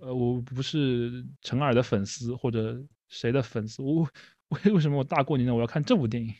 [0.00, 4.02] 呃，我不是陈耳的粉丝或者谁的粉丝，我
[4.48, 6.34] 为 为什么我大过年的我要看这部电影？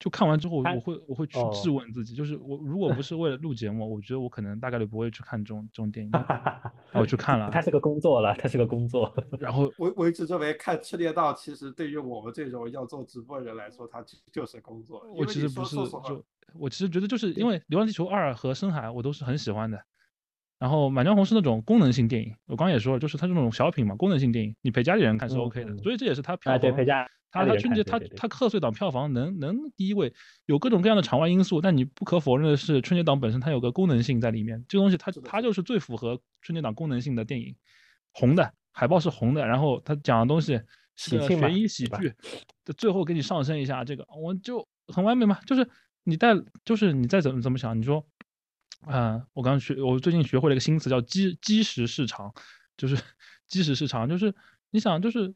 [0.00, 6.10] 就看完之后，我会我会去质问自己，就是我如果不是为了录节目，我觉得我可能大概率不会去看这种这种电影。
[6.94, 9.14] 我去看了，它是个工作了，它是个工作。
[9.38, 14.02] 然后我我一直认为看春节档，其实对于我们这种要做直播人来说，它
[14.32, 15.06] 就是工作。
[15.14, 16.24] 我其实不是就
[16.54, 19.78] 我其实觉得就是因为《流浪地球二》和《深海》我都是很喜欢的。
[20.58, 25.76] 然后《满江红》是那种功能性电影，我刚刚也说了，就是它这种小品嘛，功能性电影，你陪家里人看是 OK 的。
[25.78, 26.72] 所以这也是它票房。
[26.74, 27.06] 陪家。
[27.30, 30.12] 他他春节他他贺岁档票房能能第一位，
[30.46, 37.54] 有各种各样的场外因素，但你不可否认的是，春节档本身它有个功能性在里面，这东西它它就是最符合春节档功能性的电影，
[38.12, 40.60] 红的海报是红的，然后它讲的东西
[40.96, 42.14] 是个悬疑喜剧，
[42.76, 45.68] 最后给你上升一下这个，我就很完美嘛，就是
[46.04, 46.34] 你带
[46.64, 48.04] 就是你再怎么怎么想，你说，
[48.80, 52.32] 啊，我刚学我最近学会了一个新词叫基基石市场，
[52.76, 52.96] 就是
[53.46, 54.34] 基石市场，就是
[54.70, 55.34] 你想就是。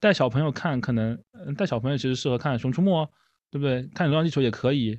[0.00, 1.16] 带小朋友看，可能
[1.56, 3.04] 带小朋友其实适合看《熊出没》，
[3.50, 3.86] 对不对？
[3.94, 4.98] 看《流浪地球》也可以，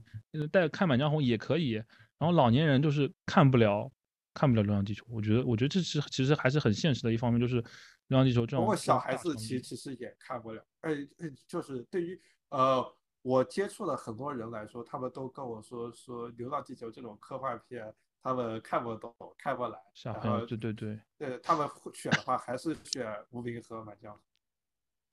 [0.52, 1.72] 带看《满江红》也可以。
[1.72, 3.92] 然然后老年人就是看不了
[4.32, 7.60] 看不了《流浪地球》，我觉得我觉得这是其实还是很现实的一方面，就是
[8.10, 8.60] 《流浪地球》这种。
[8.60, 12.86] 不过小孩子其实其实也看不了，哎哎，就是对于呃
[13.24, 17.92] 我接触的很多人来说，他们都跟我说说《流浪地球》这种科幻片。
[18.24, 19.78] 他们看不懂，看不来。
[19.94, 24.16] 小朋友，对对对，对他们选的话，还是选无名和满江。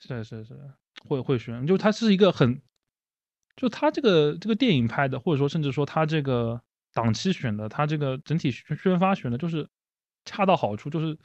[0.00, 0.54] 是是是，
[1.08, 2.60] 会会选，就他是一个很，
[3.56, 6.60] 就他这个这个电影拍的，或者说甚至说他这个
[6.92, 9.68] 档期选的，他这个整体宣发选的，就是
[10.24, 11.18] 恰到好处，就是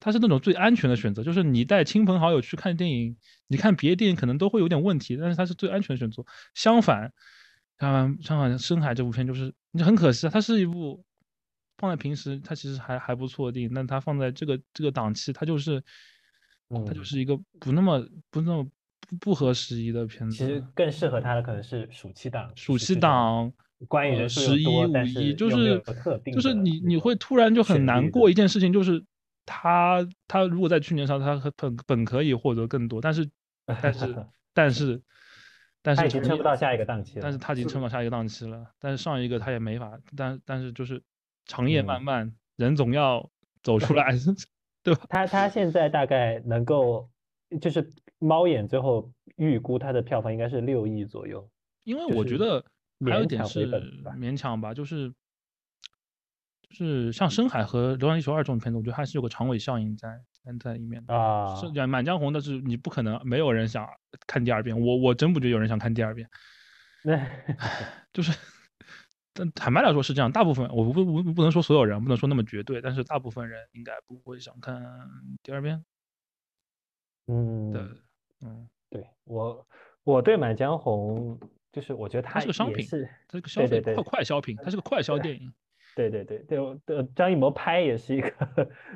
[0.00, 3.16] 它是那种最安全的选择，就是你带亲朋好友去看电影，
[3.46, 6.24] 你看别的电影可能都会有点问题，但是它是最安全的选择。
[6.54, 7.12] 相反，
[7.78, 11.04] 相反深海这部片，就是你很可惜啊，它是一部。
[11.80, 15.82] 放在平时，它其实还还不错的，但它放在这个这个档期，它就是，
[16.68, 18.62] 它就是一个不那么不那么
[19.08, 20.36] 不不合时宜的片子。
[20.36, 22.52] 其实更适合它的可能是暑期档。
[22.54, 23.50] 暑期档，
[23.88, 25.82] 关于人十一五一，就是
[26.30, 29.02] 就是你你会突然就很难过一件事情，就是
[29.46, 33.26] 他他如果在去年上，他本本可以获得更多，但是
[33.80, 35.02] 但是但是
[35.80, 37.22] 但是他已经撑不到下一个档期了。
[37.22, 41.02] 但是他已经撑到下一个档期了，但是上一个他也没法，但但是就是。
[41.50, 43.28] 长夜漫漫，人总要
[43.60, 44.12] 走出来
[44.84, 45.04] 对吧？
[45.08, 47.10] 他他现在大概能够，
[47.60, 51.50] 就是猫眼最后预估他的票房应该是六亿左右。
[51.82, 52.64] 因为我觉得
[53.04, 53.66] 还有一点是
[54.16, 55.10] 勉强吧，就是
[56.68, 60.08] 就是像深海和流浪地球二这种片子，我觉得还是有个长尾效应在
[60.62, 61.56] 在里面啊。
[61.56, 63.86] 是满江红的是你不可能没有人想
[64.28, 66.28] 看第二遍，我我真不觉得有人想看第二遍。
[67.02, 67.26] 那
[68.12, 68.32] 就是。
[69.40, 74.78] 但坦白来说是这样，大部分我不不不能说所有人，不能说那么绝对，但是大部分人应该不会想看
[75.42, 75.82] 第二遍。
[77.26, 77.82] 嗯，对，
[78.42, 79.66] 嗯，对我
[80.04, 81.38] 我对《满江红》
[81.72, 85.50] 就是我觉得它是个商品，是它是个消费快快消品，它是个快消电影。
[86.08, 88.30] 对对对对，对，张艺谋拍也是一个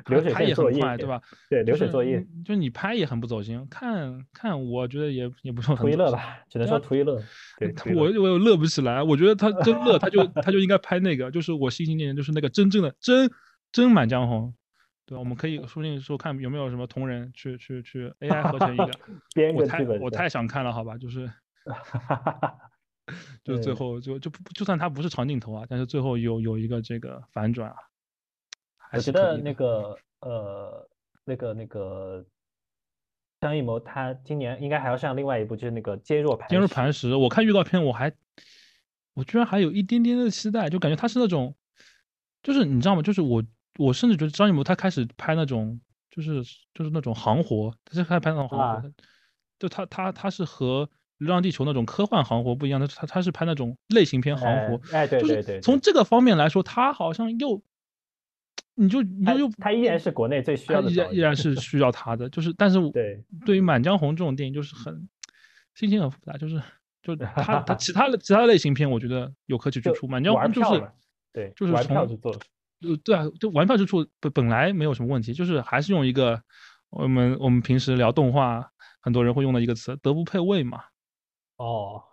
[0.07, 1.21] 流水线作业，对吧？
[1.49, 7.21] 对，流水作业，就你拍也很不走心，看看我觉得也也不用图一乐吧，只能说图一乐。
[7.59, 13.29] 对，我我又乐不起来，我觉得他真乐，他就他就应该拍那个，就是我心心念念就是那个真正的真
[13.71, 14.51] 真满江红，
[15.05, 15.15] 对？
[15.15, 18.89] 我们可以说不定说看有没有什么同人去去去 AI 合成一个，
[19.53, 20.97] 我太我太想看了，好吧？
[20.97, 21.29] 就是。
[23.43, 27.75] 就最后就就就算他不是长镜头啊，但是最后有有一个这个反转啊，
[28.93, 30.89] 我觉得那个呃
[31.23, 32.25] 那个那个
[33.39, 37.15] 张艺谋他今年应该还要上另外一部，就是那个坚若磐坚若磐石。
[37.15, 38.11] 我看预告片，我还
[39.13, 41.55] 我居然还有一点点的期待，就感觉他是那种，
[42.41, 43.03] 就是你知道吗？
[43.03, 43.43] 就是我
[43.77, 45.79] 我甚至觉得张艺谋他开始拍那种
[46.09, 48.91] 就是就是那种行活，他是开始拍那种行活，
[49.59, 50.89] 就他他他是和。
[51.17, 57.61] 流浪地球那种科幻行活不一样，他他他是拍那种类型片行活，哎对对对，从这个方面来说，他好像又，
[58.75, 65.07] 你就你就又他依然是国内最需要的，依然依然是 需要他的，就是但是对对于《满江红》这种电影就是很
[65.73, 66.61] 心情很复杂，就是
[67.01, 70.83] 就 他他其他的其他类型片我觉得有可取之处，《满江红》就是
[71.31, 72.19] 对就是从
[72.81, 76.41] 就对啊，就玩票之处本本来没有什么问题，就是还是用一个
[76.89, 78.69] 我们我们平时聊动画
[78.99, 80.83] 很多人会用的一个词，德不配位嘛。
[81.57, 82.03] 哦，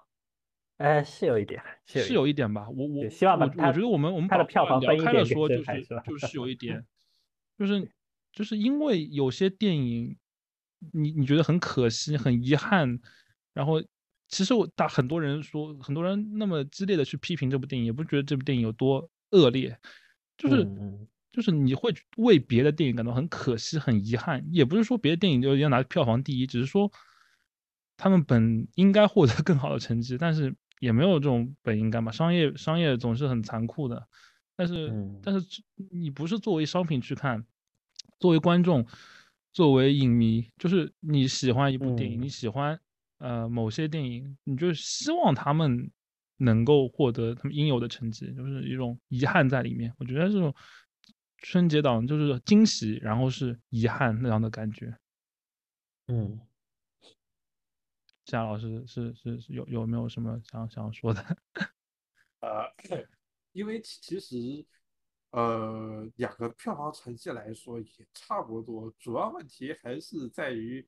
[0.78, 2.68] 哎，是有一点，是有一点吧。
[2.70, 6.84] 我我希望我我觉得我们我们它的票房聊开了说，就是就是有一点，
[7.58, 7.90] 就是
[8.32, 10.16] 就是因为有些电影，
[10.92, 13.00] 你你觉得很可惜、很遗憾，
[13.52, 13.82] 然后
[14.28, 19.76] 其实我大很多人说，很多人那么激烈的去批评这部电影，也不觉得这部电影有多恶劣，
[20.38, 20.64] 就是
[21.32, 26.92] 就是你会为别的电影感到很可惜、很遗憾，也不是说别的电影就要拿票房第一，只是说。
[27.96, 32.10] 他们本应该获得更好的成绩，但是也没有这种本应该嘛。
[32.10, 34.08] 商业商业总是很残酷的，
[34.56, 34.92] 但是
[35.22, 37.44] 但是你不是作为商品去看，
[38.18, 38.84] 作为观众，
[39.52, 42.78] 作为影迷，就是你喜欢一部电影，你喜欢
[43.18, 45.90] 呃某些电影，你就希望他们
[46.38, 49.92] 能够获得他们应有的成绩，就是一种遗憾在里面。
[49.98, 50.52] 我觉得这种
[51.38, 54.96] 春节档就是惊喜，然后是遗憾那样的感觉。
[56.08, 56.40] 嗯。
[58.24, 61.24] 夏老师是是是有有没有什么想想说的？
[62.40, 62.64] 呃，
[63.52, 64.64] 因为其实
[65.30, 70.86] 呃两个票房成绩来说也差不多，主要问题还是在于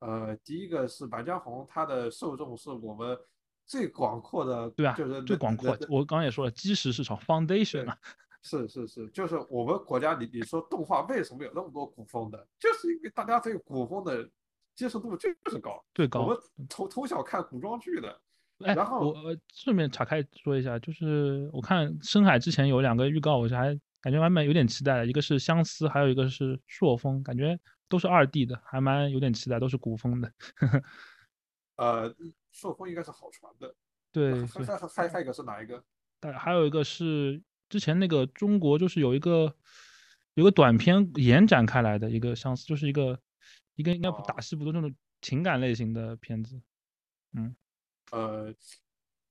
[0.00, 3.18] 呃第一个是《满江红》，它的受众是我们
[3.64, 5.70] 最广阔的，对啊，就是最广阔。
[5.88, 7.98] 我刚刚也说了，基石市场 （foundation） 啊，
[8.42, 12.46] 是是是，就是我们国家，你你说动画为什么有那么多古风的？
[12.58, 14.30] 就是因为大家对古风的。
[14.76, 16.20] 接受度就是高，最高。
[16.20, 16.38] 我们
[16.68, 18.20] 从从小看古装剧的，
[18.58, 27.58] 哎，然后我顺便岔开说一下，就是我看深海之前有两个预告，我是还感觉还蛮有点期待的，一个是相思，还有一个是朔风，感觉
[27.88, 30.30] 都是二 D 的，还蛮有点期待，都是古风的。
[31.76, 32.14] 呃，
[32.52, 33.74] 朔风应该是好传的。
[34.12, 35.82] 对，还还还一个是哪一个？
[36.20, 39.54] 但还有一个是之前那个中国就是有一个
[40.34, 43.18] 有个短片延展开来的一个相似，就是一个
[43.76, 44.92] 一个应该不打戏不多那种
[45.22, 46.60] 情感类型的片子。
[47.34, 47.54] 嗯，
[48.10, 48.54] 呃，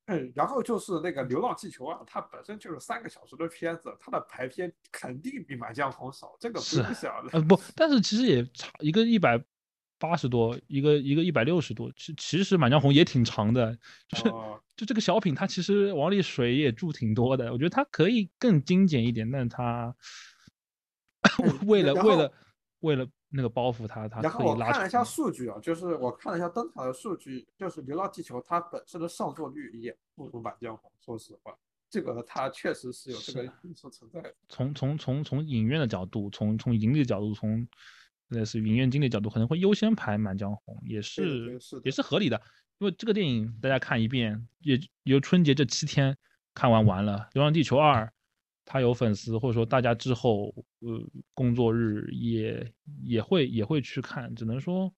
[0.06, 7.32] 嗯，然后就是那个《流浪地球》啊，它本身就是三个小时的片子，它的排片肯定比《满江红》少，这个不用想的。
[7.34, 9.44] 呃，不，但是其实也差一个一百
[9.98, 13.76] 八十多，一个一个一百六十多，其其实《满江红》也挺长的，
[14.10, 14.24] 就是
[14.76, 19.96] 就这个小品，它其实往里水也注挺多的，我觉得它可以更精简一点，但是它
[21.66, 22.32] 为了为了
[22.82, 23.08] 为了。
[23.30, 30.90] 那个包袱，他他然后我看了一下数据啊，就是我看了一下登塔的数据，就是《流浪地球》它本身的上座率也不如《满江红》。
[31.06, 31.54] 说实话，
[31.90, 34.34] 这个它确实是有这个因素存在的。
[34.48, 37.68] 从从从从影院的角度，从从盈利的角度，从
[38.30, 42.42] 类似于影院经理角度，可能会优先排《满江红》，也是也是合理的。
[42.78, 46.16] 因为这个电影大家看一遍，也由春节这七天
[46.54, 48.06] 看完完了，《流浪地球二》。
[48.66, 50.48] 他有粉丝，或者说大家之后，
[50.80, 52.74] 呃，工作日也
[53.04, 54.92] 也会也会去看，只能说，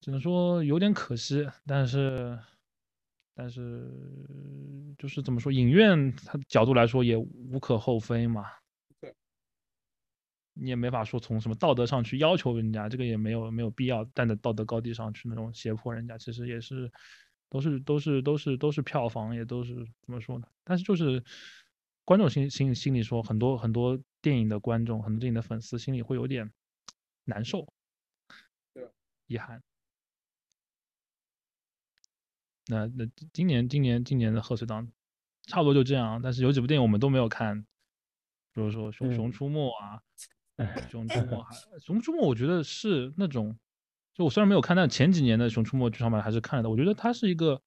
[0.00, 2.38] 只能说有点可惜，但是，
[3.34, 3.92] 但是
[4.96, 8.46] 就是怎么说，影院它角度来说也无可厚非嘛。
[8.98, 9.14] 对，
[10.54, 16.90] 你也没法说从什么道德上去要求人家，这个也没有没有必要站在道德高地上去那种胁迫人家，其实也是，
[17.50, 20.46] 都是都是都是都是票房，也都是怎么说呢？
[20.64, 21.22] 但是就是。
[22.04, 26.52] 观众心心心里说，很多很多电影的观众，很多电影的粉丝心里会有点
[27.24, 27.72] 难受，
[28.74, 28.90] 对，
[29.28, 29.62] 遗憾。
[32.66, 34.90] 那那今年今年今年的贺岁档
[35.46, 37.62] 差不多就这样，但是有几部电影我们都没有看，
[38.52, 40.02] 比如说《熊熊出没》啊，
[40.90, 41.54] 《熊出没》还
[41.84, 43.56] 《熊出没》，我觉得是那种，
[44.12, 46.70] 就我虽然没有看，但前几年的《熊出没》剧场版还是看了的。
[46.70, 47.62] 我觉得它是一个，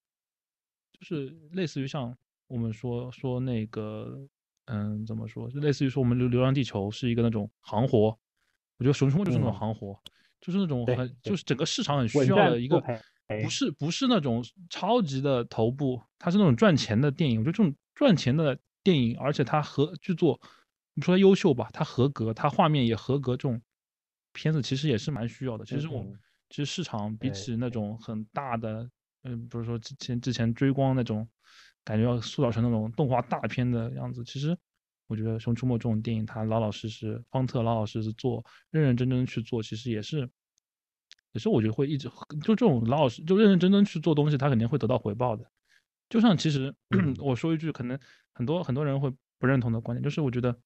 [0.91, 2.17] 就是类似于像。
[2.47, 4.27] 我们说说那个，
[4.65, 5.49] 嗯，怎么说？
[5.49, 8.17] 就类似于说，我们流流浪地球是一个那种行活，
[8.77, 9.99] 我觉得熊出没就是那种行活，
[10.39, 12.83] 就是那种很，就是整个市场很需要的一个，
[13.41, 17.39] 不是不是那种超级的头部，它是那种赚钱的电影。
[17.39, 20.39] 我觉得这种赚钱的电影，而且它合剧作，
[20.93, 23.59] 你说它优秀吧，它合格，它画面也合格，这种
[24.33, 25.65] 片子其实也是蛮需要的。
[25.65, 26.05] 其实我
[26.49, 28.87] 其实市场比起那种很大的，
[29.23, 31.27] 嗯，不是说之前之前追光那种。
[31.85, 34.57] 感觉要塑造成那种动画大片的样子，其实
[35.07, 40.27] 我觉得《熊出没》这种电影，它老老实实，方特老老实实做，认认真真去做，其实也是，
[41.31, 42.09] 也是我觉得会一直
[42.43, 45.45] 就这种老老实就认认真真去做东西，他肯定会得到回报的。
[46.09, 46.73] 就像其实
[47.23, 47.97] 我说一句，可能
[48.33, 49.09] 很多很多人会
[49.39, 50.57] 不认同的观点，就是我觉得，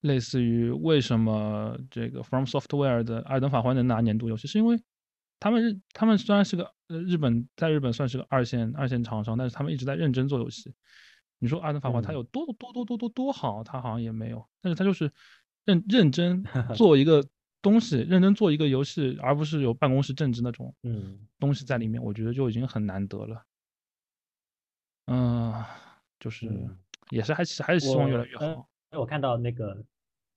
[0.00, 4.80] 类似于为什么这个 From Software 的《艾登法环》能拿年度游戏，是因为。
[5.40, 10.74] 他们日，他们虽然是个呃日本，在日本算是个二线二线厂商，但是他们一直在认真做游戏。
[11.38, 15.10] 你说《阿德法环》它有多多多多多多好，它好像也没有，但是它就是
[15.64, 16.42] 认认真
[16.76, 17.22] 做一个
[17.60, 23.42] 东西，认真做一个游戏，而不是有办公室政治那种嗯东西在里面，我觉得就已经很难得了。
[25.06, 25.62] 嗯，
[26.18, 26.48] 就是
[27.10, 28.68] 也是还是还是希望越来越好。
[28.92, 29.84] 我看到那个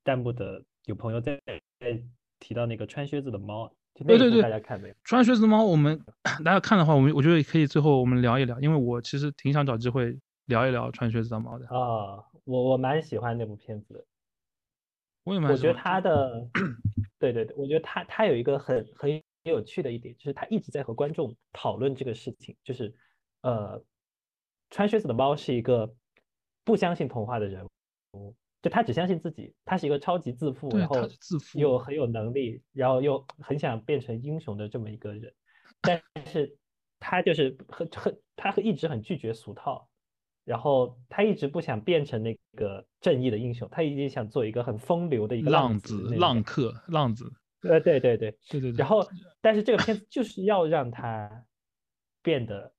[0.03, 1.41] 弹幕的有朋友在
[1.79, 2.03] 在
[2.39, 3.71] 提到那个穿靴子的猫。
[4.05, 4.95] 对对对，大家看没有？
[5.03, 5.99] 穿靴子的猫，我们
[6.43, 12.23] 大家看的话，我们我觉得可以最后我们聊一聊，因为我其实挺想找机会聊一聊穿靴子的猫的啊。
[12.43, 14.05] 我我蛮喜欢那部片子的，
[15.23, 15.69] 我也蛮喜欢。
[15.69, 16.47] 我觉得他的，
[17.19, 22.93] 对对对，我觉得他他有一个很很有趣的一点，就是他一直在和观众讨论这个事情，就是
[23.41, 23.83] 呃，
[24.69, 25.93] 穿靴子的猫是一个
[26.63, 27.65] 不相信童话的人
[28.13, 28.35] 物。
[28.59, 35.31] 就他只相信自己，他是一个超级自负，然后自负又很有能力，然后又很想变成英雄的这么一个人。
[35.79, 36.57] 但是，
[36.99, 39.87] 他就是很很，他一直很拒绝俗套，
[40.43, 47.31] 然后他一直不想变成那个正义的英雄，他一直想做一个很风流的一个浪子、浪客、浪子。
[47.61, 48.77] 呃，对对对对对对。
[48.77, 49.07] 然后，
[49.39, 51.45] 但是这个片子就是要让他
[52.23, 52.73] 变得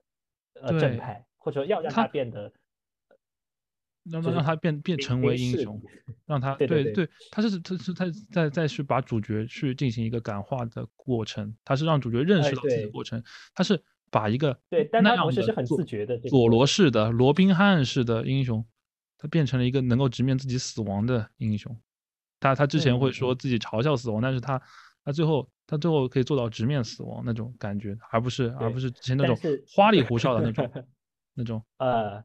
[0.54, 2.52] 呃正派，或者说要让他变得。
[4.10, 5.80] 让让他变变成为英雄，
[6.26, 13.22] 让他对对，他是他是他再再去把主角去进行一个感化的过程，他是让主角认识到自己的过程，
[13.54, 18.64] 他是把一个对，但他同时是很自觉的佐罗式的罗宾汉式的英雄，
[19.18, 21.76] 他变成了一个能够直面自己死亡的英雄。
[22.40, 24.62] 他他之前会说自己嘲笑死亡，但是他
[25.04, 29.36] 他最后他最后可以做到直面死亡那种感觉，而不是而不是之前那种
[29.74, 30.70] 花里胡哨的那种
[31.34, 31.62] 那种。
[31.78, 32.22] 呃，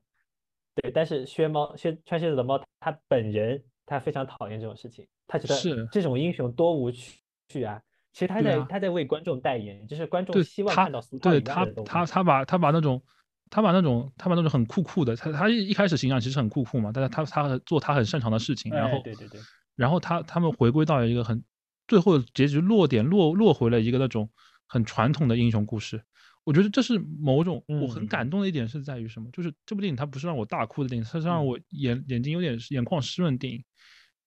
[0.75, 7.81] 对，但是薛猫薛穿靴子的猫，他本人他非常讨厌这种事情，他觉是得这种英雄多无趣啊。
[8.11, 11.65] 其实他在、他在为观众代言，就是观众希望他看到俗套对他。
[11.83, 13.01] 他他把他把那种
[13.49, 19.39] 他把那种他把那种很酷酷的，他他一一开始形象其实很酷酷嘛，但是他他做他很擅长的事情，然哎后对对对，
[19.75, 21.43] 然后他他们回归到一个很
[21.87, 24.29] 最后的结局落点落落回了一个那种
[24.67, 26.03] 很传统的英雄故事。
[26.45, 28.07] 我觉得这是某种我很嗯。
[28.07, 29.29] 感动的一点是在于什么？
[29.31, 31.45] 就是这部电影它不是让我大哭的电影，它是让嗯。
[31.45, 33.63] 我眼眼睛有点眼眶湿润的电影。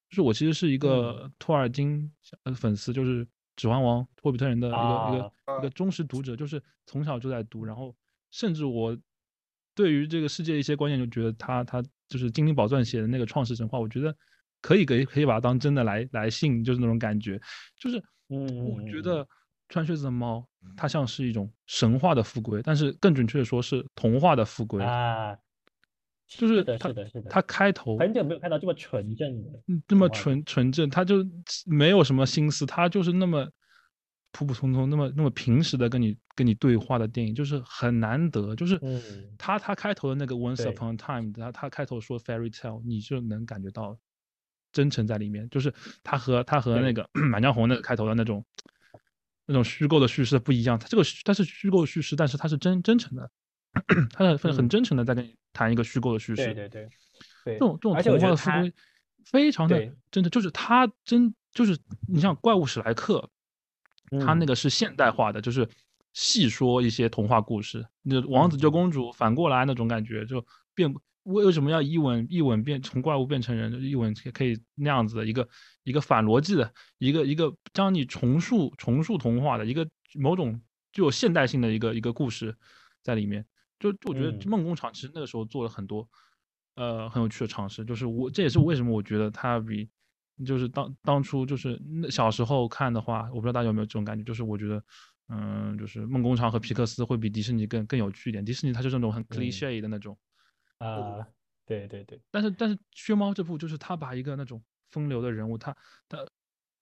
[0.09, 0.79] 就是我其实是一嗯。
[0.79, 2.11] 个托尔金
[2.45, 3.25] 呃粉丝，就是
[3.57, 7.95] 《指环王》霍比特人的一个、一个啊一个忠实读者，就是从小就在读，然后
[8.31, 8.97] 甚至我
[9.75, 14.17] 对于这个世界一些观念就觉得他他就是精灵宝钻写的那个创世神话，我觉得
[14.63, 17.39] 可以可以可以把它当真的来来信，就是那种感觉，
[17.77, 19.27] 就是嗯我觉得
[19.69, 25.37] 穿靴子的猫它像是一种神话的富贵，但是更准确的说是童话的富贵，啊，
[26.27, 26.79] 就是是的，
[27.09, 31.17] 是的，它开头很久没有看到这么纯正的，嗯，这么纯纯正，他就
[31.67, 33.49] 没有什么心思，他就是那么
[34.33, 38.55] 普普通通、那么那么平时的跟你跟你对话的电影，就是很难得。
[38.55, 39.01] 就是嗯
[39.39, 43.97] 他他开头的那个 Once Upon a Time，他他开头说 Fairy Tale，你就能感觉到
[44.73, 45.49] 真诚在里面。
[45.49, 45.73] 就是
[46.03, 48.45] 他和他和那个 《满江红》那个开头的那种
[49.47, 53.31] 那种虚构的叙事不一样，它这个它是虚构叙事，但是它是真真诚的，
[54.13, 54.69] 它是很很嗯。
[54.69, 56.53] 真诚的在跟你谈一个虚构的叙事。
[56.53, 56.55] 对。
[56.55, 56.91] 对对
[57.45, 58.73] 对，这种这种童话的思维
[59.25, 61.79] 非常的真的，就是他真就是
[62.09, 63.31] 你像怪物史莱克，
[64.19, 64.47] 他那嗯。
[64.47, 65.69] 个是现代化的，就是
[66.13, 68.73] 细说一些童话故事，那王子救嗯。
[68.73, 70.45] 公主反过来那种感觉，就
[70.75, 70.93] 变
[71.27, 75.49] 为为什么要一吻一吻变从怪物变成人，一吻可以那样子的一个
[75.85, 80.61] 一个反逻辑的一个一个将你重塑重塑童话的一个某种
[80.93, 82.57] 具有现代性的一个一个故事
[83.03, 83.45] 在里面。
[83.79, 86.09] 就就我觉得嗯梦工厂其实那个时候做了很多，
[86.77, 87.85] 呃，很有趣的尝试。
[87.85, 89.87] 就是我这也是为什么我觉得它比，
[90.47, 94.83] 就是当当初就是那小时候看的话，我不知道大家有没有这种感觉，就是我觉得，
[95.29, 98.43] 嗯，就是梦工厂和皮克斯会比迪士尼更更有趣一点。
[98.43, 100.17] 迪士尼它就是那种很 cliche 的那种，
[100.79, 101.27] 啊，
[101.65, 105.77] 对对对，但是但是薛猫这部就是他把一个那种风流的人物，他
[106.09, 106.19] 他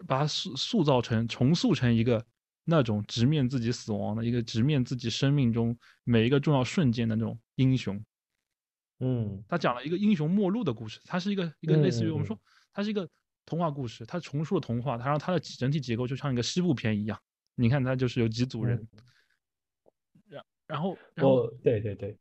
[0.06, 2.24] 把他塑塑造成重塑成一个
[2.64, 8.02] 那种直面自己死亡的一个直面自己生命中每一个重要瞬间的那种英雄。
[9.00, 12.38] 嗯他讲了一个英雄末路的故事，它是一个一个类似于我们说，
[12.72, 13.08] 它是一个
[13.44, 17.20] 童话故事，它重塑了童话，它让它的整体结构就像一个西部片一样。
[17.56, 18.88] 你看，它就是有几组人，嗯
[20.28, 22.16] 然然后然后我对对对，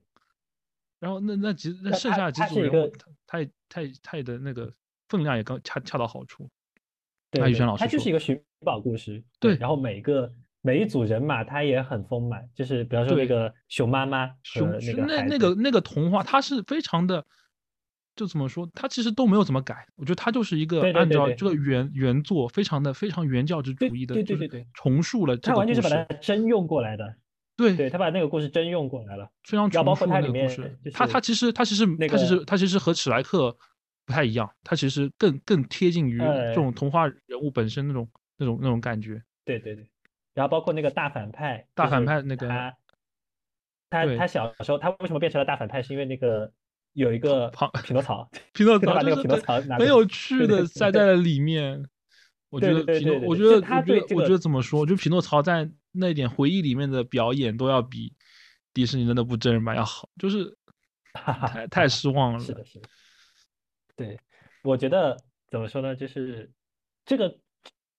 [1.03, 2.91] 然后那那几那剩下的几它是一个组人物，
[3.27, 4.73] 他他也他也他也的那个
[5.09, 6.49] 分量也刚恰恰到好处。
[7.29, 10.31] 对宇轩老师它就是一个寻宝故事，对然后每个
[10.61, 17.25] 每一组人马他也很丰满，就是比方说对那个熊妈妈熊那熊那个那个那个童话，它是非常的，
[18.15, 19.85] 就怎么说，它其实都没有怎么改。
[19.97, 25.81] 我觉得它就是一个按照这个原原作，非常的非常原教旨主义的，对对对对重塑了这他完全是。
[25.81, 27.13] 把它真用过来的，
[27.55, 30.77] 对对他把那个故事真用过来了，非常然后包括重塑它里面那个故事。
[30.83, 33.55] 就是它它其实他其实那它其实他其实和史莱克
[34.05, 39.21] 不太一样，他其实更更贴近于这呃种童话人物本身那种那种那种感觉。
[39.45, 39.87] 对对对，
[40.33, 42.73] 然后包括那个大反派，大反派那个他，
[43.89, 45.81] 他他小时候他为什么变成了大反派？
[45.81, 46.51] 是因为那个
[46.93, 51.85] 有一个胖匹诺曹， 匹诺 曹把那个匹诺曹就是很曹拿很有趣的塞在了里面。
[52.49, 52.79] 我觉得
[53.27, 54.79] 我觉得，他我觉得，我对这个觉得怎么说？
[54.79, 58.13] 我觉得匹诺曹在那一点回忆里面的表演都要比
[58.73, 60.57] 迪士尼的那部真人版要好，就是
[61.13, 62.39] 哈 哈太太失望了。
[62.39, 62.89] 是的，是的，
[63.95, 64.19] 对，
[64.63, 65.15] 我觉得
[65.49, 65.95] 怎么说呢？
[65.95, 66.51] 就是
[67.05, 67.39] 这个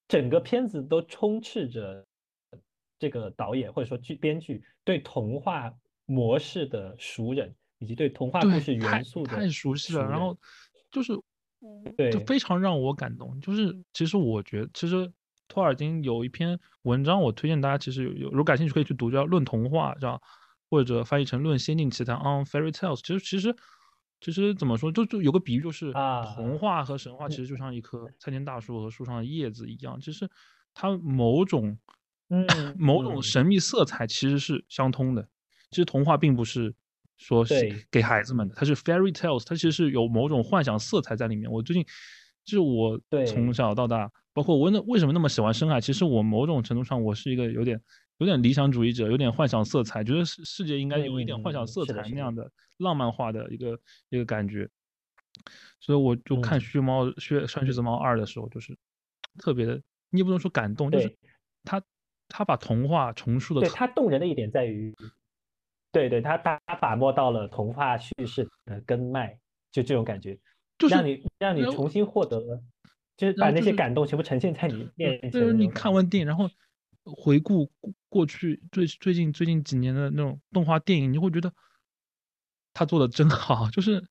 [0.09, 2.07] 整个片子都充斥着
[2.99, 5.73] 这个导演或者说剧编剧对童话
[6.07, 10.37] 模式的熟人，以及对童话故，事元素的太熟悉了，然后
[10.91, 11.13] 就是
[11.97, 13.41] 对就非常让我感动。
[13.41, 15.11] 就是其实我觉得，其实
[15.49, 20.21] 托尔金有一篇文章，我推荐大家，其实有有如果感兴趣可以去读，叫《论童话》，这样
[20.71, 23.01] 或者翻译成《论仙境奇谈》（On Fairy Tales）。
[23.03, 23.55] 其实其实
[24.21, 30.29] 其实怎么说，就就有个比喻，就是啊童话和神话其实就像一棵参天大树和树上的叶子一样，其实
[30.73, 31.77] 它某种
[32.31, 32.47] 嗯
[32.79, 35.29] 某种嗯神秘色彩其实是相通的。
[35.71, 36.75] 其实童话并不是
[37.17, 41.51] 说是给孩子们的，它是 fairy tales，它其实是有某种幻想色彩在里面。
[41.51, 41.85] 我最近
[42.45, 47.81] 就是我对从小到大，包括我那为什么那么喜欢深海，其实我某种程度上我是一个有点
[48.19, 53.79] 有点理想主义者，有点幻想色彩，觉得世世界应该有一点幻想嗯色彩那样的浪漫化的一个
[54.11, 54.69] 一个感觉。
[55.81, 58.77] 所以我就看嗯《靴猫靴穿靴子猫二》的时候，就是
[59.39, 59.81] 特别的，
[60.11, 61.17] 你也不能说感动，就是
[61.63, 61.83] 他
[62.29, 64.95] 他把童话重塑的对他动人的一点在于，
[65.93, 69.39] 对对，他他把握到了童话叙事的根脉，
[69.71, 70.39] 就这种感觉，
[70.79, 72.63] 就是让你让你重新获得了，
[73.17, 76.51] 就是把那些感动全部呈现在你面前就是你看完电影，然后
[77.05, 81.53] 回顾过过去最最近最近几年的那种动画电影，你会觉得
[82.73, 84.05] 他做的真好，就是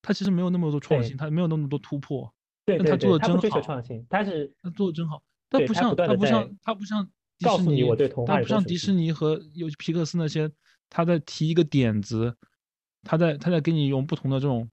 [0.00, 2.32] 他其实没有那么多创新，他没有那么多突破，
[2.64, 5.22] 对他做得他不追求真好创新，他是他做的真好。
[5.50, 7.06] 他不像他不像他不像
[7.36, 7.84] 迪士尼
[8.24, 10.50] 他不像迪士尼和有皮克斯那些，
[10.88, 12.34] 他在提一个点子，
[13.02, 14.70] 他在他在给你用不同的这种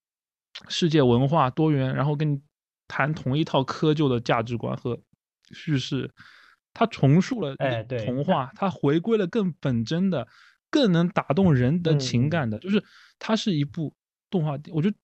[0.69, 2.41] 世界文化多元，然后跟你
[2.89, 4.99] 谈同一套窠臼的价值观和
[5.51, 6.11] 叙事，
[6.73, 7.55] 他重塑了
[8.05, 10.27] 童话，他回归了更本真的、
[10.69, 12.83] 更能打动人的情感的，就是
[13.17, 13.93] 它是一部
[14.29, 14.97] 动画电，我觉得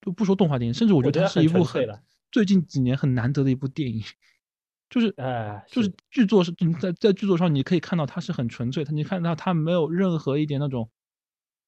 [0.00, 1.86] 就不说动画电影，甚至我觉得它是一部很
[2.32, 4.02] 最近几年很难得的一部电影，
[4.88, 10.90] 就是哎就是剧作是你在在剧作上你可以看到它是很纯粹，它你看到它没有任何一点那种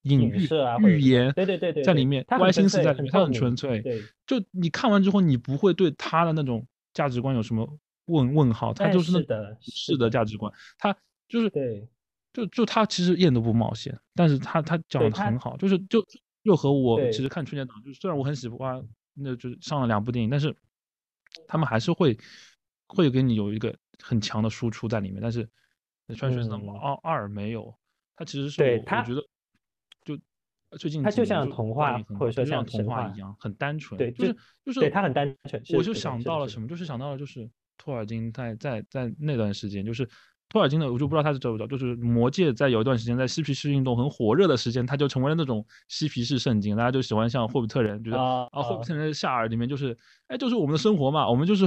[0.03, 3.81] 隐喻啊预言对对对对对在里面，歪心思在里面，他很纯粹。
[3.81, 4.03] 对。
[4.27, 7.69] 就你看完之后，你不会对他的那种价值观有什么
[8.07, 10.97] 问问号，他哎就是那是的是是的的价值观，他
[11.29, 11.89] 就是对。
[12.33, 16.03] 就就他其实一点都不冒险，但是他他讲的很好，就是就
[16.45, 17.45] 又和我其实看。
[17.45, 20.57] 春节档，就是虽然我很喜欢，那就是上了两部电影，但是
[21.47, 22.16] 他们还是会
[22.87, 25.47] 会给你有一个很强的输出在里面，但是
[26.07, 26.69] 那《穿越嗯。
[26.81, 27.74] 二二没有，
[28.16, 29.27] 他其实是我我觉得就
[30.78, 40.09] 最近它就像童话或者说像童话话一样，很单纯，对就是就就是对它很单纯我就想到了什么，就是想到了就是托尔金在在在那段时间，就是
[40.49, 48.78] 托尔金的，我就不知道他是知不知道，就是魔戒在有一段时间在嬉皮士运动很火热的时间，他就成为了那种嬉皮士圣经，大家就喜欢像霍比特人，觉得啊啊，霍啊。
[48.78, 49.97] 比特人的夏尔里面就是，
[50.27, 51.65] 哎，就是我们的生活嘛，我们就是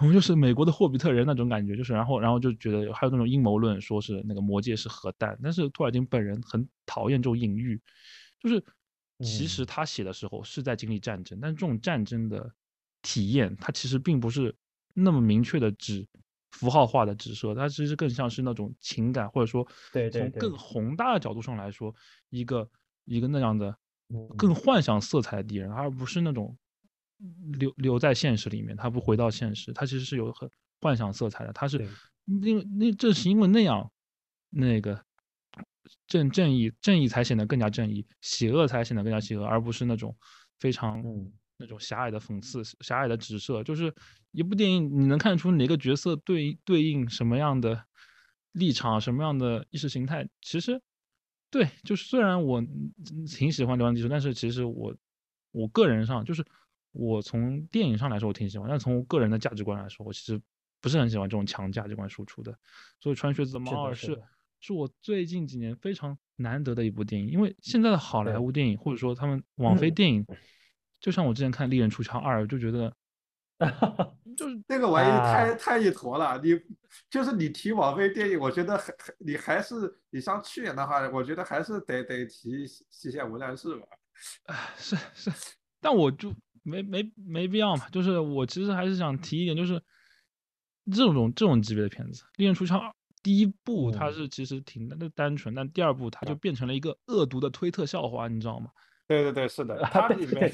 [0.00, 7.78] 我们就是美国的霍比特人那种感觉，就是然后然后就觉得还有那种阴谋论，说是那个魔戒是核弹，但是托尔金本人很讨厌这种隐喻，
[8.44, 8.62] 就是
[9.22, 9.66] 其实嗯。
[9.66, 12.54] 他写的时候是在经历战争，但是这种战争的
[13.02, 14.54] 体验，它其实并不是
[14.94, 16.06] 那么明确的指
[16.52, 19.66] 符号化的指涉，它其实更像是那种情感，或者说
[20.10, 21.94] 从更宏大的角度上来说，
[22.28, 22.68] 一个
[23.06, 23.74] 一个那样的
[24.10, 24.36] 嗯。
[24.36, 26.56] 更幻想色彩的敌人，而不是那种
[27.54, 30.50] 留留在现实里面，他不回到现实，他其实是有很
[30.80, 31.98] 幻想色彩的，他是对。
[32.26, 33.90] 因为那正是因为那样，
[34.50, 35.02] 那个
[36.06, 40.16] 正正义正义才显得更加正义，邪恶才显得更加邪恶，而不是那种
[40.58, 43.62] 非常嗯那种狭隘的讽刺、狭隘的直射。
[43.62, 43.94] 就是
[44.32, 47.84] 一部电影，你能看出哪个角色对对应什么样的
[48.52, 50.28] 立场、什么样的意识形态。
[50.40, 50.80] 其实，
[51.50, 52.92] 对，就是虽然我嗯
[53.26, 54.94] 挺喜欢《流浪地球》，但是其实我
[55.52, 56.44] 我个人上就是
[56.92, 60.40] 我从电影上来说我挺喜欢，但从我个人的价值观来说，我其实
[60.80, 62.56] 不是很喜欢这种强价值观输出的。
[63.00, 64.22] 所以《穿靴子的猫儿》是是
[64.64, 70.26] 的是我最近几年非常难得的一部电影，因为现在的好莱坞电影或者说他们网飞嗯电影，
[71.00, 72.90] 就像我之前看《利刃出鞘二》，就觉得
[74.36, 76.58] 就是那个玩意太、啊太一坨了，你
[77.10, 79.74] 就是你提网飞电影，我觉得还还你还是
[80.10, 83.86] 你像去年的话，我觉得还是得得提《西线无战事》吧。
[84.44, 85.30] 唉，是是，
[85.80, 87.88] 但我就没没没必要嘛。
[87.90, 89.80] 就是我其实还是想提一点，就是
[90.90, 92.88] 这种这种级别的片子，《利刃出鞘二》
[93.24, 98.70] 第一部它嗯是其实挺那单纯，但第二部它就变成了一个恶毒的推特笑话，你知道吗？
[99.08, 100.52] 对对对，是的，它里面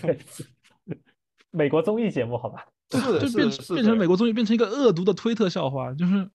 [1.51, 2.65] 美国综艺节目好吧？
[2.93, 6.31] 是就变变成美国综艺，变成一个恶毒的推特笑话，就是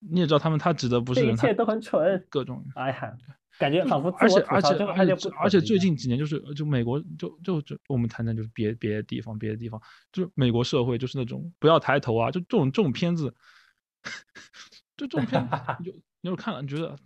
[0.00, 2.26] 你也知道他们他指的不是人，他这一切都很蠢。
[2.28, 2.64] 各种。
[2.74, 3.16] 哎呀，
[3.58, 9.80] 感觉仿佛而且而且而且而且最近几年就是就美国就就就我们谈谈就是别别的地方别的地方，
[10.12, 13.34] 就是美国社会就是那种不要抬头啊，就这种这种片子，
[14.96, 15.92] 就这 种片子你就
[16.22, 16.96] 你就看了你觉得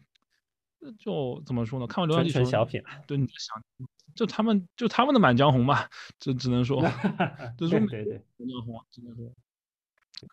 [0.80, 1.86] 呃就怎么说呢？
[1.86, 3.62] 看完《流浪纯地球》小品啊，对你就想，
[4.14, 5.88] 就他们就他们的《满江红》吧，
[6.18, 6.80] 只只能说，
[7.58, 8.22] 就对是说美对对。
[8.38, 9.30] 满江红啊，只能说，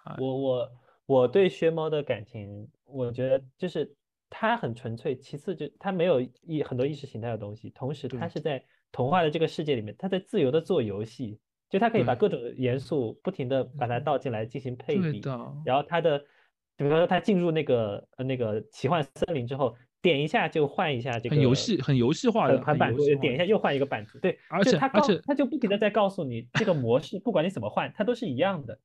[0.06, 0.16] 哎。
[0.20, 0.72] 我我
[1.06, 3.94] 我对薛猫的感情，我觉得就是
[4.30, 11.40] 它很纯粹，其次就它没有意很多意识形态的东西，同时它是在童话的这个世界里面，它在自由的做游戏，
[11.70, 15.22] 就它可以把各种元素不停的把它倒进来进行配比，
[15.66, 16.26] 然后它的，
[16.78, 28.80] 比如说他进入那个呃那个奇幻森林之后，点一下就换一下这个很游戏很游戏化的，很很版图点一下又换一个版图，对，而且他告且而且它就不停的在告诉你这个模式，不管你怎么换，它都是一样的。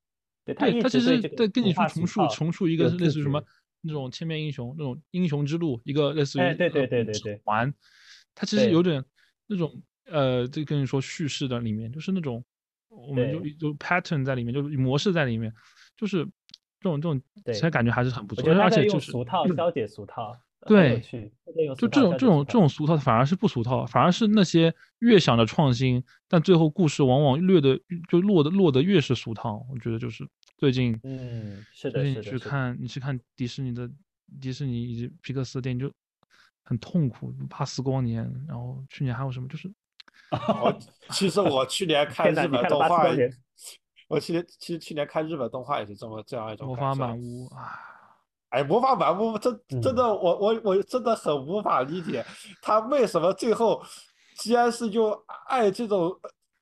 [0.44, 3.40] 对，他他其实在跟你说重塑重塑一个类似于什么
[3.82, 7.40] 那种千面英雄那种英雄之路，一个类似于哎对对呃对对对。
[7.44, 7.72] 环，
[8.34, 9.04] 它其实有点
[9.46, 12.42] 那种呃，这跟你说叙事的里面就是那种
[12.88, 13.52] 我们就对。
[13.52, 15.52] 就 pattern 在里面，就是模式在里面，
[15.96, 16.26] 就是
[16.82, 20.36] 这种这种，对其实感觉还是很不错，而且就是用俗套消解俗套，
[20.66, 21.00] 对
[21.76, 27.78] 就这种这种这种俗套反而是不俗套，反而是那些越想着创新，但最后故事往往略的
[28.08, 29.64] 就落的落的越是俗套。
[29.70, 30.26] 我觉得就是
[30.56, 33.90] 最近，嗯，是的，最近去看你去看迪士尼的
[34.40, 35.92] 迪士尼以及皮克斯的电影就
[36.62, 39.68] 很痛苦，怕死光年，然后去年还有什么就是
[40.30, 40.78] 我
[41.10, 43.08] 其实我去年 看，日本动画
[44.12, 47.80] 我去年其实去年看日本动画也是这么这样一种魔法满屋啊，
[48.50, 52.22] 哎，魔法满屋真真的，我我我真的很无法理解，
[52.60, 53.82] 他为什么最后
[54.36, 55.18] 既然是用
[55.48, 56.14] 爱这种，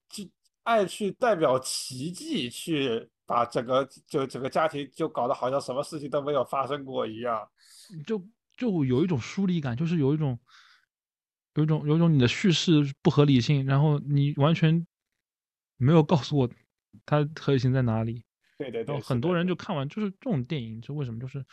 [0.09, 0.25] 就
[0.63, 7.49] 爱去代表奇迹，去把整个就整个家庭就搞得好像什么事情都没有发生过一样。
[8.07, 8.25] 就
[8.57, 10.39] 就有一种疏离感，就是有一种
[11.55, 14.87] 有一种有一种你的叙事不合理性，然后你完全
[15.77, 16.49] 没有告诉我
[17.07, 18.25] 它合理性在哪里。
[18.59, 21.45] 对对对，然后很多人就看完，就是这种电影，就为什么就是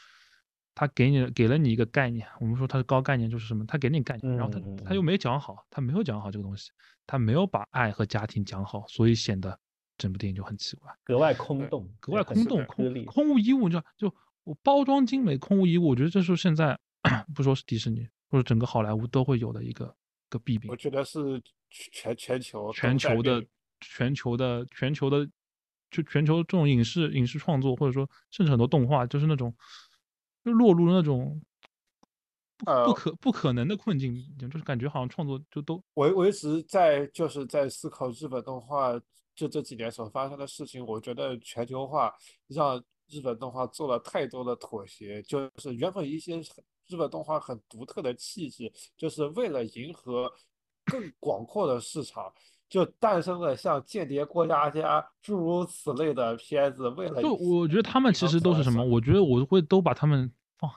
[0.75, 3.65] 他给你给了你一个概念，我们说它是高概念，就是什么？
[3.65, 6.69] 他给你概念，然后他他又没讲好，他没有讲好这个东西，
[7.05, 9.57] 他没有把爱和家庭讲好，所以显得
[9.97, 13.05] 整部电影就很奇怪，格外空洞，格外空洞，空力。
[13.05, 16.77] 空无一物，就就我包装精美，空无一物，我觉得这是现在
[17.33, 19.95] 不说是迪士尼，或者整个好莱坞都会有的一个
[20.29, 20.75] 个弊病我。
[20.75, 23.43] 觉得是全全球全球的
[23.79, 25.27] 全球的全球的
[25.89, 29.55] 就全球这种影视影视创作，或者说甚至很多动画，就是那种
[30.43, 31.41] 就落入那种
[32.57, 38.99] 不不呃可不可能的困境，就是感觉好像创作就都我我一直在就是在思考日本动画
[39.35, 40.83] 就这几年所发生的事情。
[40.85, 42.13] 我觉得全球化
[42.47, 46.41] 让日本动画做了太多的妥协，就是原本一些
[46.87, 50.29] 日本动画很独特的气质，就是为了迎合
[50.85, 52.33] 更广阔的市场，
[52.69, 56.89] 就诞生了像《间谍过家家》诸如此类的片子。
[56.89, 58.83] 为了就我觉得他们其实都是什么？
[58.83, 60.69] 我我觉得我会都把他们放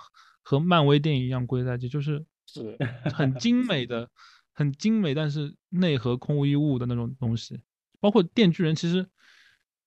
[0.43, 2.77] 和漫威电影一样归在一起，就是是
[3.13, 4.09] 很精美的、
[4.55, 7.61] 很精美，但是内核空无一物的那种东西。
[7.99, 9.07] 包括《电锯人》，其实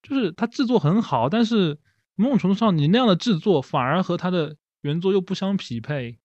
[0.01, 1.79] 就是它制作很好，但是
[2.15, 6.19] 某种程度上，你那样的制作反而和它的原作又不相匹配，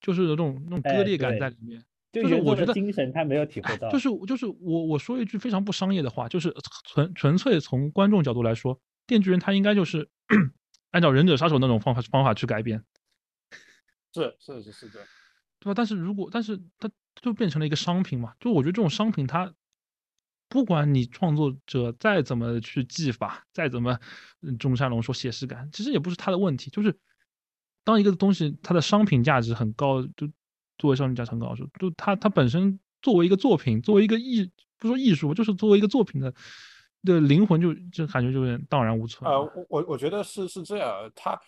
[0.00, 1.84] 就是有这种那种割哎裂感在里面。
[2.12, 6.54] 就是我觉得精神他没有体会到，就是就是我我说一句非常不商业的话，就是
[6.84, 8.76] 纯纯粹从观众角度来说，
[9.06, 10.08] 《电锯人》他应该就是
[10.90, 12.84] 按照《忍者杀手》那种方法方法去改编，
[14.12, 15.00] 是是是是的，
[15.60, 15.74] 对吧？
[15.74, 19.52] 但是如果但是它就变成了一个商品嘛，就我觉得这种商品它。
[20.52, 23.96] 不管你创作者再怎么去技法，再怎么
[24.42, 26.68] 嗯中山龙说写实感，其实也不是他的问题。
[26.70, 26.98] 就是
[27.84, 30.28] 当一个东西它的商品价值很高，就
[30.80, 36.34] 作为商品价值很高的时候，就它它本身作为一个作品，作为一个艺，不说艺术，就是作为一个作品的
[37.04, 39.30] 的灵魂就，就感觉就有点荡然无存。
[39.30, 41.38] 呃，我我我觉得是是这样，它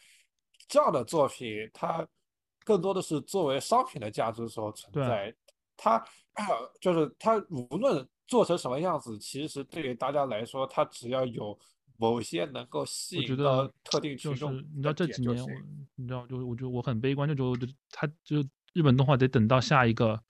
[0.69, 2.07] 这样的作品，它
[2.65, 5.35] 更多的是作为商品的价值所存在。
[5.75, 5.97] 它
[6.35, 6.45] 呃
[6.81, 11.59] 就是它无论做成什么样子，其实对于大家来说，它只要有
[11.97, 15.37] 某些能够吸我觉引到得特定就是群众你知道这几年。
[15.97, 18.43] 你知道就我觉得我很悲观，就觉得我觉得他就
[18.73, 20.15] 日本动画得等到下一个《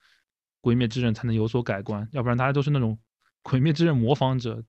[0.60, 2.94] 鬼灭之刃》才能有所改观，要不然大家都是那种
[3.42, 4.62] 《鬼灭之刃》模仿者，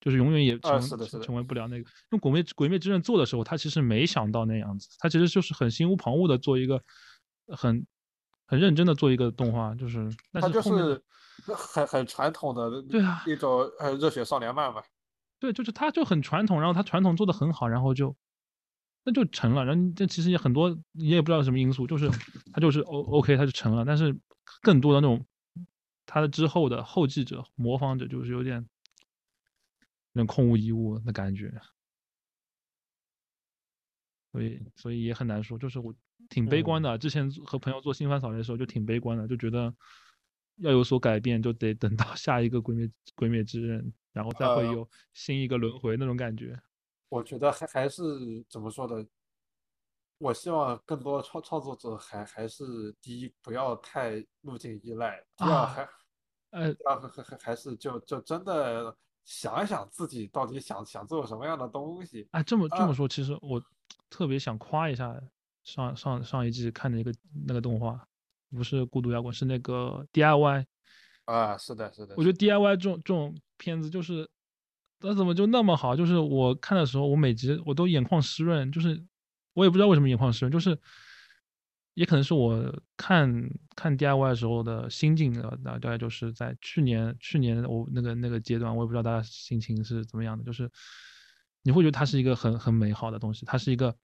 [0.00, 1.88] 就是永远也成、啊是的是的成为不了那个。
[2.10, 6.82] 因为《鬼灭鬼灭之刃》做的时候，他其实没想到那样子，他其实就是很心无旁骛的做一个
[7.48, 7.86] 很
[8.46, 11.02] 很认真的做一个动画，就是但它就是
[11.52, 14.82] 很很传统的对啊一种呃热血少年漫吧。
[15.38, 18.16] 对，就是他就很传统，然后他传统做的很好，然后就
[19.06, 19.64] 那就成了。
[19.64, 22.10] 然后这其实也很多，你也不知道什么因素，就是
[22.52, 23.84] 他就是 O OK，他就成了。
[23.84, 24.14] 但是
[24.60, 25.24] 更多的那种
[26.04, 28.58] 他的之后的后继者、模仿者，就是有点
[30.12, 31.54] 有点空无一物的感觉。
[34.32, 35.94] 所以，所以也很难说，就是我
[36.28, 36.98] 挺悲观的。
[36.98, 39.72] 之前和朋友做新番扫雷的时候，就挺悲观的，就觉得
[40.56, 46.60] 要有所改变，就得等到下一个鬼灭鬼灭之刃，然后再会呃有新一个轮回那种感觉。
[47.08, 48.02] 我觉得还还是
[48.48, 49.06] 怎么说呢？
[50.18, 55.88] 我希望更多创创作者还还是第一不要太路径依赖，第二啊还
[56.50, 62.26] 呃，第二还还还还是就就真的想一想自己到底想想做什么样的东西。
[62.30, 63.62] 哎，这么这啊么说，其实我
[64.08, 65.14] 特别想夸一下
[65.64, 67.12] 上上上一季看的一个
[67.46, 68.02] 那个动画，
[68.50, 70.64] 不是《孤独摇滚》，是那个 DIY。
[71.26, 74.30] 啊，是的，是的，我觉得 DIY 这种这种片子就是，
[75.00, 75.94] 它怎么就那么好？
[75.94, 79.04] 就是我看的时候，我每集我都眼眶湿润，就是
[79.54, 80.78] 我也不知道为什么眼眶湿润，就是
[81.94, 83.30] 也可能是我看
[83.74, 90.70] 看 DIY 的时候的心境的，大概就是在去年去年我那个那个阶段，我也不知道大家心情是怎么样的，就是
[91.62, 93.96] 你会觉得它是一个很很美好的东西，它是一个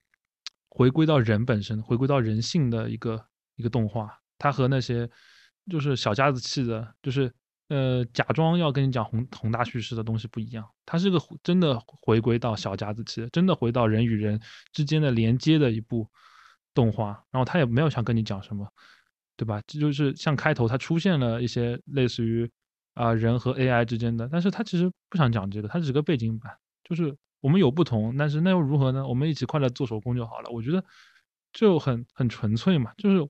[0.68, 4.18] 回归到人本身、回归到人性的一个一个动画。
[4.38, 5.08] 它和那些
[5.70, 7.32] 就是小家子气的，就是
[7.72, 10.68] 呃假装要跟你讲宏宏大叙事的东西不一样。
[10.84, 14.38] 它是个真的回归到小家子气，真的回到人与人
[14.74, 16.06] 之间的连接的一部
[16.74, 17.24] 动画。
[17.30, 18.70] 然后他也没有想跟你讲什么，
[19.38, 19.62] 对吧？
[19.66, 22.50] 这就是像开头它出现了一些类似于
[22.92, 26.52] 啊人和 AI 之间的，但是他其实不想讲这个，它只是个背景板，
[26.84, 29.06] 就是我们有不同，但是那又如何呢？
[29.06, 30.50] 我们一起快乐做手工就好了。
[30.50, 30.84] 我觉得
[31.52, 33.26] 就很很纯粹嘛，就是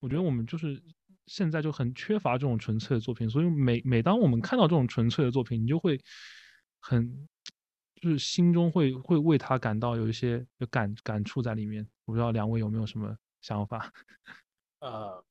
[0.00, 0.82] 我觉得我们就是
[1.30, 5.96] 现在就很缺乏这种纯粹的作品，所以每每当我们看到这种纯粹的作品，你就会
[6.80, 7.28] 很
[8.00, 11.88] 就是心中会会为他感到有一些有感感触在里面。
[12.04, 13.92] 我不知道两位有没有什么想法？
[14.80, 15.24] 呃，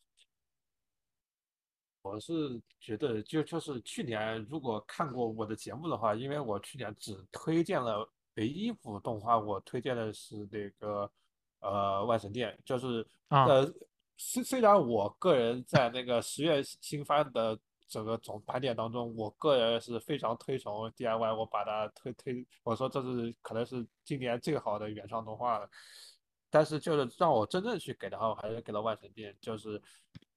[2.02, 11.12] 我是觉得就就是去年如果看过我的节目的话，因为我去年只推荐了唯一一部动画，我推荐的是那个
[11.60, 13.70] 呃万神殿，就是呃
[14.22, 25.70] 虽虽然我个人在那个十月新番的整个总盘点当中，我个人是非常推崇 DIY，我把它推推，我说这是可能是今年最好的原创动画了。
[26.50, 29.82] 但是就是让我真正去给的话，我还是给了万神殿，就是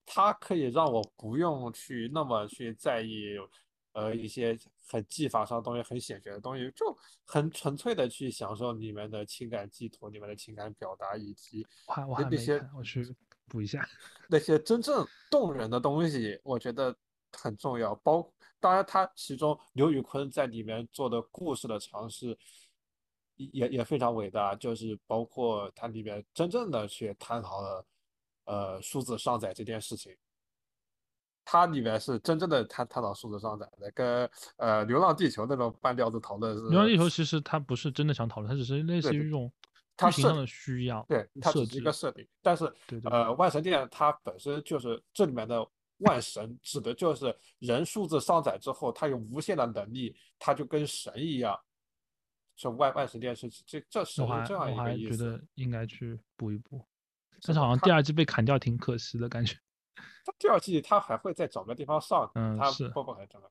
[0.06, 3.36] 它可以让我不用去那么去在意，
[3.94, 4.56] 呃一些
[4.86, 6.96] 很技法上的东西，很显学的东西，就
[7.26, 11.66] 很纯粹的去享受你们的情感寄托、你们的情感表达，以及
[12.30, 13.04] 那些我去
[13.52, 13.86] 补一下
[14.28, 16.96] 那些真正动人的东西，我觉得
[17.32, 17.94] 很重要。
[17.96, 18.26] 包
[18.58, 22.38] 当然，他其中刘宇坤在里面做的故事的尝试。
[23.36, 27.86] 也也非常伟大，就是包括它里面真正的去探讨了，
[28.44, 30.14] 呃，数字上载这件事情。
[31.44, 36.60] 它里面是真正的探探讨数字上载的，跟呃《流浪地球》那种半吊子讨论是。
[36.68, 39.50] 流浪地球其实它不是真的想讨论，它只是类似于一种
[40.02, 42.26] 它是的需要，对，它只是一个设定。
[42.42, 42.64] 但是
[43.04, 45.66] 呃，万神殿它本身就是这里面的
[45.98, 51.58] 万神，指的就是人数字上载之后，它有无限的能力，它就跟神一样。
[52.54, 55.24] 这万万神殿是这这是这样一个意思。
[55.24, 56.84] 我还觉得应该去补一补，
[57.40, 59.56] 但是好像第二季被砍掉，挺可惜的感觉。
[60.24, 63.50] 他第二季他还会再找个地方上，嗯，是包括还真的。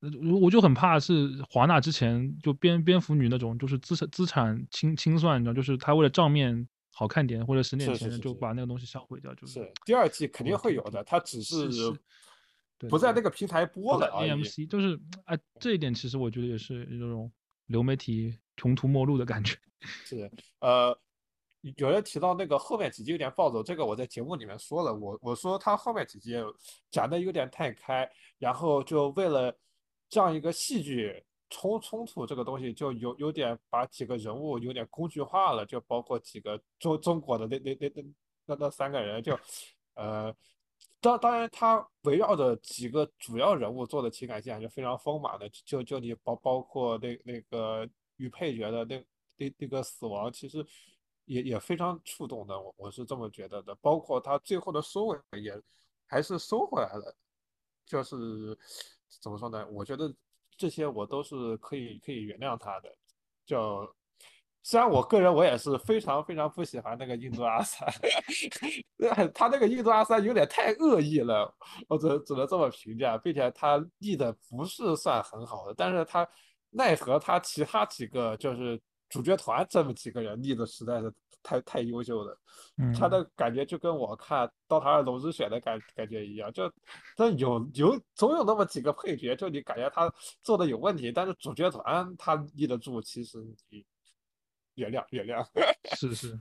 [0.00, 9.72] 我我就很怕是华纳之前就蝙蝙蝠女那种，就是资产资产清清算，你知道，就是他为了账面好看点或者省点钱就把那个东西销毁掉，就是。
[9.84, 11.68] 第二季肯定会有的，他只是
[12.88, 17.30] 不在那个平台播了 AMC，就是哎，这一点其实我觉得也是那种
[17.66, 18.36] 流媒体。
[18.58, 19.54] 穷途末路的感觉
[20.02, 20.98] 是，呃，
[21.76, 26.34] 有人提到那个后面几集有点暴走，这个我在节目里面说了，我我说他后面几集
[26.90, 29.54] 讲的有点太开，然后就为了
[30.08, 38.04] 这样一个戏剧冲冲突这个东西，就有有点把几个人物有点工具化了，就包括几个中中国的那那那那
[38.46, 39.38] 那那三个人，就
[39.94, 40.34] 呃，
[41.00, 47.88] 当当然他围绕着几个主要人物做的情感线就非常丰满的，就就你包包括那那个。
[48.18, 49.04] 女配角的那
[49.36, 50.66] 那那个死亡，其实
[51.26, 53.74] 也也非常触动的，我我是这么觉得的。
[53.74, 55.54] 包括他最后的收尾也
[56.06, 57.14] 还是收回来了，
[57.84, 58.16] 就是
[59.20, 59.66] 怎么说呢？
[59.70, 60.14] 我觉得
[60.56, 62.88] 这些我都是可以可以原谅他的。
[63.44, 63.88] 就
[64.62, 67.88] 虽然我个人我也是非常非常不喜欢那个印度阿三，
[69.34, 71.54] 他那个印度阿三有点太恶意了，
[71.88, 76.28] 我只只能这么评价，并且他立的不是算很好的，但是他。
[76.70, 81.12] 奈何他其他几个就是主角团这么几个人立的实在是
[81.42, 82.38] 太太优秀了，
[82.98, 86.72] 他的感觉就跟我看《刀塔二龙之血》的感感觉一样，就
[87.16, 90.12] 但有有总有那么几个配角，就你感觉他
[90.42, 93.38] 做的有问题，但是主角团他立得住，其实
[93.68, 93.84] 你
[94.74, 95.46] 原谅原谅。
[95.96, 96.40] 是是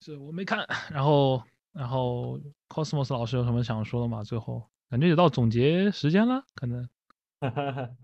[0.00, 0.66] 是，我没看。
[0.90, 1.42] 然后
[1.72, 2.38] 然后
[2.68, 4.22] Cosmos 老师有什么想说的吗？
[4.22, 6.86] 最后感觉也到总结时间了，可能。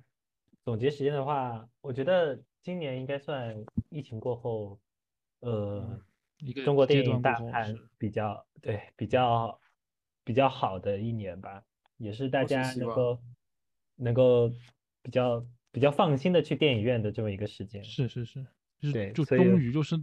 [0.64, 3.56] 总结时间的话，我觉得今年应该算
[3.88, 4.78] 疫情过后，
[5.40, 6.00] 呃，
[6.38, 9.58] 一个中国电影大盘比较对比较
[10.24, 11.62] 比较好的一年吧，
[11.96, 13.18] 也是大家能够
[13.96, 14.50] 能够
[15.02, 17.82] 比较比较放心的去电影院的这么一个时间。
[17.82, 18.46] 是是是，
[18.78, 19.96] 就是，就终于就是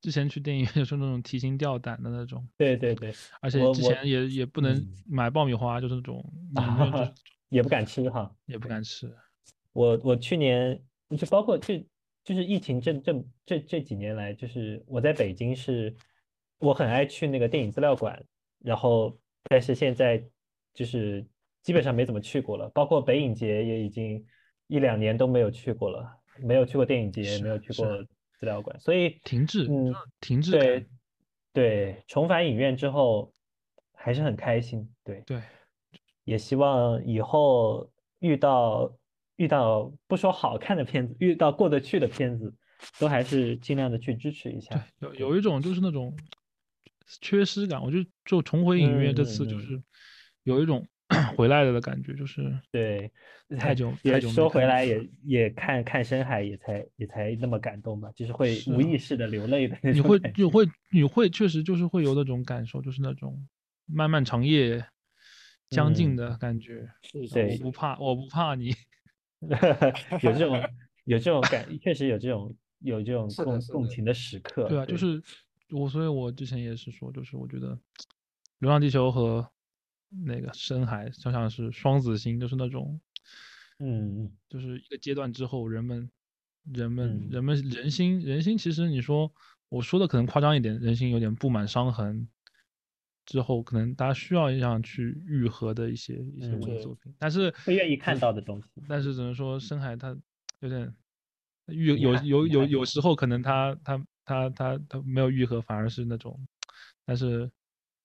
[0.00, 2.46] 之前去电影院就是那种提心吊胆的那种。
[2.56, 6.24] 对对对，而且之前也也不能买爆米花，就是那种
[7.50, 9.12] 也不敢吃哈，也不敢吃。
[9.72, 10.80] 我我去年
[11.16, 11.86] 就包括这
[12.24, 15.94] 就是疫情这这这这几年来，就是我在北京是，
[16.58, 18.22] 我很爱去那个电影资料馆，
[18.60, 20.22] 然后但是现在
[20.74, 21.26] 就是
[21.62, 24.24] 基本上没怎么去过了，包括北影节也已经
[24.66, 26.14] 一两年都没有去过了。
[26.40, 27.84] 没有去过电影节，是没有去过
[28.38, 30.86] 资料馆，所以停滞，嗯，停滞对，
[31.52, 33.32] 对，重返影院之后
[33.92, 35.42] 还是很开心，对，对，
[36.22, 37.90] 也希望以后
[38.20, 38.96] 遇到
[39.38, 42.52] 遇到不说好看的片子，遇到过得去的片子，
[42.98, 46.14] 都还是尽量的去支持一对下。，有有一种就是那种
[47.20, 49.80] 缺失感，我就就重回影院这次就是
[50.42, 50.84] 有一种
[51.36, 53.10] 回来了的感觉，就是对，
[53.58, 60.42] 太久也说回来也也看看深海也才也才那么感动吧，就是会无意识的流泪的那你会种感觉。
[60.42, 63.46] 你会你会确实就是会有那种感受，就是那种
[63.86, 64.84] 漫漫长夜
[65.70, 66.90] 将近嗯的感觉。
[67.02, 68.74] 是是对我不怕，我不怕你。
[70.22, 70.60] 有这种
[71.04, 74.68] 有这种感，确实有这种有这种共共情的时刻。
[74.68, 75.22] 对啊，就是
[75.70, 77.74] 我，所以我之前也是说，就是我觉得
[78.58, 79.48] 《流浪地球》和
[80.24, 83.00] 那个《深海》就像是双子星，就是那种，
[83.78, 86.10] 嗯嗯就是一个阶段之后，人们
[86.72, 89.32] 人们嗯人们人心人心，其实你说
[89.68, 92.28] 我说的可能夸张一点，人心有点布满伤痕。
[93.28, 98.68] 之后可能大家需要一样去愈合的一些一些文艺作品，但是会愿意看到的东西。
[98.88, 100.16] 但是只能说深海它
[100.60, 100.90] 有点
[101.66, 106.40] 愈有有有有时候可能它它它它它没有愈合，反而是那种，
[107.04, 107.50] 但是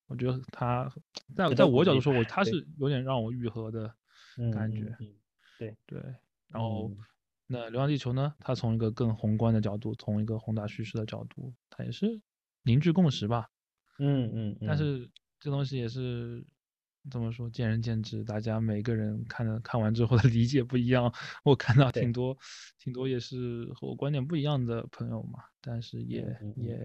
[0.07, 0.91] 我觉得它
[1.37, 3.89] 在在我角度说，我它是有点让我愈合的
[4.37, 4.93] 嗯感觉，
[5.57, 6.01] 对，对。
[6.49, 6.97] 然后嗯
[7.47, 12.19] 那《流浪地球》呢，它从一个更宏观的角度，从一个宏大叙事的角度，它也是
[12.63, 13.47] 凝聚共识吧。
[13.99, 15.09] 嗯嗯，嗯但是
[15.39, 16.43] 这东西也是
[17.11, 21.11] 怎么说，见仁见智，大家每个人看的看完之后的理解不一样。
[21.43, 22.37] 我看到挺多
[22.79, 26.25] 挺多也是和我观点不一样的朋友嘛，但是也、
[26.55, 26.79] 也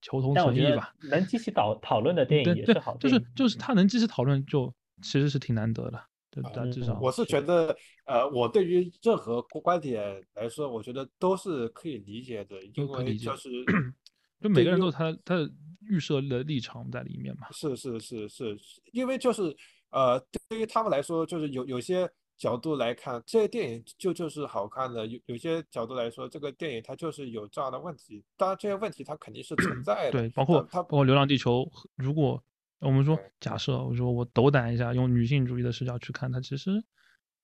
[0.00, 0.92] 求同存异吧。
[1.10, 3.20] 能激起讨讨论的电对对影也是好，就是。
[3.34, 4.72] 就是他能继续讨论，就
[5.02, 6.00] 其实是挺难得的。
[6.30, 7.74] 就啊大至嗯少我是觉得，
[8.04, 13.48] 呃，我对于任何观点来说，我觉得都是可以理解的，因都可以理解为就是
[14.40, 15.50] 就每个人都有他他的
[15.80, 17.48] 预设的立场在里面嘛。
[17.52, 18.58] 是是是是，
[18.92, 19.56] 因为就是
[19.90, 20.18] 呃，
[20.48, 28.22] 对于他们来说，就是有有些角度来看，这些电影就就是好看的；有有些角度来说，这个电影它就是有这样的问题。
[28.36, 30.12] 当然，这些问题它肯定是存在的。
[30.12, 31.60] 对，包括它包括《流浪地球》，
[31.94, 32.42] 如果
[32.80, 36.70] 我们说假设，我说我斗胆一下，用女性主义的视角去看它，其实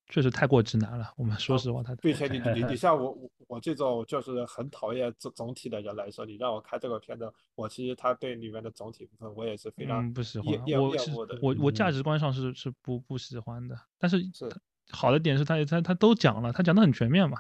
[0.09, 1.13] 确实太过直男了。
[1.17, 11.39] 我们说实话，它并且你你你像我我我这种就是很讨厌总总体的人来说，你让我看这个片子，我其实他对里面的总体部分我也是非常嗯不喜欢我其实厌恶的。
[11.41, 14.55] 我我价嗯值观上是是不不喜欢的，但是是
[14.91, 17.39] 好的点是他他他都讲了，他讲的很全面嘛。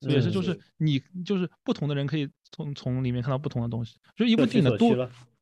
[0.00, 4.94] 也是，嗯就是是你就是不同的人可以从从里面看到不同的东西，就一部电影的多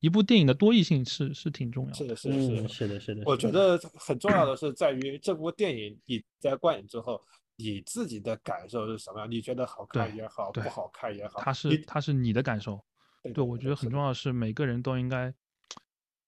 [0.05, 1.97] 一部电影的多义性是是挺重要的。
[1.97, 2.69] 是的，是的。
[2.69, 3.23] 是的，是的。
[3.25, 7.19] 我觉得很重要的是在于这部电影你在观影之后，
[7.57, 9.31] 你自己的感受是什么样？
[9.31, 12.79] 你觉得好看也好，不好看也好，它是它是你的感受。
[13.23, 15.33] 对对，我觉得很重要的是每个人都应该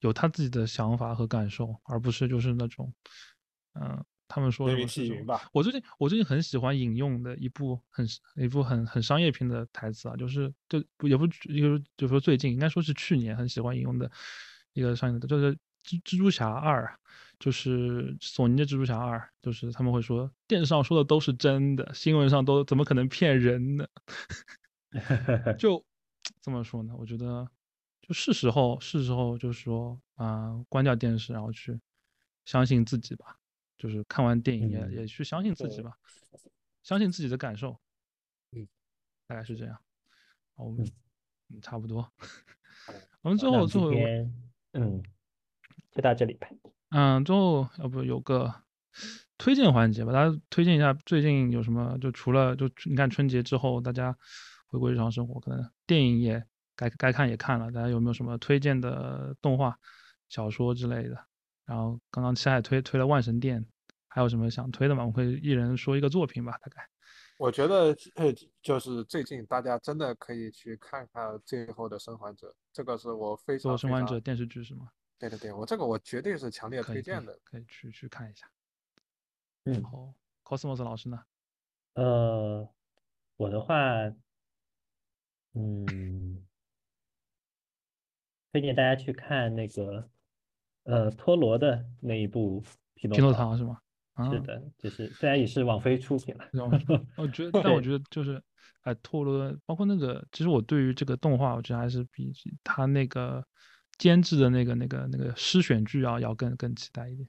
[0.01, 2.91] 有他自己的想法和感受，而不是就是那种，
[3.75, 4.67] 嗯、他们说。
[5.53, 14.11] 我最近我最近很喜欢引用的一部很一部很很商业片的台词啊，就是就不也不也就就说最近应该说是去年很喜欢引用的
[14.73, 15.53] 一个商业的，就是
[15.85, 16.99] 蜘蜘蛛侠二，
[17.39, 23.87] 就是索尼的蜘蛛侠二，就是他们会说电视上说的都是真的，新闻上都怎么可能骗人呢？
[25.59, 25.85] 就
[26.41, 26.95] 怎么说呢？
[26.99, 27.49] 我觉得
[28.01, 31.79] 就是时候是时候就是说啊、关掉电视，然后去
[32.45, 33.37] 相信自己吧。
[33.77, 35.99] 就是看完电影也、嗯也去相信自己吧，
[36.83, 37.79] 相信自己的感受。
[38.53, 38.67] 嗯，
[39.27, 39.79] 大概是这样。
[40.55, 40.87] 好，我嗯们
[41.51, 42.11] 嗯差不多。
[43.23, 43.91] 我们最后最后
[44.73, 45.03] 嗯，
[45.91, 46.49] 就到这里吧。
[46.91, 48.63] 嗯，最后要不有个
[49.37, 50.13] 推荐环节吧？
[50.13, 51.99] 大家推荐一下最近有什么？
[51.99, 54.17] 就除了就你看春节之后，大家
[54.67, 56.45] 回归日常生活，可能电影也
[56.77, 59.79] 该该看也看了，大家有没有什么推荐的动画、
[60.29, 61.27] 小说之类的？
[61.67, 63.61] 然后刚刚七海推推了《万神殿》，
[64.09, 65.03] 还有什么想推的吗？
[65.03, 66.89] 我们会一人说一个作品吧，大概。
[67.39, 68.33] 我觉得呃，
[68.63, 74.89] 就是最近大家真的可以去看看《最后的生还者》，这个是我非最后常非常生还者电视剧是吗？
[75.19, 77.39] 对对对，我这个我绝对是强烈可以可以推荐的。
[77.45, 78.51] 可以去去看一下。
[79.65, 80.15] 嗯然后
[80.45, 81.23] Cosmos 老师呢？
[81.95, 82.67] 呃，
[83.37, 83.77] 我的话，
[85.55, 86.47] 嗯，
[88.53, 90.09] 推荐大家去看那个
[90.87, 92.63] 呃托罗的那一部
[92.95, 93.79] 《匹诺匹诺曹曹是吗？
[94.15, 96.79] 啊是的，就是虽然也是网飞出品了， 让我
[97.29, 98.43] 觉得，但我觉得就是，
[98.81, 102.33] 哎，托罗，包括那个，其实我对于这个动画，我觉得还是比
[102.65, 103.47] 他那个
[103.99, 107.29] 监制的那个、那个、那个诗选剧啊，要更更期待一点。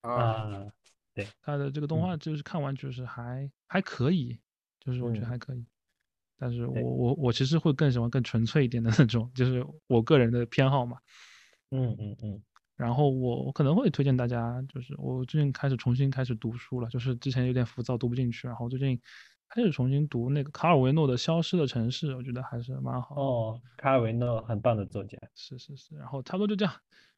[0.00, 0.66] 啊，
[1.14, 4.36] 对，他的这个动画嗯就是看完就是还还可以，
[4.80, 5.64] 就是我觉得嗯还可以。
[6.36, 10.98] 但是我我我其实会更喜欢更纯粹一点的那种，就是我个人的偏好嘛。
[11.70, 12.42] 嗯嗯嗯，
[12.76, 19.00] 然后我我可能会推荐大家，就是我最近开始重新开始读书了，就是之前有点浮躁读不进去，然后最近
[19.48, 23.14] 开始重新读那个卡尔维诺的《消失的城市》，我觉得还是蛮好。
[23.14, 25.16] 哦，卡尔维诺很棒的作家。
[25.34, 26.74] 是是是，然后差不多就这样，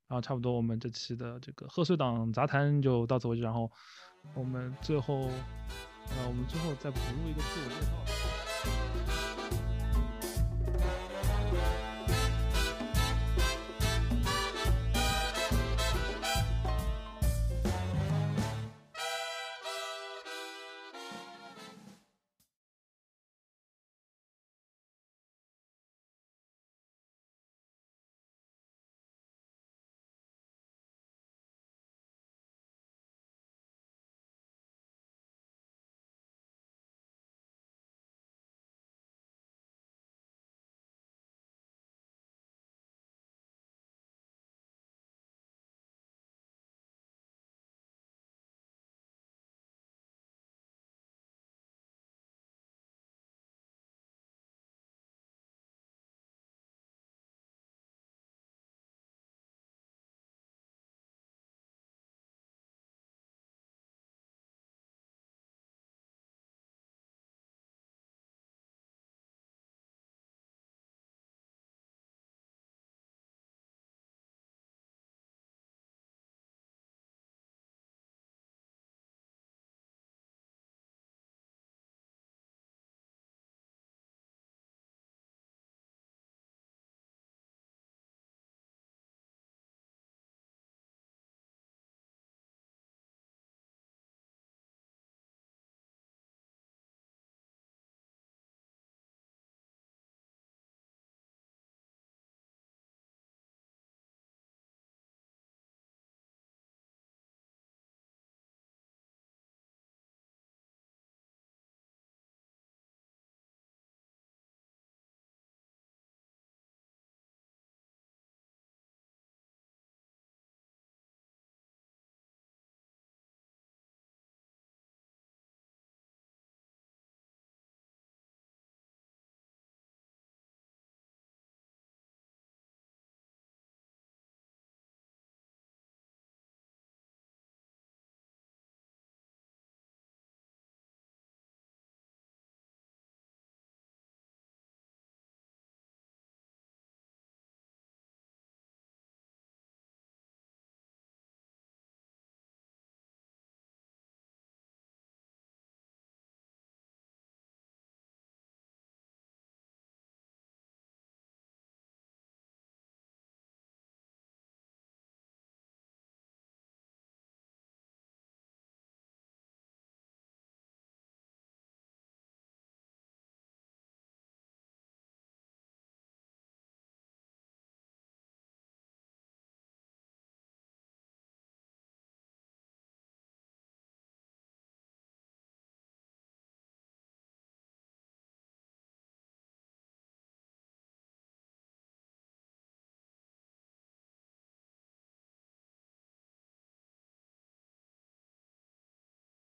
[0.09, 3.71] 然后差不多我们这期的这个贺岁档杂谈就到此为止，然后
[4.35, 8.46] 我们最后，呃，我们最后再补录一个自我介绍。